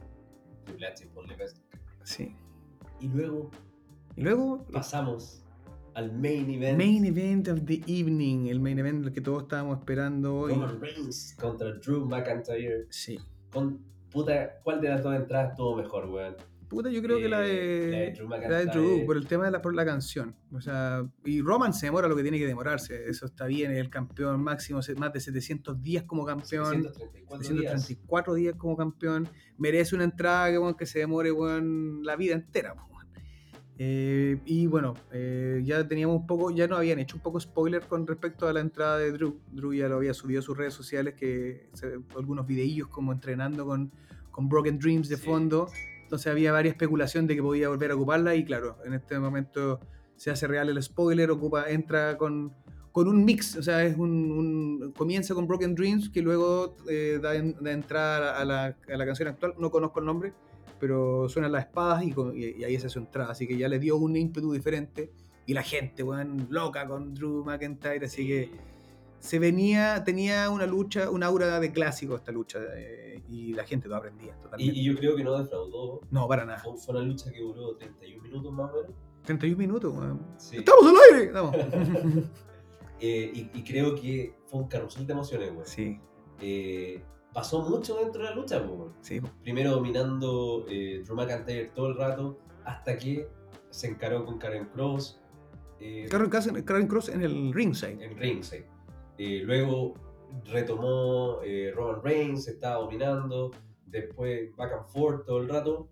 Triple 0.65 0.87
H, 0.87 1.07
ponle 1.15 1.37
best. 1.37 1.59
Sí. 2.03 2.35
Y 3.01 3.09
luego 3.09 3.51
Y 4.17 4.23
luego, 4.23 4.65
pasamos 4.73 5.43
al 5.95 6.13
main 6.13 6.49
event. 6.51 6.79
main 6.79 7.05
event 7.05 7.49
of 7.49 7.61
the 7.65 7.83
evening, 7.87 8.47
el 8.49 8.61
main 8.61 8.79
event 8.79 9.13
que 9.13 9.21
todos 9.21 9.43
estábamos 9.45 9.79
esperando 9.79 10.35
hoy. 10.37 10.53
Roman 10.55 10.81
Reigns 10.81 11.35
contra 11.39 11.73
Drew 11.75 12.05
McIntyre. 12.07 12.87
Sí. 12.91 13.19
Con 13.51 13.83
puta, 14.11 14.61
¿cuál 14.63 14.81
de 14.81 14.89
las 14.91 15.03
dos 15.03 15.15
entradas 15.15 15.51
estuvo 15.53 15.77
mejor, 15.77 16.09
weón? 16.09 16.37
Puta, 16.69 16.91
yo 16.91 17.01
creo 17.01 17.19
que 17.19 17.29
la 17.29 17.47
Eh, 17.47 17.51
de, 17.51 18.25
la 18.29 18.59
de 18.59 18.67
Drew 18.67 18.85
la 18.91 18.99
de 18.99 19.05
por 19.07 19.17
el 19.17 19.27
tema 19.27 19.45
de 19.45 19.51
la, 19.53 19.63
por 19.63 19.75
la 19.75 19.85
canción. 19.85 20.35
O 20.53 20.61
sea, 20.61 21.07
y 21.25 21.41
Roman 21.41 21.73
se 21.73 21.87
demora 21.87 22.09
lo 22.09 22.17
que 22.17 22.23
tiene 22.23 22.39
que 22.39 22.47
demorarse. 22.47 23.09
Eso 23.09 23.27
está 23.27 23.47
bien, 23.47 23.71
es 23.71 23.79
el 23.79 23.89
campeón 23.89 24.43
máximo, 24.43 24.81
más 24.97 25.13
de 25.13 25.21
700 25.21 25.81
días 25.83 26.03
como 26.05 26.25
campeón. 26.27 26.83
734 26.83 27.39
días. 27.55 27.73
734 27.85 28.35
días 28.35 28.55
como 28.57 28.77
campeón. 28.77 29.29
Merece 29.59 29.95
una 29.95 30.05
entrada 30.05 30.51
que, 30.51 30.59
weón, 30.59 30.75
que 30.75 30.87
se 30.87 30.99
demore 30.99 31.31
weón, 31.31 32.03
la 32.05 32.17
vida 32.17 32.35
entera. 32.35 32.75
Eh, 33.79 34.41
y 34.47 34.67
bueno, 34.67 34.95
eh, 35.13 35.61
ya 35.63 35.87
teníamos 35.87 36.17
un 36.17 36.27
poco, 36.27 36.51
ya 36.51 36.67
nos 36.67 36.79
habían 36.79 36.99
hecho 36.99 37.17
un 37.17 37.23
poco 37.23 37.39
spoiler 37.39 37.83
con 37.83 38.07
respecto 38.07 38.49
a 38.49 38.53
la 38.55 38.61
entrada 38.61 38.97
de 38.99 39.13
Drew. 39.13 39.39
Drew 39.53 39.75
ya 39.75 39.87
lo 39.89 39.97
había 39.97 40.15
subido 40.15 40.41
a 40.41 40.43
sus 40.43 40.57
redes 40.57 40.73
sociales, 40.73 41.13
que 41.15 41.69
se- 41.75 41.99
algunos 42.17 42.47
videillos 42.47 42.89
como 42.89 43.13
entrenando 43.13 43.67
con, 43.67 43.93
con 44.31 44.49
Broken 44.49 44.79
Dreams 44.79 45.09
de 45.11 45.17
Sí. 45.19 45.23
fondo. 45.27 45.69
Entonces 46.07 46.29
había 46.31 46.53
varias 46.53 46.75
especulación 46.75 47.27
de 47.27 47.35
que 47.35 47.43
podía 47.43 47.69
volver 47.69 47.91
a 47.91 47.97
ocuparla 47.97 48.37
y 48.37 48.45
claro, 48.45 48.79
en 48.85 48.95
este 48.95 49.19
momento 49.19 49.81
se 50.15 50.31
hace 50.31 50.47
real 50.47 50.69
el 50.69 50.81
spoiler, 50.81 51.33
ocupa, 51.33 51.69
entra 51.69 52.17
con, 52.17 52.53
con 52.93 53.09
un 53.09 53.25
mix, 53.25 53.57
o 53.57 53.63
sea, 53.65 53.83
es 53.83 53.97
un, 53.99 54.31
un- 54.31 54.93
comienza 54.97 55.35
con 55.35 55.49
Broken 55.49 55.75
Dreams 55.75 56.09
que 56.11 56.23
luego 56.23 56.77
eh, 56.89 57.19
da, 57.21 57.35
en- 57.35 57.57
da 57.61 57.73
entrada 57.73 58.41
a 58.41 58.45
la, 58.45 58.65
a 58.89 58.97
la 58.97 59.05
canción 59.05 59.27
actual, 59.29 59.55
no 59.59 59.73
conozco 59.73 59.99
el 59.99 60.07
nombre, 60.07 60.33
pero 60.79 61.29
suenan 61.29 61.51
las 61.51 61.65
espadas 61.65 62.05
y, 62.05 62.13
con- 62.13 62.37
y- 62.37 62.53
y 62.57 62.63
ahí 62.63 62.79
se 62.79 62.87
hace 62.87 63.01
entrada, 63.01 63.33
así 63.33 63.49
que 63.49 63.59
ya 63.59 63.69
le 63.69 63.81
dio 63.81 63.97
un 63.97 64.15
ímpetu 64.17 64.53
diferente 64.53 65.11
y 65.45 65.55
la 65.55 65.65
gente, 65.65 66.05
weón, 66.05 66.47
loca 66.51 66.87
con 66.87 67.15
Drew 67.15 67.45
McIntyre, 67.45 68.07
así 68.07 68.27
que 68.29 68.51
se 69.27 69.39
venía, 69.39 70.03
tenía 70.05 70.49
una 70.51 70.67
lucha, 70.67 71.11
una 71.11 71.27
aura 71.27 71.61
de 71.61 71.73
clásico 71.73 72.17
esta 72.17 72.33
lucha 72.33 72.61
eh, 72.75 73.23
y 73.29 73.53
la 73.53 73.65
gente 73.65 73.89
lo 73.89 73.97
aprendía 73.97 74.35
totalmente. 74.41 74.75
y 74.79 74.85
yo 74.85 74.97
creo 74.97 75.17
que 75.17 75.25
no 75.25 75.37
defraudó. 75.39 76.01
no, 76.11 76.27
para 76.29 76.45
nada. 76.45 76.59
Fue, 76.61 76.73
una 76.89 77.01
lucha 77.05 77.31
que 77.31 77.41
duró 77.41 77.77
31 77.77 78.23
minutos 78.23 78.53
más 78.53 78.71
o 78.73 78.77
menos. 78.83 78.97
31 79.25 79.59
minutos, 79.59 79.93
weón. 79.95 80.21
Sí. 80.39 80.57
¡Estamos 80.59 80.85
al 80.87 80.95
aire! 81.15 81.27
Estamos. 81.27 81.55
Eh, 82.99 83.31
y, 83.35 83.59
y 83.59 83.63
creo 83.63 83.95
que 83.95 84.35
fue 84.47 84.61
un 84.61 84.69
carrusel 84.69 85.07
de 85.07 85.13
emociones, 85.13 85.51
weón. 85.51 85.67
sí, 85.67 86.01
Eh, 86.41 87.03
pasó 87.35 87.61
mucho 87.69 87.97
dentro 87.97 88.23
de 88.23 88.31
la 88.31 88.35
lucha, 88.35 88.59
pues, 88.67 88.71
weón. 88.79 88.95
sí. 89.03 89.21
Primero 89.43 89.73
dominando 89.73 90.65
Drew 90.67 91.15
McIntyre 91.15 91.67
todo 91.75 91.89
el 91.89 91.97
rato, 91.99 92.39
hasta 92.65 92.97
que 92.97 93.29
se 93.69 93.89
encaró 93.89 94.25
con 94.25 94.39
Karen 94.39 94.65
Cross. 94.73 95.21
Karen 96.11 96.31
Cross, 96.31 96.49
Karen 96.65 96.87
Cross 96.87 97.11
en 97.11 97.21
el 97.23 97.53
ringside. 97.53 98.03
en 98.03 98.17
ringside. 98.17 98.65
Eh, 99.19 99.41
luego 99.45 99.95
retomó 100.45 101.41
eh, 101.45 101.73
Roman 101.75 102.03
Reigns, 102.03 102.49
estaba 102.49 102.77
dominando, 102.77 103.51
después 103.87 104.55
back 104.57 104.73
and 104.73 104.87
forth 104.89 105.27
todo 105.27 105.39
el 105.41 105.49
rato, 105.49 105.89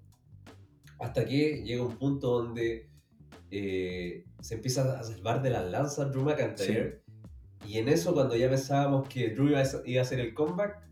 hasta 0.98 1.24
que 1.24 1.62
llega 1.62 1.82
un 1.82 1.96
punto 1.96 2.42
donde 2.42 2.88
eh, 3.50 4.24
se 4.40 4.54
empieza 4.54 4.98
a 4.98 5.02
salvar 5.02 5.42
de 5.42 5.50
las 5.50 5.70
lanzas 5.70 6.10
Drew 6.10 6.24
McIntyre. 6.24 7.02
Y 7.66 7.78
en 7.78 7.88
eso, 7.88 8.12
cuando 8.12 8.36
ya 8.36 8.48
pensábamos 8.48 9.08
que 9.08 9.30
Drew 9.30 9.48
iba 9.48 9.60
a, 9.60 9.64
iba 9.86 10.00
a 10.00 10.02
hacer 10.02 10.20
el 10.20 10.34
comeback, 10.34 10.84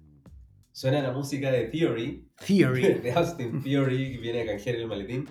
suena 0.72 1.02
la 1.02 1.12
música 1.12 1.50
de 1.50 1.64
Theory, 1.64 2.28
Theory. 2.46 2.94
de 3.02 3.12
Austin 3.12 3.60
Fury, 3.60 4.12
que 4.12 4.18
viene 4.18 4.42
a 4.42 4.46
canjear 4.46 4.76
el 4.76 4.86
maletín. 4.86 5.28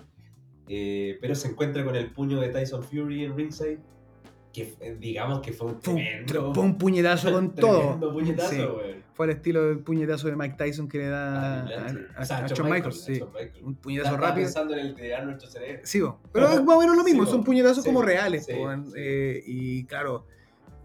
Eh, 0.68 1.18
pero 1.20 1.34
se 1.34 1.48
encuentra 1.48 1.84
con 1.84 1.96
el 1.96 2.12
puño 2.12 2.40
de 2.40 2.48
Tyson 2.48 2.82
Fury 2.82 3.24
en 3.24 3.36
ringside 3.36 3.80
que 4.52 4.96
digamos 5.00 5.40
que 5.40 5.52
fue 5.52 5.68
un 5.68 5.80
Fue 5.80 5.94
un, 5.94 6.00
tremendo, 6.00 6.54
fue 6.54 6.62
un 6.64 6.78
puñetazo 6.78 7.32
con 7.32 7.54
todo. 7.54 8.12
puñetazo, 8.12 8.50
Sí. 8.50 8.62
Fue 9.14 9.26
al 9.26 9.32
estilo 9.32 9.64
del 9.68 9.78
puñetazo 9.80 10.28
de 10.28 10.36
Mike 10.36 10.54
Tyson 10.56 10.88
que 10.88 10.98
le 10.98 11.08
da 11.08 11.60
a, 11.60 11.60
a- 11.64 12.22
O 12.22 12.24
sea, 12.24 12.38
a 12.38 12.46
Shawn 12.46 12.48
Shawn 12.58 12.70
Michaels, 12.70 13.00
sí. 13.04 13.20
Un 13.62 13.74
puñetazo 13.76 14.14
Estaba 14.14 14.28
rápido. 14.28 14.46
pensando 14.46 14.74
en 14.74 14.80
el. 14.86 15.80
Sí, 15.84 16.00
bo. 16.00 16.18
pero 16.32 16.48
es 16.48 16.62
más 16.64 16.76
o 16.76 16.80
menos 16.80 16.96
lo 16.96 17.04
mismo, 17.04 17.24
Sí, 17.26 17.30
son 17.32 17.44
puñetazos 17.44 17.84
como 17.84 18.00
reales. 18.02 18.46
Eh, 18.96 19.42
y 19.46 19.84
claro, 19.84 20.26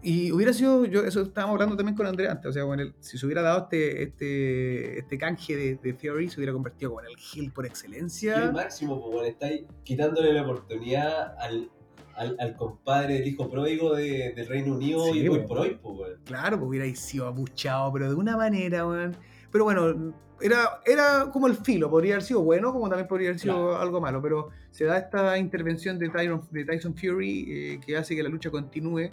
y 0.02 0.30
hubiera 0.30 0.52
sido, 0.52 0.84
yo 0.84 1.00
eso 1.04 1.22
estábamos 1.22 1.54
hablando 1.54 1.76
también 1.76 1.96
con 1.96 2.06
Andrea 2.06 2.30
antes, 2.32 2.46
o 2.50 2.52
sea, 2.52 2.64
bueno, 2.64 2.82
el- 2.84 2.94
si 3.00 3.18
se 3.18 3.24
hubiera 3.26 3.42
dado 3.42 3.62
este, 3.64 4.02
este, 4.04 4.98
este 5.00 5.18
canje 5.18 5.56
de, 5.56 5.74
de 5.76 5.92
Theory, 5.94 6.28
se 6.28 6.36
hubiera 6.38 6.52
convertido 6.52 6.90
como 6.92 7.00
en 7.00 7.08
el 7.08 7.14
heel 7.16 7.50
por 7.50 7.64
Y 7.64 7.66
el 7.66 7.70
excelencia. 7.72 8.50
máximo, 8.52 9.00
pues, 9.00 9.12
bueno, 9.14 9.28
estáis 9.28 9.62
quitándole 9.84 10.32
la 10.34 10.42
oportunidad 10.42 11.34
al, 11.40 11.70
al, 12.18 12.36
al 12.38 12.56
compadre 12.56 13.14
del 13.14 13.28
hijo 13.28 13.48
pródigo 13.50 13.94
de- 13.94 14.32
del 14.34 14.46
Reino 14.46 14.74
Unido 14.74 15.04
Sí, 15.12 15.20
y 15.20 15.28
hoy 15.28 15.40
por 15.46 15.58
hoy, 15.58 15.78
pues, 15.82 15.98
weón. 15.98 16.20
Claro, 16.24 16.58
pues 16.58 16.68
hubiera 16.68 16.96
sido 16.96 17.26
abuchado, 17.26 17.92
pero 17.92 18.08
de 18.08 18.14
una 18.14 18.36
manera, 18.36 18.86
weón. 18.86 19.16
Pero 19.50 19.64
bueno, 19.64 20.12
era, 20.40 20.80
era 20.86 21.30
como 21.32 21.46
el 21.46 21.56
filo, 21.56 21.88
podría 21.90 22.14
haber 22.14 22.22
sido 22.24 22.42
bueno, 22.42 22.72
como 22.72 22.88
también 22.88 23.08
podría 23.08 23.28
haber 23.30 23.40
sido 23.40 23.54
Claro. 23.68 23.78
algo 23.80 24.00
malo, 24.00 24.20
pero 24.22 24.50
se 24.70 24.84
da 24.84 24.98
esta 24.98 25.38
intervención 25.38 25.98
de 25.98 26.08
Tyron, 26.10 26.42
de 26.50 26.64
Tyson 26.64 26.94
Fury 26.94 27.46
eh, 27.48 27.80
que 27.84 27.96
hace 27.96 28.14
que 28.14 28.22
la 28.22 28.28
lucha 28.28 28.50
continúe, 28.50 29.10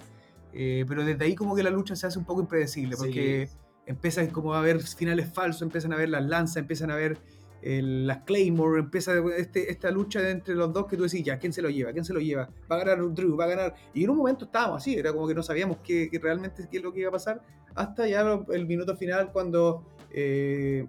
eh, 0.53 0.85
pero 0.87 1.03
desde 1.03 1.25
ahí 1.25 1.35
como 1.35 1.55
que 1.55 1.63
la 1.63 1.69
lucha 1.69 1.95
se 1.95 2.05
hace 2.07 2.19
un 2.19 2.25
poco 2.25 2.41
impredecible, 2.41 2.95
porque 2.97 3.47
Sí. 3.51 3.57
empiezan 3.87 4.27
como 4.27 4.53
a 4.53 4.59
haber 4.59 4.79
finales 4.81 5.31
falsos, 5.33 5.61
empiezan 5.63 5.93
a 5.93 5.95
ver 5.97 6.09
las 6.09 6.23
lanzas, 6.25 6.57
empiezan 6.57 6.91
a 6.91 6.95
ver 6.95 7.17
el- 7.65 8.06
las 8.08 8.19
Claymore, 8.23 8.80
empieza 8.80 9.13
este, 9.38 9.71
esta 9.71 9.89
lucha 9.91 10.30
entre 10.30 10.54
los 10.56 10.71
dos 10.71 10.86
que 10.88 10.95
tú 10.97 11.04
decís, 11.04 11.23
ya, 11.23 11.38
¿quién 11.39 11.51
se 11.51 11.62
lo 11.62 11.69
lleva? 11.69 11.91
¿Quién 11.91 12.06
se 12.06 12.13
lo 12.13 12.19
lleva? 12.19 12.49
Va 12.71 12.75
a 12.75 12.80
ganar 12.80 13.13
Drew, 13.13 13.36
va 13.36 13.45
a 13.45 13.47
ganar. 13.47 13.75
Y 13.93 14.04
en 14.04 14.10
un 14.12 14.17
momento 14.17 14.45
estábamos 14.45 14.78
así, 14.78 14.95
era 14.95 15.12
como 15.12 15.28
que 15.28 15.34
no 15.36 15.43
sabíamos 15.43 15.78
qué, 15.84 16.10
qué 16.10 16.19
realmente 16.19 16.67
qué 16.69 16.78
es 16.78 16.84
lo 16.84 16.93
que 16.93 16.99
iba 17.01 17.10
a 17.10 17.13
pasar, 17.13 17.41
hasta 17.73 18.08
ya 18.08 18.39
el 18.49 18.65
minuto 18.67 18.95
final 18.95 19.32
cuando 19.32 19.84
eh, 20.12 20.86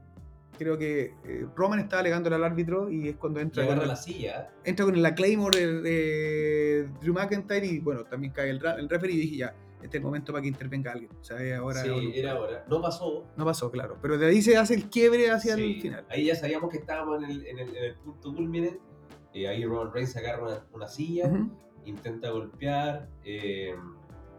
creo 0.58 0.78
que 0.78 1.12
eh, 1.24 1.46
Roman 1.56 1.80
está 1.80 1.98
alegándole 1.98 2.36
al 2.36 2.44
árbitro 2.44 2.90
y 2.90 3.08
es 3.08 3.16
cuando 3.16 3.40
entra, 3.40 3.66
con, 3.66 3.86
la 3.86 3.96
silla. 3.96 4.48
entra 4.64 4.84
con 4.84 5.00
la 5.02 5.14
Claymore 5.14 5.58
de, 5.58 5.80
de 5.82 6.88
Drew 7.00 7.12
McIntyre 7.14 7.66
y 7.66 7.78
bueno, 7.80 8.04
también 8.04 8.32
cae 8.32 8.50
el, 8.50 8.60
el 8.78 8.88
referee 8.88 9.14
y 9.16 9.18
dije, 9.20 9.36
ya, 9.36 9.54
este 9.86 9.98
es 9.98 10.00
el 10.00 10.04
momento 10.04 10.32
para 10.32 10.42
que 10.42 10.48
intervenga 10.48 10.92
alguien. 10.92 11.10
O 11.20 11.24
sea, 11.24 11.58
ahora 11.58 11.82
sí, 11.82 12.12
era 12.14 12.32
ahora. 12.32 12.64
No 12.68 12.80
pasó. 12.80 13.24
No 13.36 13.44
pasó, 13.44 13.70
claro. 13.70 13.98
Pero 14.02 14.18
de 14.18 14.26
ahí 14.26 14.42
se 14.42 14.56
hace 14.56 14.74
el 14.74 14.88
quiebre 14.90 15.30
hacia 15.30 15.54
Sí, 15.56 15.74
el 15.74 15.80
final. 15.80 16.06
Ahí 16.10 16.26
ya 16.26 16.34
sabíamos 16.34 16.70
que 16.70 16.78
estábamos 16.78 17.22
en 17.22 17.30
el, 17.30 17.46
en 17.46 17.58
el, 17.58 17.76
en 17.76 17.84
el 17.84 17.94
punto 17.96 18.34
culmine. 18.34 18.78
Eh, 19.32 19.48
ahí 19.48 19.64
Roman 19.64 19.92
Reigns 19.92 20.16
agarra 20.16 20.42
una, 20.42 20.66
una 20.72 20.88
silla, 20.88 21.30
intenta 21.84 22.30
golpear. 22.30 23.08
Eh, 23.24 23.74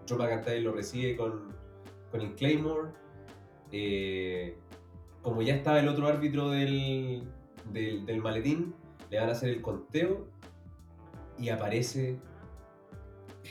Drew 0.05 0.17
McIntyre 0.17 0.62
lo 0.62 0.73
recibe 0.73 1.15
con, 1.15 1.55
con 2.12 2.21
el 2.21 2.36
Claymore. 2.36 2.89
Eh, 3.71 4.57
como 5.21 5.41
ya 5.41 5.55
estaba 5.55 5.79
el 5.79 5.88
otro 5.88 6.07
árbitro 6.07 6.49
del, 6.49 7.23
del, 7.71 8.05
del 8.05 8.21
maletín, 8.21 8.73
le 9.10 9.19
van 9.19 9.29
a 9.29 9.33
hacer 9.33 9.49
el 9.49 9.62
conteo 9.62 10.27
y 11.38 11.49
aparece 11.49 12.17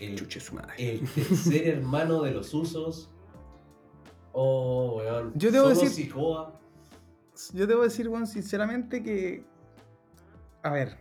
el, 0.00 0.16
Chuche 0.16 0.40
su 0.40 0.54
madre. 0.54 0.74
el 0.78 1.00
tercer 1.14 1.68
hermano 1.68 2.22
de 2.22 2.32
los 2.32 2.52
usos. 2.54 3.10
Oh, 4.32 4.96
weón. 4.98 5.32
Yo 5.34 5.50
debo 5.50 5.68
decir-. 5.68 6.12
Yo 7.52 7.66
debo 7.66 7.82
decir, 7.82 8.08
bueno, 8.08 8.26
sinceramente 8.26 9.02
que. 9.02 9.44
A 10.62 10.70
ver. 10.70 10.96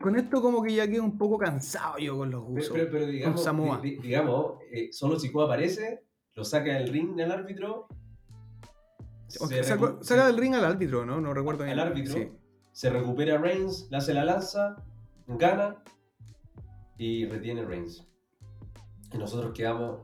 Con 0.00 0.14
esto 0.16 0.40
como 0.40 0.62
que 0.62 0.72
ya 0.74 0.86
quedo 0.86 1.02
un 1.02 1.18
poco 1.18 1.38
cansado 1.38 1.98
yo 1.98 2.16
con 2.16 2.30
los 2.30 2.42
Pero, 2.44 2.54
usos. 2.60 2.72
pero- 2.72 2.90
pero 2.90 3.06
digamos, 3.06 3.42
Samoa. 3.42 3.80
di- 3.80 3.96
di- 3.96 3.96
digamos 4.02 4.58
eh, 4.70 4.90
solo 4.92 5.18
Sikoa 5.18 5.46
aparece, 5.46 6.04
lo 6.34 6.44
saca 6.44 6.72
del 6.74 6.88
ring 6.92 7.20
al 7.20 7.32
árbitro. 7.32 7.88
O 9.40 9.46
se 9.48 9.62
sea, 9.64 9.76
saca, 9.76 9.98
saca 10.02 10.26
del 10.28 10.36
ring 10.36 10.54
al 10.54 10.64
árbitro, 10.64 11.04
¿no? 11.04 11.20
No 11.20 11.34
recuerdo 11.34 11.64
Al 11.64 11.70
bien. 11.70 11.80
árbitro. 11.80 12.14
Sí. 12.14 12.28
Se 12.70 12.90
recupera 12.90 13.38
Reigns, 13.38 13.88
le 13.90 13.96
hace 13.96 14.14
la 14.14 14.24
lanza, 14.24 14.76
gana 15.26 15.82
y 16.98 17.24
retiene 17.26 17.64
Reigns. 17.64 18.06
Y 19.12 19.18
nosotros 19.18 19.52
quedamos 19.54 20.00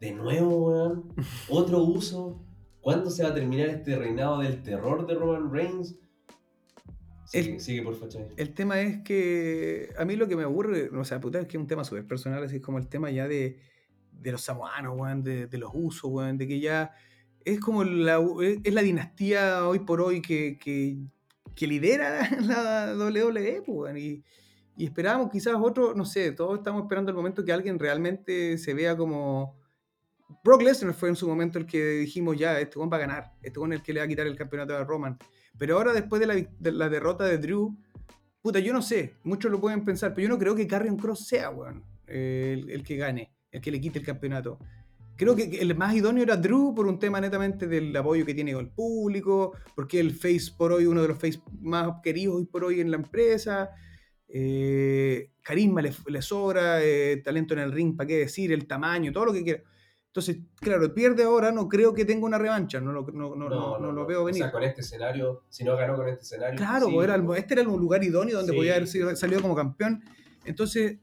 de 0.00 0.12
nuevo, 0.12 0.66
weón. 0.66 1.14
Otro 1.48 1.82
uso. 1.82 2.40
¿Cuándo 2.80 3.08
se 3.10 3.22
va 3.22 3.30
a 3.30 3.34
terminar 3.34 3.68
este 3.68 3.96
reinado 3.96 4.40
del 4.40 4.62
terror 4.62 5.06
de 5.06 5.14
Roman 5.14 5.50
Reigns? 5.50 5.96
Sigue, 7.26 7.54
El- 7.54 7.60
sigue 7.60 7.82
por 7.82 8.08
Chay. 8.08 8.26
El 8.36 8.52
tema 8.52 8.80
es 8.80 9.02
que 9.02 9.88
a 9.96 10.04
mí 10.04 10.16
lo 10.16 10.28
que 10.28 10.36
me 10.36 10.42
aburre, 10.42 10.90
o 10.90 11.04
sea, 11.04 11.20
puta, 11.20 11.40
es 11.40 11.46
que 11.46 11.56
es 11.56 11.60
un 11.60 11.66
tema 11.66 11.84
súper 11.84 12.06
personal, 12.06 12.42
así 12.44 12.60
como 12.60 12.78
el 12.78 12.88
tema 12.88 13.10
ya 13.10 13.26
de, 13.26 13.58
de 14.12 14.32
los 14.32 14.42
samoanos, 14.42 14.94
weón, 14.98 15.22
de, 15.22 15.46
de 15.46 15.58
los 15.58 15.70
usos, 15.72 16.10
weón, 16.10 16.36
de 16.36 16.46
que 16.46 16.60
ya 16.60 16.92
es 17.44 17.58
como 17.60 17.84
la, 17.84 18.22
es 18.62 18.72
la 18.74 18.82
dinastía 18.82 19.66
hoy 19.66 19.78
por 19.80 20.02
hoy 20.02 20.20
que, 20.20 20.58
que, 20.58 20.98
que 21.54 21.66
lidera 21.66 22.28
la 22.42 22.94
WWE, 22.94 23.62
pues, 23.64 23.68
weón, 23.78 23.96
y, 23.96 24.22
y 24.76 24.84
esperábamos 24.86 25.30
quizás 25.30 25.54
otro, 25.60 25.94
no 25.94 26.04
sé, 26.04 26.32
todos 26.32 26.58
estamos 26.58 26.82
esperando 26.82 27.10
el 27.10 27.16
momento 27.16 27.44
que 27.44 27.52
alguien 27.52 27.78
realmente 27.78 28.58
se 28.58 28.74
vea 28.74 28.96
como... 28.96 29.62
Brock 30.42 30.62
Lesnar 30.62 30.94
fue 30.94 31.10
en 31.10 31.16
su 31.16 31.28
momento 31.28 31.58
el 31.58 31.66
que 31.66 31.82
dijimos 31.98 32.36
ya, 32.36 32.58
este 32.58 32.78
va 32.78 32.96
a 32.96 33.00
ganar, 33.00 33.32
este 33.42 33.60
es 33.60 33.70
el 33.70 33.82
que 33.82 33.92
le 33.92 34.00
va 34.00 34.04
a 34.04 34.08
quitar 34.08 34.26
el 34.26 34.36
campeonato 34.36 34.76
a 34.76 34.84
Roman. 34.84 35.18
Pero 35.58 35.76
ahora, 35.76 35.92
después 35.92 36.20
de 36.20 36.48
la, 36.72 36.88
derrota 36.88 37.24
de 37.24 37.38
Drew, 37.38 37.76
puta, 38.42 38.58
yo 38.58 38.72
no 38.72 38.82
sé, 38.82 39.14
muchos 39.22 39.50
lo 39.50 39.60
pueden 39.60 39.84
pensar, 39.84 40.12
pero 40.12 40.26
yo 40.26 40.34
no 40.34 40.38
creo 40.38 40.54
que 40.54 40.66
Carrion 40.66 40.96
Cross 40.96 41.26
sea, 41.26 41.50
weón, 41.50 41.84
el, 42.06 42.68
el 42.70 42.82
que 42.82 42.96
gane, 42.96 43.32
el 43.50 43.60
que 43.60 43.70
le 43.70 43.80
quite 43.80 44.00
el 44.00 44.04
campeonato. 44.04 44.58
Creo 45.16 45.36
que 45.36 45.44
el 45.44 45.76
más 45.76 45.94
idóneo 45.94 46.24
era 46.24 46.36
Drew 46.36 46.74
por 46.74 46.88
un 46.88 46.98
tema 46.98 47.20
netamente 47.20 47.68
del 47.68 47.96
apoyo 47.96 48.26
que 48.26 48.34
tiene 48.34 48.50
el 48.50 48.68
público, 48.68 49.52
porque 49.76 50.00
el 50.00 50.12
face 50.12 50.52
por 50.56 50.72
hoy, 50.72 50.86
uno 50.86 51.02
de 51.02 51.08
los 51.08 51.18
face 51.18 51.40
más 51.60 52.00
queridos 52.02 52.36
hoy 52.36 52.46
por 52.46 52.64
hoy 52.64 52.80
en 52.80 52.90
la 52.90 52.96
empresa. 52.96 53.70
Eh, 54.36 55.30
carisma 55.42 55.80
le, 55.80 55.92
le 56.08 56.20
sobra, 56.20 56.82
eh, 56.82 57.22
talento 57.24 57.54
en 57.54 57.60
el 57.60 57.70
ring, 57.70 57.96
para 57.96 58.08
qué 58.08 58.16
decir, 58.18 58.50
el 58.52 58.66
tamaño, 58.66 59.12
todo 59.12 59.26
lo 59.26 59.32
que 59.32 59.44
quiera. 59.44 59.62
Entonces, 60.08 60.38
claro, 60.60 60.92
pierde 60.92 61.22
ahora, 61.22 61.52
no 61.52 61.68
creo 61.68 61.94
que 61.94 62.04
tenga 62.04 62.26
una 62.26 62.38
revancha, 62.38 62.80
no 62.80 62.90
lo, 62.92 63.02
no, 63.12 63.36
no, 63.36 63.48
no- 63.48 63.78
no 63.78 63.92
lo 63.92 64.06
veo 64.06 64.24
venir. 64.24 64.42
O 64.42 64.44
sea, 64.46 64.52
con 64.52 64.62
este 64.64 64.80
escenario, 64.80 65.44
si 65.48 65.62
no 65.62 65.76
ganó 65.76 65.94
con 65.96 66.08
este 66.08 66.22
escenario. 66.24 66.56
Claro, 66.56 66.86
sí, 66.86 66.92
pues 66.94 67.08
era 67.08 67.24
pues. 67.24 67.40
este 67.40 67.54
era 67.60 67.68
un 67.68 67.80
lugar 67.80 68.02
idóneo 68.02 68.36
donde 68.38 68.52
Sí, 68.52 68.56
podía 68.58 68.74
haber 68.74 68.88
sido- 68.88 69.14
salido 69.16 69.40
como 69.40 69.54
campeón. 69.54 70.02
Entonces, 70.44 70.98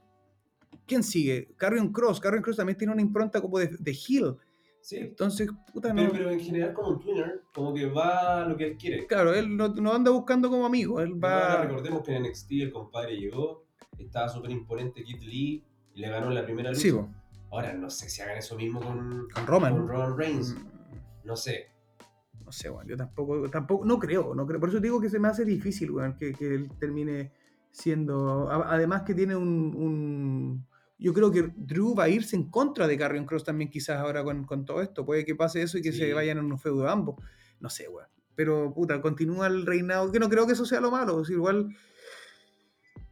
¿quién 0.86 1.04
sigue? 1.04 1.54
Carrion 1.58 1.92
Cross. 1.94 2.20
Carrion 2.20 2.44
Cross 2.44 2.58
también 2.58 2.78
tiene 2.78 2.92
una 2.94 3.02
impronta 3.02 3.40
como 3.42 3.60
de, 3.60 3.68
de 3.80 3.92
heel. 3.92 4.36
Sí, 4.82 4.98
Entonces, 4.98 5.48
puta, 5.72 5.90
no. 5.94 6.02
pero, 6.02 6.12
pero 6.12 6.30
en 6.32 6.40
general 6.40 6.74
como 6.74 6.90
un 6.90 7.00
twinner, 7.00 7.42
como 7.54 7.74
que 7.74 7.86
va 7.86 8.42
a 8.44 8.46
lo 8.48 8.58
que 8.58 8.66
él 8.66 8.78
quiere. 8.78 9.06
Claro, 9.06 9.34
él 9.34 9.56
no, 9.56 9.68
no 9.70 9.94
anda 9.94 10.10
buscando 10.12 10.50
como 10.50 10.66
amigo. 10.66 11.00
Él 11.02 11.14
Ahora 11.22 11.56
va. 11.58 11.62
recordemos 11.66 12.02
que 12.04 12.16
en 12.16 12.24
NXT 12.24 12.52
el 12.54 12.72
compadre 12.72 13.16
llegó, 13.18 13.64
estaba 14.00 14.28
súper 14.28 14.50
imponente 14.52 15.04
Kid 15.04 15.22
Lee 15.22 15.64
y 15.94 16.00
le 16.02 16.10
ganó 16.10 16.30
la 16.32 16.44
primera 16.44 16.70
lucha. 16.72 16.82
Sí, 16.82 16.92
po, 16.92 17.08
Ahora 17.52 17.74
no 17.74 17.90
sé 17.90 18.10
si 18.10 18.22
hagan 18.22 18.38
eso 18.38 18.56
mismo 18.56 18.80
con, 18.82 19.28
con 19.34 19.46
Roman. 19.46 19.74
con 19.78 19.88
Roman 19.88 20.18
Reigns. 20.18 20.56
Mm, 20.56 21.26
No 21.26 21.36
sé. 21.36 21.68
No 22.44 22.52
sé, 22.52 22.70
weón. 22.70 22.88
Yo 22.88 22.98
tampoco, 22.98 23.50
tampoco, 23.50 23.86
no 23.86 24.00
creo, 24.00 24.34
no 24.34 24.48
creo. 24.48 24.60
Por 24.60 24.70
eso 24.70 24.80
digo 24.80 25.00
que 25.00 25.10
se 25.10 25.20
me 25.20 25.28
hace 25.28 25.46
difícil, 25.46 25.92
weón, 25.92 26.16
que, 26.18 26.34
que 26.34 26.48
él 26.56 26.70
termine 26.80 27.32
siendo. 27.70 28.50
Además 28.50 29.04
que 29.04 29.14
tiene 29.14 29.36
un, 29.36 29.74
un- 29.76 30.68
Yo 31.02 31.14
creo 31.14 31.32
que 31.32 31.52
Drew 31.58 31.96
va 31.96 32.04
a 32.04 32.10
irse 32.10 32.36
en 32.36 32.50
contra 32.50 32.88
de 32.88 32.98
Carrion 32.98 33.26
Cross 33.26 33.44
también, 33.44 33.70
quizás 33.72 33.98
ahora 33.98 34.24
con, 34.24 34.46
con 34.46 34.66
todo 34.66 34.82
esto. 34.82 35.04
Puede 35.06 35.26
que 35.26 35.36
pase 35.36 35.62
eso 35.64 35.78
y 35.78 35.82
que 35.82 35.92
Sí. 35.92 35.98
se 36.00 36.14
vayan 36.14 36.38
en 36.38 36.46
un 36.52 36.60
feudo 36.60 36.88
ambos. 36.88 37.16
No 37.60 37.70
sé, 37.70 37.88
weón. 37.90 38.08
Pero, 38.36 38.72
puta, 38.74 39.02
continúa 39.02 39.48
el 39.48 39.66
reinado. 39.66 40.12
Que 40.12 40.20
no 40.20 40.30
creo 40.30 40.46
que 40.46 40.54
eso 40.54 40.66
sea 40.66 40.80
lo 40.80 40.92
malo. 40.92 41.24
igual. 41.28 41.76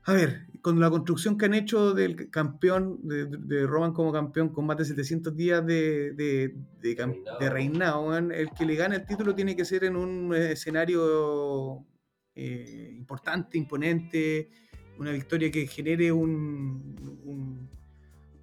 A 0.03 0.13
ver, 0.13 0.47
con 0.61 0.79
la 0.79 0.89
construcción 0.89 1.37
que 1.37 1.45
han 1.45 1.53
hecho 1.53 1.93
del 1.93 2.29
campeón, 2.29 2.99
de, 3.03 3.25
de 3.25 3.67
Roman 3.67 3.93
como 3.93 4.11
campeón, 4.11 4.49
con 4.49 4.65
más 4.65 4.77
de 4.77 4.85
700 4.85 5.35
días 5.35 5.65
de, 5.65 6.13
de, 6.13 6.55
de 6.81 6.95
de 7.39 7.49
reinado, 7.49 8.07
weón, 8.07 8.31
el 8.31 8.49
que 8.51 8.65
le 8.65 8.75
gane 8.75 8.95
el 8.97 9.05
título 9.05 9.35
tiene 9.35 9.55
que 9.55 9.65
ser 9.65 9.83
en 9.83 9.95
un 9.95 10.33
eh, 10.33 10.53
escenario 10.53 11.85
eh, 12.35 12.93
importante, 12.97 13.57
imponente, 13.57 14.49
una 14.97 15.11
victoria 15.11 15.51
que 15.51 15.67
genere 15.67 16.11
un, 16.11 16.95
un, 17.25 17.69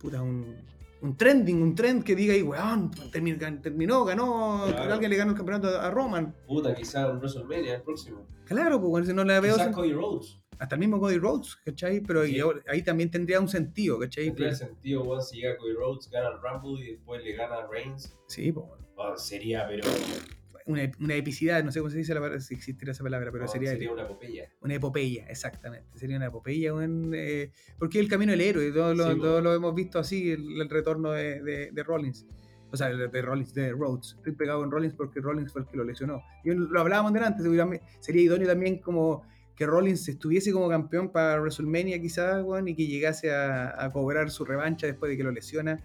puta, 0.07 0.23
un, 0.23 0.55
un 1.03 1.16
trending, 1.16 1.61
un 1.61 1.75
trend 1.75 2.05
que 2.05 2.14
diga, 2.14 2.33
ahí, 2.33 2.43
weón, 2.43 2.91
terminó, 3.11 3.39
terminó, 3.61 4.05
ganó, 4.05 4.64
Claro. 4.68 4.93
alguien 4.95 5.11
le 5.11 5.16
ganó 5.16 5.33
el 5.33 5.37
campeonato 5.37 5.68
a, 5.68 5.87
a 5.87 5.91
Roman. 5.91 6.33
Puta, 6.47 6.74
quizá 6.74 7.11
en 7.11 7.18
WrestleMania 7.18 7.74
el 7.76 7.83
próximo. 7.83 8.24
Claro, 8.45 8.78
pues 8.80 8.91
bueno, 8.91 9.07
si 9.07 9.12
no 9.12 9.24
la 9.24 9.41
veo 9.41 9.55
Quizás 9.57 9.74
Cody 9.74 9.93
Rhodes. 9.93 10.39
hasta 10.61 10.76
el 10.76 10.78
mismo 10.78 11.01
Cody 11.01 11.18
Rhodes, 11.18 11.57
¿cachai? 11.57 12.01
Pero 12.01 12.24
Sí. 12.24 12.37
y 12.37 12.41
ahora- 12.41 12.62
ahí 12.68 12.83
también 12.83 13.11
tendría 13.11 13.41
un 13.41 13.49
sentido, 13.49 13.99
¿cachai? 13.99 14.26
Tendría 14.26 14.47
Pero- 14.51 14.57
sentido, 14.59 15.03
weón, 15.03 15.22
si 15.22 15.39
llega 15.41 15.57
Cody 15.57 15.72
Rhodes, 15.72 16.09
gana 16.09 16.28
el 16.28 16.39
Rumble 16.41 16.85
y 16.87 16.93
después 16.93 17.24
le 17.24 17.33
gana 17.35 17.57
a 17.57 17.66
Reigns. 17.66 18.16
sí, 18.28 18.53
pues 18.53 18.64
bueno. 18.66 18.87
Weón, 18.97 19.18
sería, 19.18 19.66
pero 19.68 19.83
una, 20.67 20.91
una 21.01 21.14
epicidad, 21.14 21.64
no 21.64 21.73
sé 21.73 21.79
cómo 21.81 21.91
se 21.91 21.99
dice 21.99 22.12
la 22.12 22.21
palabra, 22.21 22.41
si 22.41 22.55
existiera 22.55 22.93
esa 22.93 23.03
palabra, 23.05 23.31
pero 23.33 23.45
No, 23.45 23.51
sería, 23.51 23.71
sería 23.71 23.93
una 23.93 24.03
epopeya. 24.03 24.49
una 24.61 24.75
epopeya, 24.75 25.27
exactamente. 25.29 25.89
Sería 25.99 26.17
una 26.17 26.27
epopeya, 26.27 26.75
weón, 26.75 27.12
eh, 27.14 27.53
porque 27.79 27.99
es 27.99 28.05
el 28.05 28.11
camino 28.11 28.33
del 28.33 28.41
héroe, 28.41 28.73
todos 28.73 28.97
lo, 28.97 29.12
Sí, 29.12 29.19
lo 29.19 29.55
hemos 29.55 29.75
visto 29.75 29.99
así, 29.99 30.31
el, 30.33 30.61
el 30.61 30.69
retorno 30.69 31.12
de, 31.12 31.43
de, 31.43 31.71
de 31.73 31.83
Rollins. 31.83 32.27
O 32.73 32.77
sea, 32.77 32.89
de, 32.89 33.07
de 33.09 33.23
Rollins, 33.23 33.55
de 33.55 33.71
Rhodes. 33.71 34.14
Estoy 34.17 34.33
pegado 34.33 34.64
en 34.64 34.71
Rollins 34.73 34.95
porque 34.95 35.21
Rollins 35.21 35.53
fue 35.53 35.62
el 35.62 35.69
que 35.69 35.77
lo 35.77 35.85
lesionó. 35.85 36.21
Y 36.45 36.51
lo 36.51 36.81
hablábamos 36.81 37.12
delante, 37.12 37.43
sería 38.01 38.23
idóneo 38.23 38.49
también 38.49 38.79
como 38.81 39.23
que 39.55 39.64
Rollins 39.67 40.07
estuviese 40.09 40.53
como 40.53 40.69
campeón 40.69 41.11
para 41.12 41.41
WrestleMania 41.41 42.01
quizás, 42.01 42.43
weón, 42.45 42.67
y 42.69 42.75
que 42.75 42.87
llegase 42.89 43.33
a, 43.33 43.83
a 43.83 43.93
cobrar 43.93 44.31
su 44.31 44.45
revancha 44.45 44.87
después 44.89 45.11
de 45.11 45.17
que 45.17 45.23
lo 45.23 45.31
lesiona, 45.31 45.81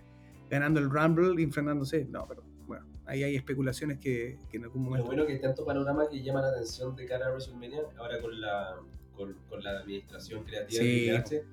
ganando 0.50 0.80
el 0.80 0.90
Rumble 0.90 1.40
y 1.40 1.44
enfrentándose. 1.44 2.06
No, 2.10 2.28
pero 2.28 2.42
bueno, 2.42 2.51
ahí 3.12 3.24
hay 3.24 3.36
especulaciones 3.36 3.99
que, 3.99 4.38
que 4.49 4.57
en 4.57 4.64
algún 4.64 4.84
Lo 4.84 4.89
momento... 4.89 5.05
bueno 5.07 5.26
que 5.26 5.34
hay 5.34 5.39
tanto 5.39 5.66
panorama 5.66 6.07
que 6.09 6.22
llama 6.24 6.41
la 6.41 6.49
atención 6.49 6.95
de 6.95 7.05
cara 7.05 7.28
a 7.28 7.30
WrestleMania, 7.32 7.82
ahora 7.97 8.20
con 8.22 8.39
la, 8.39 8.76
con, 9.16 9.36
con 9.49 9.64
la 9.64 9.72
administración 9.80 10.43
creativa 10.43 10.82
Sí. 10.82 10.88
de 10.88 10.93
Triple 10.99 11.18
H, 11.18 11.43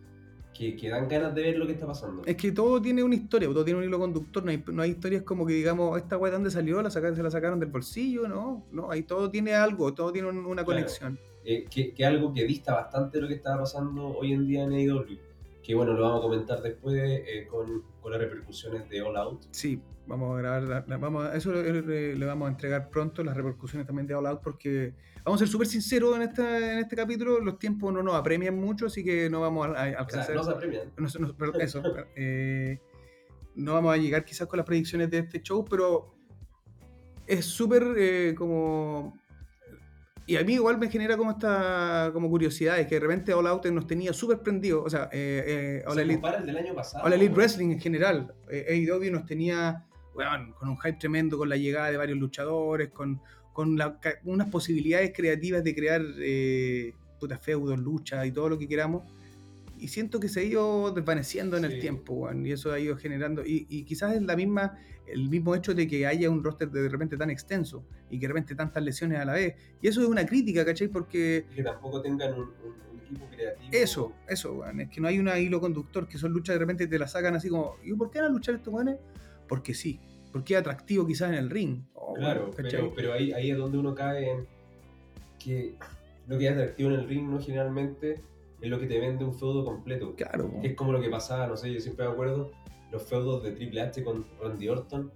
que, 0.55 0.77
que 0.77 0.89
dan 0.89 1.09
ganas 1.09 1.35
de 1.35 1.43
ver 1.43 1.57
lo 1.59 1.67
que 1.67 1.73
está 1.73 1.87
pasando. 1.87 2.23
Es 2.25 2.37
que 2.37 2.51
todo 2.53 2.81
tiene 2.81 3.03
una 3.03 3.15
historia, 3.15 3.49
todo 3.49 3.65
tiene 3.65 3.79
un 3.81 3.85
hilo 3.85 3.99
conductor, 3.99 4.45
no 4.45 4.51
hay, 4.51 4.63
no 4.73 4.83
hay 4.83 4.91
historias 4.91 5.23
como 5.23 5.47
que 5.47 5.53
digamos, 5.55 5.97
esta 5.99 6.17
weá 6.17 6.31
de 6.31 6.37
dónde 6.37 6.51
salió, 6.51 6.81
la 6.83 6.91
sacaron, 6.91 7.17
se 7.17 7.23
la 7.23 7.31
sacaron 7.31 7.61
del 7.61 7.69
bolsillo, 7.71 8.27
no, 8.29 8.65
no, 8.73 8.91
ahí 8.91 9.03
todo 9.03 9.31
tiene 9.31 9.55
algo, 9.55 9.93
todo 9.95 10.13
tiene 10.13 10.29
un- 10.29 10.39
una 10.39 10.65
Claro. 10.65 10.67
conexión. 10.67 11.19
Eh, 11.45 11.65
que, 11.71 11.93
que 11.95 12.05
algo 12.05 12.33
que 12.35 12.45
dista 12.45 12.75
bastante 12.75 13.19
de 13.19 13.23
lo 13.23 13.29
que 13.29 13.35
estaba 13.35 13.61
pasando 13.61 14.09
hoy 14.09 14.33
en 14.33 14.47
día 14.47 14.65
en 14.65 14.73
AEW. 14.73 15.19
Que 15.63 15.75
bueno, 15.75 15.93
lo 15.95 16.03
vamos 16.03 16.19
a 16.21 16.23
comentar 16.23 16.63
después 16.63 16.95
eh, 16.99 17.47
con, 17.51 17.83
con 18.03 18.11
las 18.13 18.21
repercusiones 18.21 18.89
de 18.89 19.01
All 19.03 19.17
Out. 19.17 19.43
Sí, 19.51 19.81
vamos 20.09 20.35
a 20.35 20.39
grabar, 20.41 20.63
la- 20.65 20.85
la- 20.87 20.97
vamos 20.97 21.25
a- 21.27 21.37
eso 21.37 21.53
le, 21.53 22.25
vamos 22.25 22.49
a 22.49 22.51
entregar 22.51 22.89
pronto, 22.91 23.23
las 23.23 23.37
repercusiones 23.37 23.87
también 23.87 24.07
de 24.07 24.15
All 24.15 24.27
Out, 24.27 24.41
porque 24.43 24.95
vamos 25.25 25.41
a 25.41 25.45
ser 25.45 25.49
súper 25.53 25.67
sinceros 25.69 26.17
en, 26.17 26.23
esta, 26.23 26.73
en 26.73 26.79
este 26.79 26.97
capítulo, 26.97 27.39
los 27.41 27.59
tiempos 27.59 27.93
no 27.93 28.03
nos 28.03 28.15
apremian 28.15 28.57
mucho, 28.59 28.87
así 28.87 29.05
que 29.05 29.29
no 29.31 29.41
vamos 29.43 29.67
a, 29.67 29.71
a 29.71 29.73
O 29.73 29.75
sea, 29.75 29.99
alcanzar... 30.01 30.35
no 30.35 30.43
se 30.45 30.51
apremian. 30.51 30.93
no, 30.97 31.37
no, 31.39 31.59
eso, 31.61 31.83
eh, 32.17 32.81
no 33.55 33.75
vamos 33.75 33.93
a 33.95 33.97
llegar 33.99 34.25
quizás 34.25 34.47
con 34.49 34.57
las 34.57 34.67
predicciones 34.67 35.11
de 35.11 35.19
este 35.19 35.43
show, 35.43 35.65
pero 35.69 36.15
es 37.27 37.45
súper 37.45 37.85
eh, 37.97 38.35
como... 38.37 39.19
Y 40.27 40.37
a 40.37 40.45
mí 40.45 40.53
igual 40.55 40.77
me 40.79 40.91
genera 40.91 41.17
como 41.17 41.31
esta 41.31 42.11
como 42.13 42.29
curiosidad, 42.29 42.79
es 42.79 42.87
que 42.87 42.97
de 42.97 43.01
repente 43.01 43.33
All 43.33 43.47
Out 43.47 43.65
nos 43.69 43.87
tenía 43.87 44.13
súper 44.13 44.41
prendido, 44.41 44.83
o 44.85 44.91
sea, 44.91 45.09
eh, 45.11 45.81
eh, 45.81 45.85
All 45.87 45.95
Se 45.95 46.03
Elite, 46.03 46.15
compara 46.21 46.39
el 46.39 46.47
del 46.47 46.57
año 46.59 46.75
pasado. 46.75 47.03
All 47.05 47.15
Elite 47.15 47.29
weón. 47.31 47.39
Wrestling 47.39 47.71
en 47.71 47.81
general, 47.81 48.35
eh, 48.51 48.87
AEW 48.91 49.11
nos 49.11 49.25
tenía 49.25 49.87
weón, 50.19 50.53
con 50.53 50.69
un 50.69 50.77
hype 50.79 50.99
tremendo, 50.99 51.39
con 51.39 51.49
la 51.49 51.57
llegada 51.57 51.91
de 51.91 51.97
varios 51.97 52.19
luchadores, 52.19 52.91
con, 52.91 53.21
con 53.53 53.77
la 53.79 53.99
unas 54.25 54.49
posibilidades 54.49 55.13
creativas 55.15 55.65
de 55.65 55.75
crear 55.75 56.03
eh, 56.19 56.93
puta 57.19 57.39
feudos, 57.39 57.79
luchas 57.79 58.27
y 58.27 58.33
todo 58.33 58.49
lo 58.51 58.59
que 58.59 58.69
queramos. 58.69 59.03
Y 59.81 59.87
siento 59.89 60.19
que 60.19 60.29
se 60.29 60.41
ha 60.41 60.43
ido 60.43 60.91
desvaneciendo 60.91 61.57
en 61.57 61.65
el 61.65 61.73
Sí. 61.75 61.81
tiempo, 61.81 62.13
weón, 62.15 62.45
y 62.45 62.51
eso 62.51 62.73
ha 62.73 62.81
ido 62.81 62.97
generando. 62.97 63.45
Y, 63.47 63.67
y 63.71 63.85
quizás 63.85 64.15
es 64.17 64.23
la 64.23 64.35
misma, 64.35 64.77
el 65.07 65.29
mismo 65.29 65.55
hecho 65.55 65.73
de 65.73 65.87
que 65.87 66.05
haya 66.05 66.29
un 66.29 66.43
roster 66.43 66.69
de, 66.69 66.83
de 66.83 66.89
repente 66.89 67.17
tan 67.17 67.31
extenso 67.31 67.85
y 68.11 68.19
que 68.19 68.27
de 68.27 68.29
repente 68.33 68.55
tantas 68.57 68.83
lesiones 68.83 69.21
a 69.21 69.25
la 69.25 69.35
vez. 69.35 69.55
Y 69.81 69.87
eso 69.87 70.03
es 70.03 70.09
una 70.09 70.27
crítica, 70.27 70.65
¿cachai? 70.65 70.89
Porque 70.89 71.47
Y 71.53 71.55
que 71.57 71.63
tampoco 71.63 72.03
tengan 72.03 72.35
un, 72.35 72.41
un- 72.41 72.89
creativo. 73.31 73.69
eso, 73.73 74.13
eso, 74.29 74.53
weón, 74.55 74.81
es 74.81 74.91
que 74.91 75.01
no 75.01 75.07
hay 75.09 75.19
un 75.21 75.29
hilo 75.29 75.61
conductor, 75.61 76.09
que 76.09 76.19
son 76.19 76.33
luchas 76.33 76.57
de 76.57 76.59
repente 76.59 76.87
te 76.89 76.99
la 76.99 77.07
sacan 77.07 77.37
así 77.37 77.49
como, 77.49 77.77
¿y 77.85 77.93
por 77.95 78.11
qué 78.11 78.19
van 78.21 78.29
a 78.31 78.33
luchar 78.33 78.57
estos 78.57 78.75
weones? 78.75 78.97
Porque 79.49 79.75
sí, 79.75 80.01
porque 80.33 80.55
es 80.55 80.61
atractivo 80.61 81.07
quizás 81.07 81.29
en 81.31 81.35
el 81.37 81.51
ring. 81.51 81.83
Oh, 81.95 82.15
Claro, 82.15 82.51
pero, 82.57 82.93
pero 82.95 83.13
ahí, 83.13 83.33
ahí 83.33 83.51
es 83.51 83.57
donde 83.59 83.79
uno 83.79 83.95
cae 83.95 84.31
en 84.31 84.47
que 85.39 85.75
lo 86.27 86.37
que 86.39 86.47
es 86.47 86.53
atractivo 86.53 86.91
en 86.91 86.97
el 86.97 87.09
ring 87.09 87.29
no 87.29 87.41
generalmente 87.41 88.21
es 88.61 88.69
lo 88.71 88.79
que 88.81 88.87
te 88.87 88.99
vende 88.99 89.25
un 89.25 89.33
feudo 89.39 89.65
completo. 89.65 90.15
Claro. 90.17 90.51
Que 90.61 90.69
es 90.69 90.75
como 90.75 90.93
lo 90.93 91.01
que 91.01 91.09
pasaba, 91.09 91.47
no 91.47 91.57
sé, 91.57 91.73
yo 91.73 91.81
siempre 91.81 92.07
me 92.07 92.13
acuerdo, 92.13 92.51
los 92.91 93.03
feudos 93.03 93.43
de 93.45 93.53
Triple 93.53 93.81
H 93.83 94.03
con 94.03 94.27
Randy 94.43 94.69
Orton, 94.69 95.13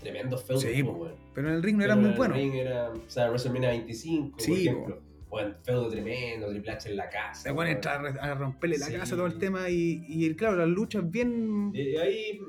tremendos 0.00 0.42
feudos. 0.44 0.62
Sí, 0.62 0.82
po, 0.82 0.96
po. 0.98 1.10
pero 1.34 1.48
en 1.48 1.54
el 1.56 1.62
ring 1.62 1.76
no 1.76 1.82
Pero 1.82 1.92
eran 1.92 2.02
muy 2.02 2.10
en 2.14 2.22
el 2.22 2.32
ring 2.32 2.54
era, 2.54 2.90
o 2.90 3.10
sea, 3.10 3.28
WrestleMania 3.28 3.70
25, 3.70 4.38
Sí, 4.40 4.50
por 4.50 4.58
ejemplo. 4.58 5.02
Bueno, 5.28 5.54
feudo 5.62 5.90
tremendo, 5.90 6.48
Triple 6.48 6.70
H 6.72 6.88
en 6.88 6.96
la 6.96 7.10
casa. 7.10 7.42
Se 7.42 7.52
weón. 7.52 7.68
entrar 7.70 8.18
a 8.18 8.34
romperle 8.34 8.78
la 8.78 8.86
Sí. 8.86 8.94
casa 8.94 9.14
todo 9.14 9.26
el 9.26 9.38
tema 9.38 9.68
y, 9.68 10.02
y 10.08 10.34
claro, 10.34 10.56
las 10.56 10.68
luchas 10.68 11.08
bien 11.10 11.70
Y 11.74 11.96
ahí, 11.96 12.40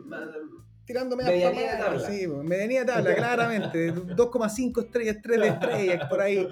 tirándome 0.90 1.24
Medianía 1.24 1.76
a 1.76 1.80
tabla. 1.86 2.00
Sí, 2.10 2.26
medianía 2.28 2.84
tabla, 2.84 3.14
claramente. 3.16 3.94
2,5 3.94 4.86
estrellas, 4.86 5.18
3 5.22 5.40
de 5.40 5.48
estrellas, 5.48 6.10
por 6.10 6.20
ahí. 6.20 6.48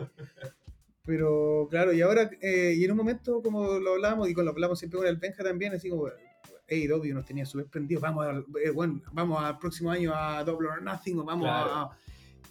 Pero 1.04 1.68
claro, 1.72 1.92
y 1.92 2.02
ahora, 2.02 2.30
eh, 2.42 2.76
y 2.78 2.84
en 2.84 2.92
un 2.92 2.98
momento, 2.98 3.42
como 3.42 3.80
lo 3.80 3.94
hablamos, 3.94 4.30
y 4.30 4.34
con 4.36 4.46
lo 4.46 4.52
hablamos 4.52 4.78
siempre 4.78 5.00
con 5.00 5.08
el 5.08 5.16
Benja 5.18 5.44
también, 5.44 5.74
así 5.74 5.90
como, 5.90 6.08
AEW 6.70 7.14
nos 7.16 7.26
tenía 7.26 7.46
súper 7.46 7.66
prendidos, 7.68 8.02
vamos, 8.04 8.26
al- 8.28 8.46
eh, 8.64 8.70
bueno, 8.70 9.02
vamos 9.14 9.42
al 9.42 9.58
próximo 9.58 9.90
año 9.90 10.12
a 10.14 10.44
Double 10.44 10.68
or 10.68 10.82
Nothing, 10.84 11.18
o 11.20 11.24
vamos 11.24 11.46
Claro. 11.46 11.72
a... 11.72 11.98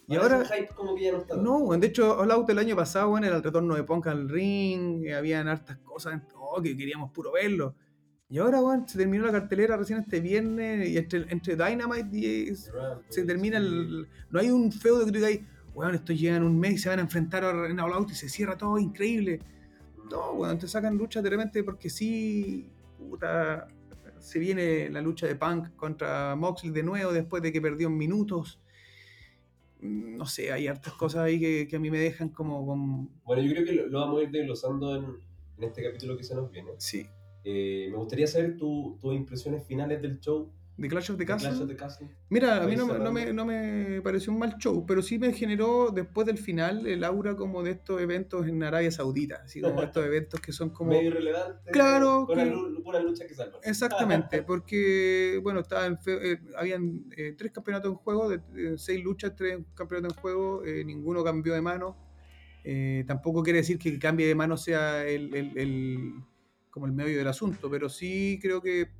Y 0.09 0.17
ahora 0.17 0.37
ahora, 0.37 0.49
hype 0.57 0.69
como 0.75 0.95
que 0.97 1.03
ya 1.05 1.13
no 1.13 1.19
está. 1.19 1.37
no, 1.37 1.69
de 1.77 1.87
hecho, 1.87 2.19
All 2.19 2.45
el 2.49 2.59
año 2.59 2.75
pasado, 2.77 3.11
bueno, 3.11 3.27
era 3.27 3.37
el 3.37 3.43
retorno 3.43 3.75
de 3.75 3.83
Punk 3.85 4.07
al 4.07 4.29
ring, 4.29 5.05
eh, 5.05 5.15
habían 5.15 5.47
hartas 5.49 5.77
cosas, 5.79 6.21
oh, 6.35 6.61
que 6.63 6.77
queríamos 6.77 7.11
puro 7.13 7.33
verlo. 7.33 7.75
Y 8.29 8.39
ahora, 8.39 8.61
bueno, 8.61 8.87
se 8.89 8.99
terminó 8.99 9.25
la 9.27 9.33
cartelera 9.33 9.77
recién 9.77 10.01
este 10.01 10.21
viernes, 10.21 10.89
y 10.89 10.99
entre, 10.99 11.27
entre 11.33 11.55
Dynamite 11.55 12.17
y 12.17 12.55
se 12.57 13.25
termina 13.25 13.59
el. 13.59 14.09
No 14.31 14.41
hay 14.41 14.51
un 14.51 14.73
feudo 14.73 15.05
que 15.07 15.13
tú 15.13 15.19
digas, 15.19 15.39
weón, 15.75 15.95
estos 15.95 16.19
llegan 16.19 16.43
un 16.43 16.59
mes 16.59 16.73
y 16.75 16.79
se 16.79 16.89
van 16.89 16.99
a 16.99 17.03
enfrentar 17.03 17.45
ahora 17.45 17.71
en 17.71 17.79
All 17.79 17.93
Out 17.93 18.11
y 18.11 18.15
se 18.15 18.29
cierra 18.29 18.57
todo 18.57 18.79
increíble. 18.79 19.41
No, 20.11 20.33
weón, 20.33 20.59
te 20.59 20.67
sacan 20.67 20.97
luchas 20.97 21.23
de 21.23 21.31
repente 21.31 21.63
porque 21.63 21.89
sí, 21.89 22.69
puta, 22.99 23.69
se 24.19 24.39
viene 24.41 24.91
la 24.91 25.01
lucha 25.01 25.27
de 25.29 25.37
Punk 25.37 25.77
contra 25.77 26.35
Moxley 26.35 26.73
de 26.73 26.83
nuevo 26.83 27.13
después 27.13 27.43
de 27.45 27.53
que 27.53 27.61
perdió 27.61 27.87
en 27.87 27.97
minutos. 27.97 28.61
Mm, 29.81 30.17
No 30.17 30.27
sé, 30.27 30.51
hay 30.53 30.67
hartas 30.67 30.95
cosas 30.95 31.23
ahí 31.23 31.39
que, 31.39 31.69
que 31.69 31.77
a 31.77 31.79
mí 31.79 31.91
me 31.93 31.99
dejan 31.99 32.31
como 32.31 32.67
con... 32.67 33.09
Bueno, 33.25 33.43
yo 33.43 33.53
creo 33.53 33.65
que 33.65 33.73
lo, 33.73 33.87
lo 33.87 34.01
vamos 34.01 34.21
a 34.21 34.23
ir 34.25 34.31
desglosando 34.31 34.97
en, 34.97 35.05
en 35.59 35.65
este 35.65 35.85
capítulo 35.85 36.17
que 36.17 36.25
se 36.25 36.35
nos 36.35 36.51
viene. 36.51 36.73
Sí. 36.79 37.07
Eh, 37.49 37.87
me 37.93 37.97
gustaría 37.97 38.27
saber 38.27 38.57
tu- 38.57 38.99
tus 39.01 39.15
impresiones 39.15 39.65
finales 39.65 40.03
del 40.03 40.19
show. 40.19 40.53
The 40.79 40.89
Clash 40.89 41.11
of 41.11 41.17
the 41.17 41.23
de 41.23 41.27
Clash 41.27 41.43
Castle. 41.45 41.63
of 41.63 41.69
the 41.71 41.77
Castle. 41.77 42.09
Mira, 42.29 42.63
a 42.63 42.67
mí 42.67 42.75
no, 42.77 42.83
me- 42.87 42.93
no, 42.93 42.99
cerrando. 42.99 43.13
me, 43.13 43.33
no 43.33 43.45
me 43.47 44.03
pareció 44.03 44.31
un 44.33 44.41
mal 44.41 44.57
show, 44.59 44.85
pero 44.85 45.01
sí 45.01 45.19
me 45.19 45.33
generó 45.33 45.91
después 45.91 46.27
del 46.27 46.37
final 46.39 46.87
el 46.87 47.03
aura 47.05 47.35
como 47.37 47.63
de 47.63 47.71
estos 47.71 48.03
eventos 48.03 48.47
en 48.47 48.63
Arabia 48.63 48.91
Saudita, 48.91 49.43
así 49.45 49.61
como 49.63 49.81
estos 49.83 50.05
eventos 50.07 50.39
que 50.41 50.53
son 50.53 50.69
como... 50.71 50.91
Medio 50.91 51.09
irrelevante. 51.13 51.71
Claro, 51.71 52.27
Con 52.27 52.37
que- 52.37 53.01
lucha 53.05 53.27
que 53.27 53.35
salva. 53.35 53.59
Exactamente, 53.63 54.43
porque, 54.47 55.39
bueno, 55.43 55.61
estaba 55.61 55.87
en 55.87 55.99
fe- 55.99 56.33
eh, 56.33 56.39
habían 56.59 57.05
eh, 57.17 57.35
tres 57.39 57.53
campeonatos 57.53 57.93
en 57.93 57.97
juego, 57.99 58.29
de, 58.29 58.39
de 58.53 58.77
seis 58.77 59.03
luchas, 59.03 59.35
tres 59.37 59.59
campeonatos 59.75 60.15
en 60.17 60.21
juego, 60.21 60.63
eh, 60.65 60.85
ninguno 60.85 61.23
cambió 61.25 61.55
de 61.55 61.63
mano. 61.63 61.97
Tampoco 63.07 63.43
quiere 63.45 63.61
decir 63.61 63.79
que 63.79 63.89
el 63.89 63.99
cambio 64.01 64.27
de 64.27 64.35
mano 64.35 64.57
sea 64.57 65.07
el, 65.07 65.33
el- 65.35 65.57
el- 65.57 66.15
como 66.77 66.85
el 66.85 66.93
medio 66.93 67.17
del 67.17 67.27
asunto, 67.27 67.71
pero 67.71 67.89
sí 67.89 68.39
creo 68.43 68.61
que 68.61 68.91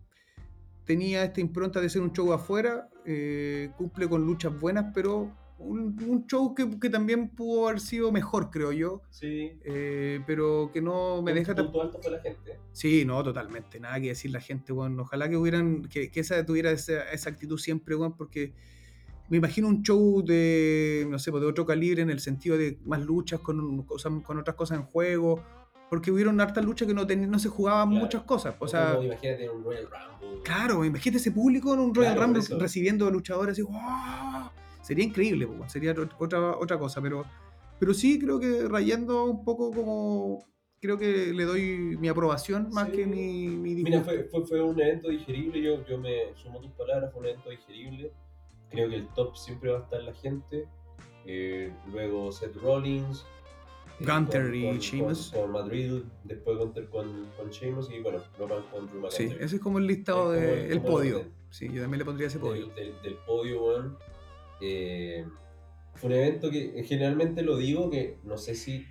tenía 0.87 1.23
esta 1.25 1.43
impronta 1.43 1.79
de 1.79 1.91
ser 1.91 2.01
un 2.01 2.11
show 2.11 2.33
afuera, 2.33 2.89
eh, 3.05 3.69
cumple 3.77 4.09
con 4.09 4.25
luchas 4.25 4.59
buenas, 4.59 4.93
pero 4.95 5.31
un, 5.59 5.95
un 6.09 6.27
show 6.27 6.55
que, 6.55 6.81
que 6.81 6.89
también 6.89 7.29
pudo 7.29 7.69
haber 7.69 7.81
sido 7.81 8.11
mejor, 8.13 8.51
creo 8.51 8.73
yo, 8.73 9.03
Sí. 9.11 9.53
eh, 9.63 10.21
pero 10.27 10.71
que 10.73 10.81
no 10.81 11.21
me 11.21 11.35
deja 11.35 11.55
tan 11.55 11.67
alto 11.67 12.01
fue 12.01 12.13
la 12.13 12.21
gente. 12.23 12.59
Sí, 12.73 13.05
no, 13.05 13.23
totalmente. 13.23 13.79
Nada 13.79 14.01
que 14.01 14.09
decir 14.09 14.31
la 14.31 14.41
gente, 14.41 14.73
weón. 14.73 14.99
Ojalá 14.99 15.29
que 15.29 15.37
hubieran, 15.37 15.83
que, 15.83 16.11
que 16.11 16.21
esa 16.21 16.47
tuviera 16.47 16.71
esa, 16.71 17.03
esa 17.13 17.29
actitud 17.29 17.59
siempre, 17.59 17.95
weón, 17.95 18.17
porque 18.17 18.55
me 19.29 19.37
imagino 19.37 19.69
un 19.69 19.83
show 19.83 20.23
de, 20.25 21.07
no 21.11 21.19
sé, 21.19 21.31
pues, 21.31 21.43
de 21.43 21.49
otro 21.49 21.67
calibre 21.67 22.01
en 22.01 22.09
el 22.09 22.21
sentido 22.21 22.57
de 22.57 22.79
más 22.87 23.05
luchas 23.05 23.41
con, 23.41 23.83
con 23.85 24.39
otras 24.39 24.57
cosas 24.57 24.79
en 24.79 24.85
juego, 24.85 25.43
porque 25.89 26.11
hubieron 26.11 26.41
hartas 26.41 26.65
luchas 26.65 26.89
que 26.89 26.95
no, 26.95 27.07
ten- 27.07 27.31
no 27.31 27.39
se 27.39 27.49
jugaban 27.49 27.91
Claro. 27.91 28.05
muchas 28.05 28.23
cosas. 28.25 28.55
O 28.59 28.67
sea, 28.69 28.95
como, 28.95 29.05
imagínate 29.05 29.49
un 29.51 29.63
Royal 29.65 29.87
Rumble. 29.87 30.43
claro, 30.43 30.85
imagínate 30.85 31.19
ese 31.19 31.33
público 31.33 31.75
en 31.75 31.81
un 31.81 31.95
Royal 31.95 32.15
Claro, 32.17 32.33
Rumble 32.33 32.59
recibiendo 32.59 33.11
luchadores 33.11 33.53
así, 33.53 33.63
¡wow! 33.63 34.51
Sería 34.83 35.05
increíble, 35.05 35.47
pues, 35.47 35.73
sería 35.73 35.95
ot- 35.95 36.15
otra, 36.19 36.57
otra 36.57 36.79
cosa, 36.79 37.01
pero, 37.01 37.25
pero 37.79 37.93
sí 37.95 38.19
creo 38.19 38.39
que 38.41 38.67
rayando 38.69 39.25
un 39.25 39.45
poco 39.45 39.71
como... 39.73 40.45
Creo 40.79 40.99
que 40.99 41.33
le 41.33 41.45
doy 41.45 41.97
mi 41.99 42.07
aprobación 42.09 42.69
más 42.71 42.87
Sí. 42.89 42.93
que 42.93 43.07
mi, 43.07 43.49
mi 43.49 43.75
Mira, 43.77 44.03
fue, 44.03 44.25
fue, 44.25 44.45
fue 44.47 44.63
un 44.63 44.79
evento 44.79 45.09
digerible, 45.09 45.61
yo, 45.63 45.85
yo 45.87 45.99
me 45.99 46.35
sumo 46.37 46.59
a 46.59 46.63
tus 46.63 46.71
palabras, 46.73 47.11
fue 47.13 47.21
un 47.23 47.27
evento 47.29 47.49
digerible. 47.51 48.13
Creo 48.71 48.91
que 48.91 48.97
el 48.97 49.09
top 49.15 49.35
siempre 49.37 49.71
va 49.71 49.79
a 49.79 49.83
estar 49.83 50.03
la 50.03 50.13
gente. 50.13 50.69
Eh, 51.25 51.73
luego 51.91 52.31
Seth 52.31 52.55
Rollins. 52.57 53.25
Eh, 54.01 54.05
Gunther 54.05 54.43
con- 54.47 54.55
y 54.55 54.79
Sheamus. 54.79 55.31
Con, 55.33 55.43
con 55.43 55.53
Madrid, 55.53 55.93
después 56.25 56.59
Gunter 56.59 56.89
con, 56.89 57.27
con 57.37 57.51
Sheamus 57.51 57.91
y 57.91 58.01
bueno, 58.01 58.19
Roman 58.39 58.63
con 58.71 58.87
Drew 58.87 59.11
Sí, 59.11 59.31
ese 59.41 59.57
es 59.57 59.63
como 59.63 59.79
el 59.79 59.87
listado 59.87 60.33
del 60.33 60.73
el 60.73 60.81
podio. 60.81 61.25
Sí, 61.51 61.69
yo 61.73 61.81
también 61.83 61.99
le 62.01 62.05
pondría 62.05 62.27
ese 62.29 62.39
podio. 62.39 62.67
del, 62.69 62.75
del, 62.75 63.03
del 63.03 63.15
podio, 63.27 63.63
weón. 63.65 63.97
Eh, 64.61 65.25
Fue 65.95 66.09
un 66.11 66.17
evento 66.17 66.51
que 66.51 66.83
generalmente 66.85 67.43
lo 67.43 67.57
digo, 67.57 67.89
que 67.91 68.19
no 68.25 68.37
sé 68.37 68.55
si, 68.55 68.87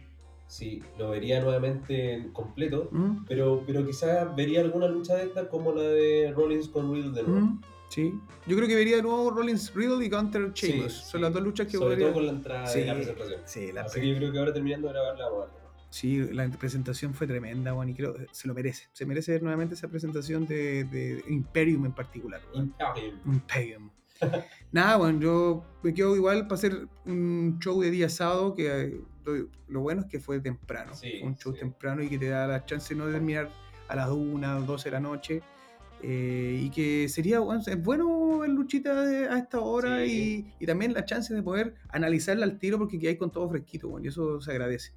si 0.47 0.81
lo 0.97 1.11
vería 1.11 1.41
nuevamente 1.41 2.13
en 2.13 2.31
completo, 2.31 2.87
¿Mm? 2.91 3.25
pero, 3.27 3.63
pero 3.67 3.85
quizás 3.85 4.35
vería 4.35 4.61
alguna 4.61 4.87
lucha 4.87 5.15
de 5.15 5.23
estas 5.25 5.47
como 5.47 5.71
la 5.73 5.83
de 5.83 6.31
Rollins 6.35 6.67
con 6.69 6.91
Riddle 6.93 7.11
de 7.11 7.23
nuevo. 7.23 7.45
¿Mm? 7.45 7.61
Sí. 7.89 8.13
Yo 8.47 8.55
creo 8.57 8.67
que 8.67 8.75
vería 8.75 8.97
de 8.97 9.01
nuevo 9.03 9.29
Rollins 9.31 9.73
Riddle 9.73 10.05
y 10.05 10.09
Gunter 10.09 10.51
Sí, 10.53 10.67
Sheamus. 10.71 10.93
sí. 10.93 11.05
Son 11.11 11.21
las 11.21 11.31
dos 11.33 11.41
luchas 11.43 11.67
que 11.67 11.73
Sobre 11.77 11.89
podría- 11.95 12.05
todo 12.07 12.13
con 12.15 12.25
la 12.25 12.31
entrada 12.33 12.67
Sí, 12.67 12.79
de 12.79 12.86
la 12.88 12.95
presentación. 12.95 13.41
sí, 13.45 13.71
la 13.71 13.81
Así 13.81 14.01
que 14.01 14.09
yo 14.09 14.15
creo 14.17 14.31
que 14.31 14.39
ahora 14.39 14.53
terminando 14.53 14.88
de 14.88 14.93
grabar 14.93 15.17
la 15.17 15.25
vamos 15.29 15.43
a 15.49 15.53
ver. 15.53 15.65
Sí, 15.91 16.17
la 16.33 16.49
presentación 16.49 17.13
fue 17.13 17.25
tremenda, 17.25 17.71
Juan, 17.73 17.88
y 17.89 17.93
creo 17.95 18.13
que 18.15 18.27
se 18.31 18.47
lo 18.49 18.53
merece. 18.53 18.88
Se 18.91 19.05
merece 19.05 19.31
ver 19.31 19.43
nuevamente 19.43 19.75
esa 19.75 19.88
presentación 19.88 20.45
de, 20.45 20.83
de 20.83 21.23
Imperium 21.29 21.86
en 21.86 21.93
particular. 21.93 22.41
Imperium. 22.53 23.15
Imperium. 23.25 23.89
Nada, 24.73 24.97
bueno, 24.97 25.19
yo 25.21 25.63
me 25.83 25.93
quedo 25.93 26.15
igual 26.15 26.43
para 26.47 26.55
hacer 26.55 26.88
un 27.05 27.57
show 27.59 27.81
de 27.81 27.91
día 27.91 28.09
sábado 28.09 28.55
que 28.55 28.67
eh, 28.81 29.01
lo, 29.25 29.47
lo 29.69 29.79
bueno 29.81 30.01
es 30.01 30.07
que 30.07 30.19
fue 30.19 30.39
temprano. 30.41 30.93
Fue 30.95 31.21
un 31.23 31.38
show 31.38 31.53
temprano 31.53 32.01
y 32.03 32.09
que 32.09 32.17
te 32.17 32.27
da 32.27 32.45
la 32.47 32.65
chance 32.65 32.93
no 32.93 33.05
de 33.05 33.13
terminar 33.13 33.49
a 33.88 33.95
las 33.95 34.09
1, 34.09 34.61
12 34.63 34.89
de 34.89 34.91
la 34.91 34.99
noche. 34.99 35.41
Eh, 36.07 36.59
y 36.61 36.69
que 36.69 37.09
sería 37.09 37.39
bueno, 37.39 37.61
es 37.65 37.81
bueno 37.83 38.37
ver 38.39 38.49
luchita 38.51 39.01
de- 39.05 39.27
a 39.27 39.37
esta 39.39 39.59
hora 39.59 40.05
Sí. 40.05 40.45
y, 40.59 40.63
y 40.63 40.67
también 40.67 40.93
la 40.93 41.03
chance 41.03 41.33
de 41.33 41.41
poder 41.41 41.73
analizarla 41.89 42.45
al 42.45 42.59
tiro 42.59 42.77
porque 42.77 42.99
hay 43.07 43.17
con 43.17 43.31
todo 43.31 43.49
fresquito, 43.49 43.89
bueno, 43.89 44.05
y 44.05 44.09
eso 44.09 44.39
se 44.39 44.51
agradece. 44.51 44.91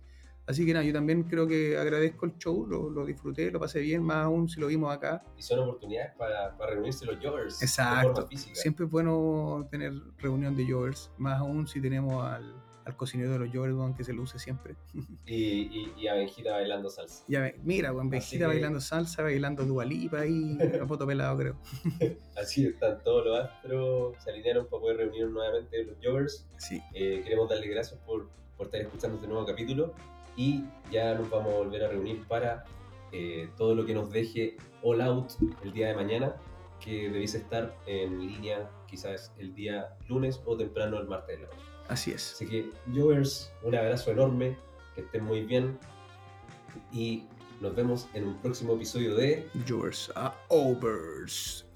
Así 0.46 0.64
que 0.64 0.72
nada, 0.72 0.84
yo 0.84 0.92
también 0.94 1.24
creo 1.24 1.46
que 1.46 1.76
agradezco 1.76 2.24
el 2.26 2.36
show, 2.38 2.66
lo, 2.66 2.88
lo 2.90 3.04
disfruté, 3.04 3.50
lo 3.50 3.60
pasé 3.60 3.80
bien, 3.80 4.02
más 4.02 4.24
aún 4.24 4.48
si 4.48 4.58
lo 4.60 4.66
vimos 4.66 4.94
acá. 4.94 5.22
Y 5.36 5.42
son 5.42 5.58
oportunidades 5.60 6.12
para, 6.16 6.56
para 6.56 6.72
reunirse 6.72 7.04
los 7.04 7.16
joggers 7.16 7.58
de 7.60 7.66
Exacto. 7.66 8.12
forma 8.14 8.28
física. 8.28 8.54
Siempre 8.54 8.86
es 8.86 8.90
bueno 8.90 9.66
tener 9.70 9.92
reunión 10.18 10.56
de 10.56 10.70
jovers, 10.70 11.10
más 11.18 11.38
aún 11.38 11.66
si 11.66 11.80
tenemos 11.82 12.24
al, 12.24 12.54
al 12.88 12.96
cocinero 12.96 13.30
de 13.32 13.38
los 13.40 13.48
jovers, 13.54 13.74
weón, 13.74 13.94
que 13.94 14.02
se 14.02 14.12
luce 14.12 14.38
siempre. 14.38 14.74
Y, 15.26 15.34
y, 15.36 15.92
y 15.98 16.08
a 16.08 16.14
Benjita 16.14 16.52
bailando 16.52 16.88
salsa. 16.90 17.24
Mira, 17.62 17.92
weón, 17.92 18.10
que- 18.10 18.46
bailando 18.46 18.80
salsa, 18.80 19.22
bailando 19.22 19.64
dualipa 19.64 20.26
y 20.26 20.58
a 20.80 20.86
poto 20.86 21.06
pelado, 21.06 21.36
creo. 21.38 21.56
Así 22.36 22.66
están 22.66 23.02
todos 23.02 23.26
los 23.26 23.38
astros, 23.40 24.16
se 24.24 24.30
alinearon 24.30 24.66
para 24.66 24.80
poder 24.80 24.96
reunir 24.98 25.28
nuevamente 25.28 25.84
los 25.84 25.96
joggers. 26.02 26.46
Sí, 26.56 26.80
Eh, 26.94 27.20
queremos 27.22 27.48
darle 27.48 27.68
gracias 27.68 28.00
por, 28.00 28.28
por 28.56 28.66
estar 28.66 28.80
escuchando 28.80 29.16
este 29.16 29.28
nuevo 29.28 29.44
capítulo 29.46 29.92
y 30.36 30.64
ya 30.90 31.14
nos 31.14 31.28
vamos 31.30 31.52
a 31.52 31.56
volver 31.58 31.84
a 31.84 31.88
reunir 31.88 32.24
para 32.26 32.64
eh, 33.12 33.48
todo 33.56 33.74
lo 33.74 33.84
que 33.84 33.92
nos 33.94 34.10
deje 34.10 34.56
All 34.82 35.00
Out 35.00 35.32
el 35.64 35.72
día 35.72 35.88
de 35.88 35.94
mañana, 35.94 36.36
que 36.80 37.10
debéis 37.10 37.34
estar 37.34 37.74
en 37.86 38.18
línea 38.20 38.70
quizás 38.86 39.32
el 39.38 39.54
día 39.54 39.96
lunes 40.08 40.40
o 40.46 40.56
temprano 40.56 40.98
el 40.98 41.06
martes 41.08 41.36
de 41.38 41.42
la 41.44 41.48
noche. 41.50 41.67
Así 41.88 42.12
es. 42.12 42.34
Así 42.34 42.46
que, 42.46 42.70
Joggers, 42.94 43.52
un 43.62 43.74
abrazo 43.74 44.10
enorme, 44.10 44.56
que 44.94 45.02
estén 45.02 45.24
muy 45.24 45.42
bien 45.42 45.78
y 46.92 47.24
nos 47.60 47.74
vemos 47.74 48.08
en 48.14 48.26
un 48.28 48.36
próximo 48.40 48.74
episodio 48.74 49.14
de 49.16 49.48
Jovers 49.66 50.12
a 50.14 50.34
overs. 50.48 51.67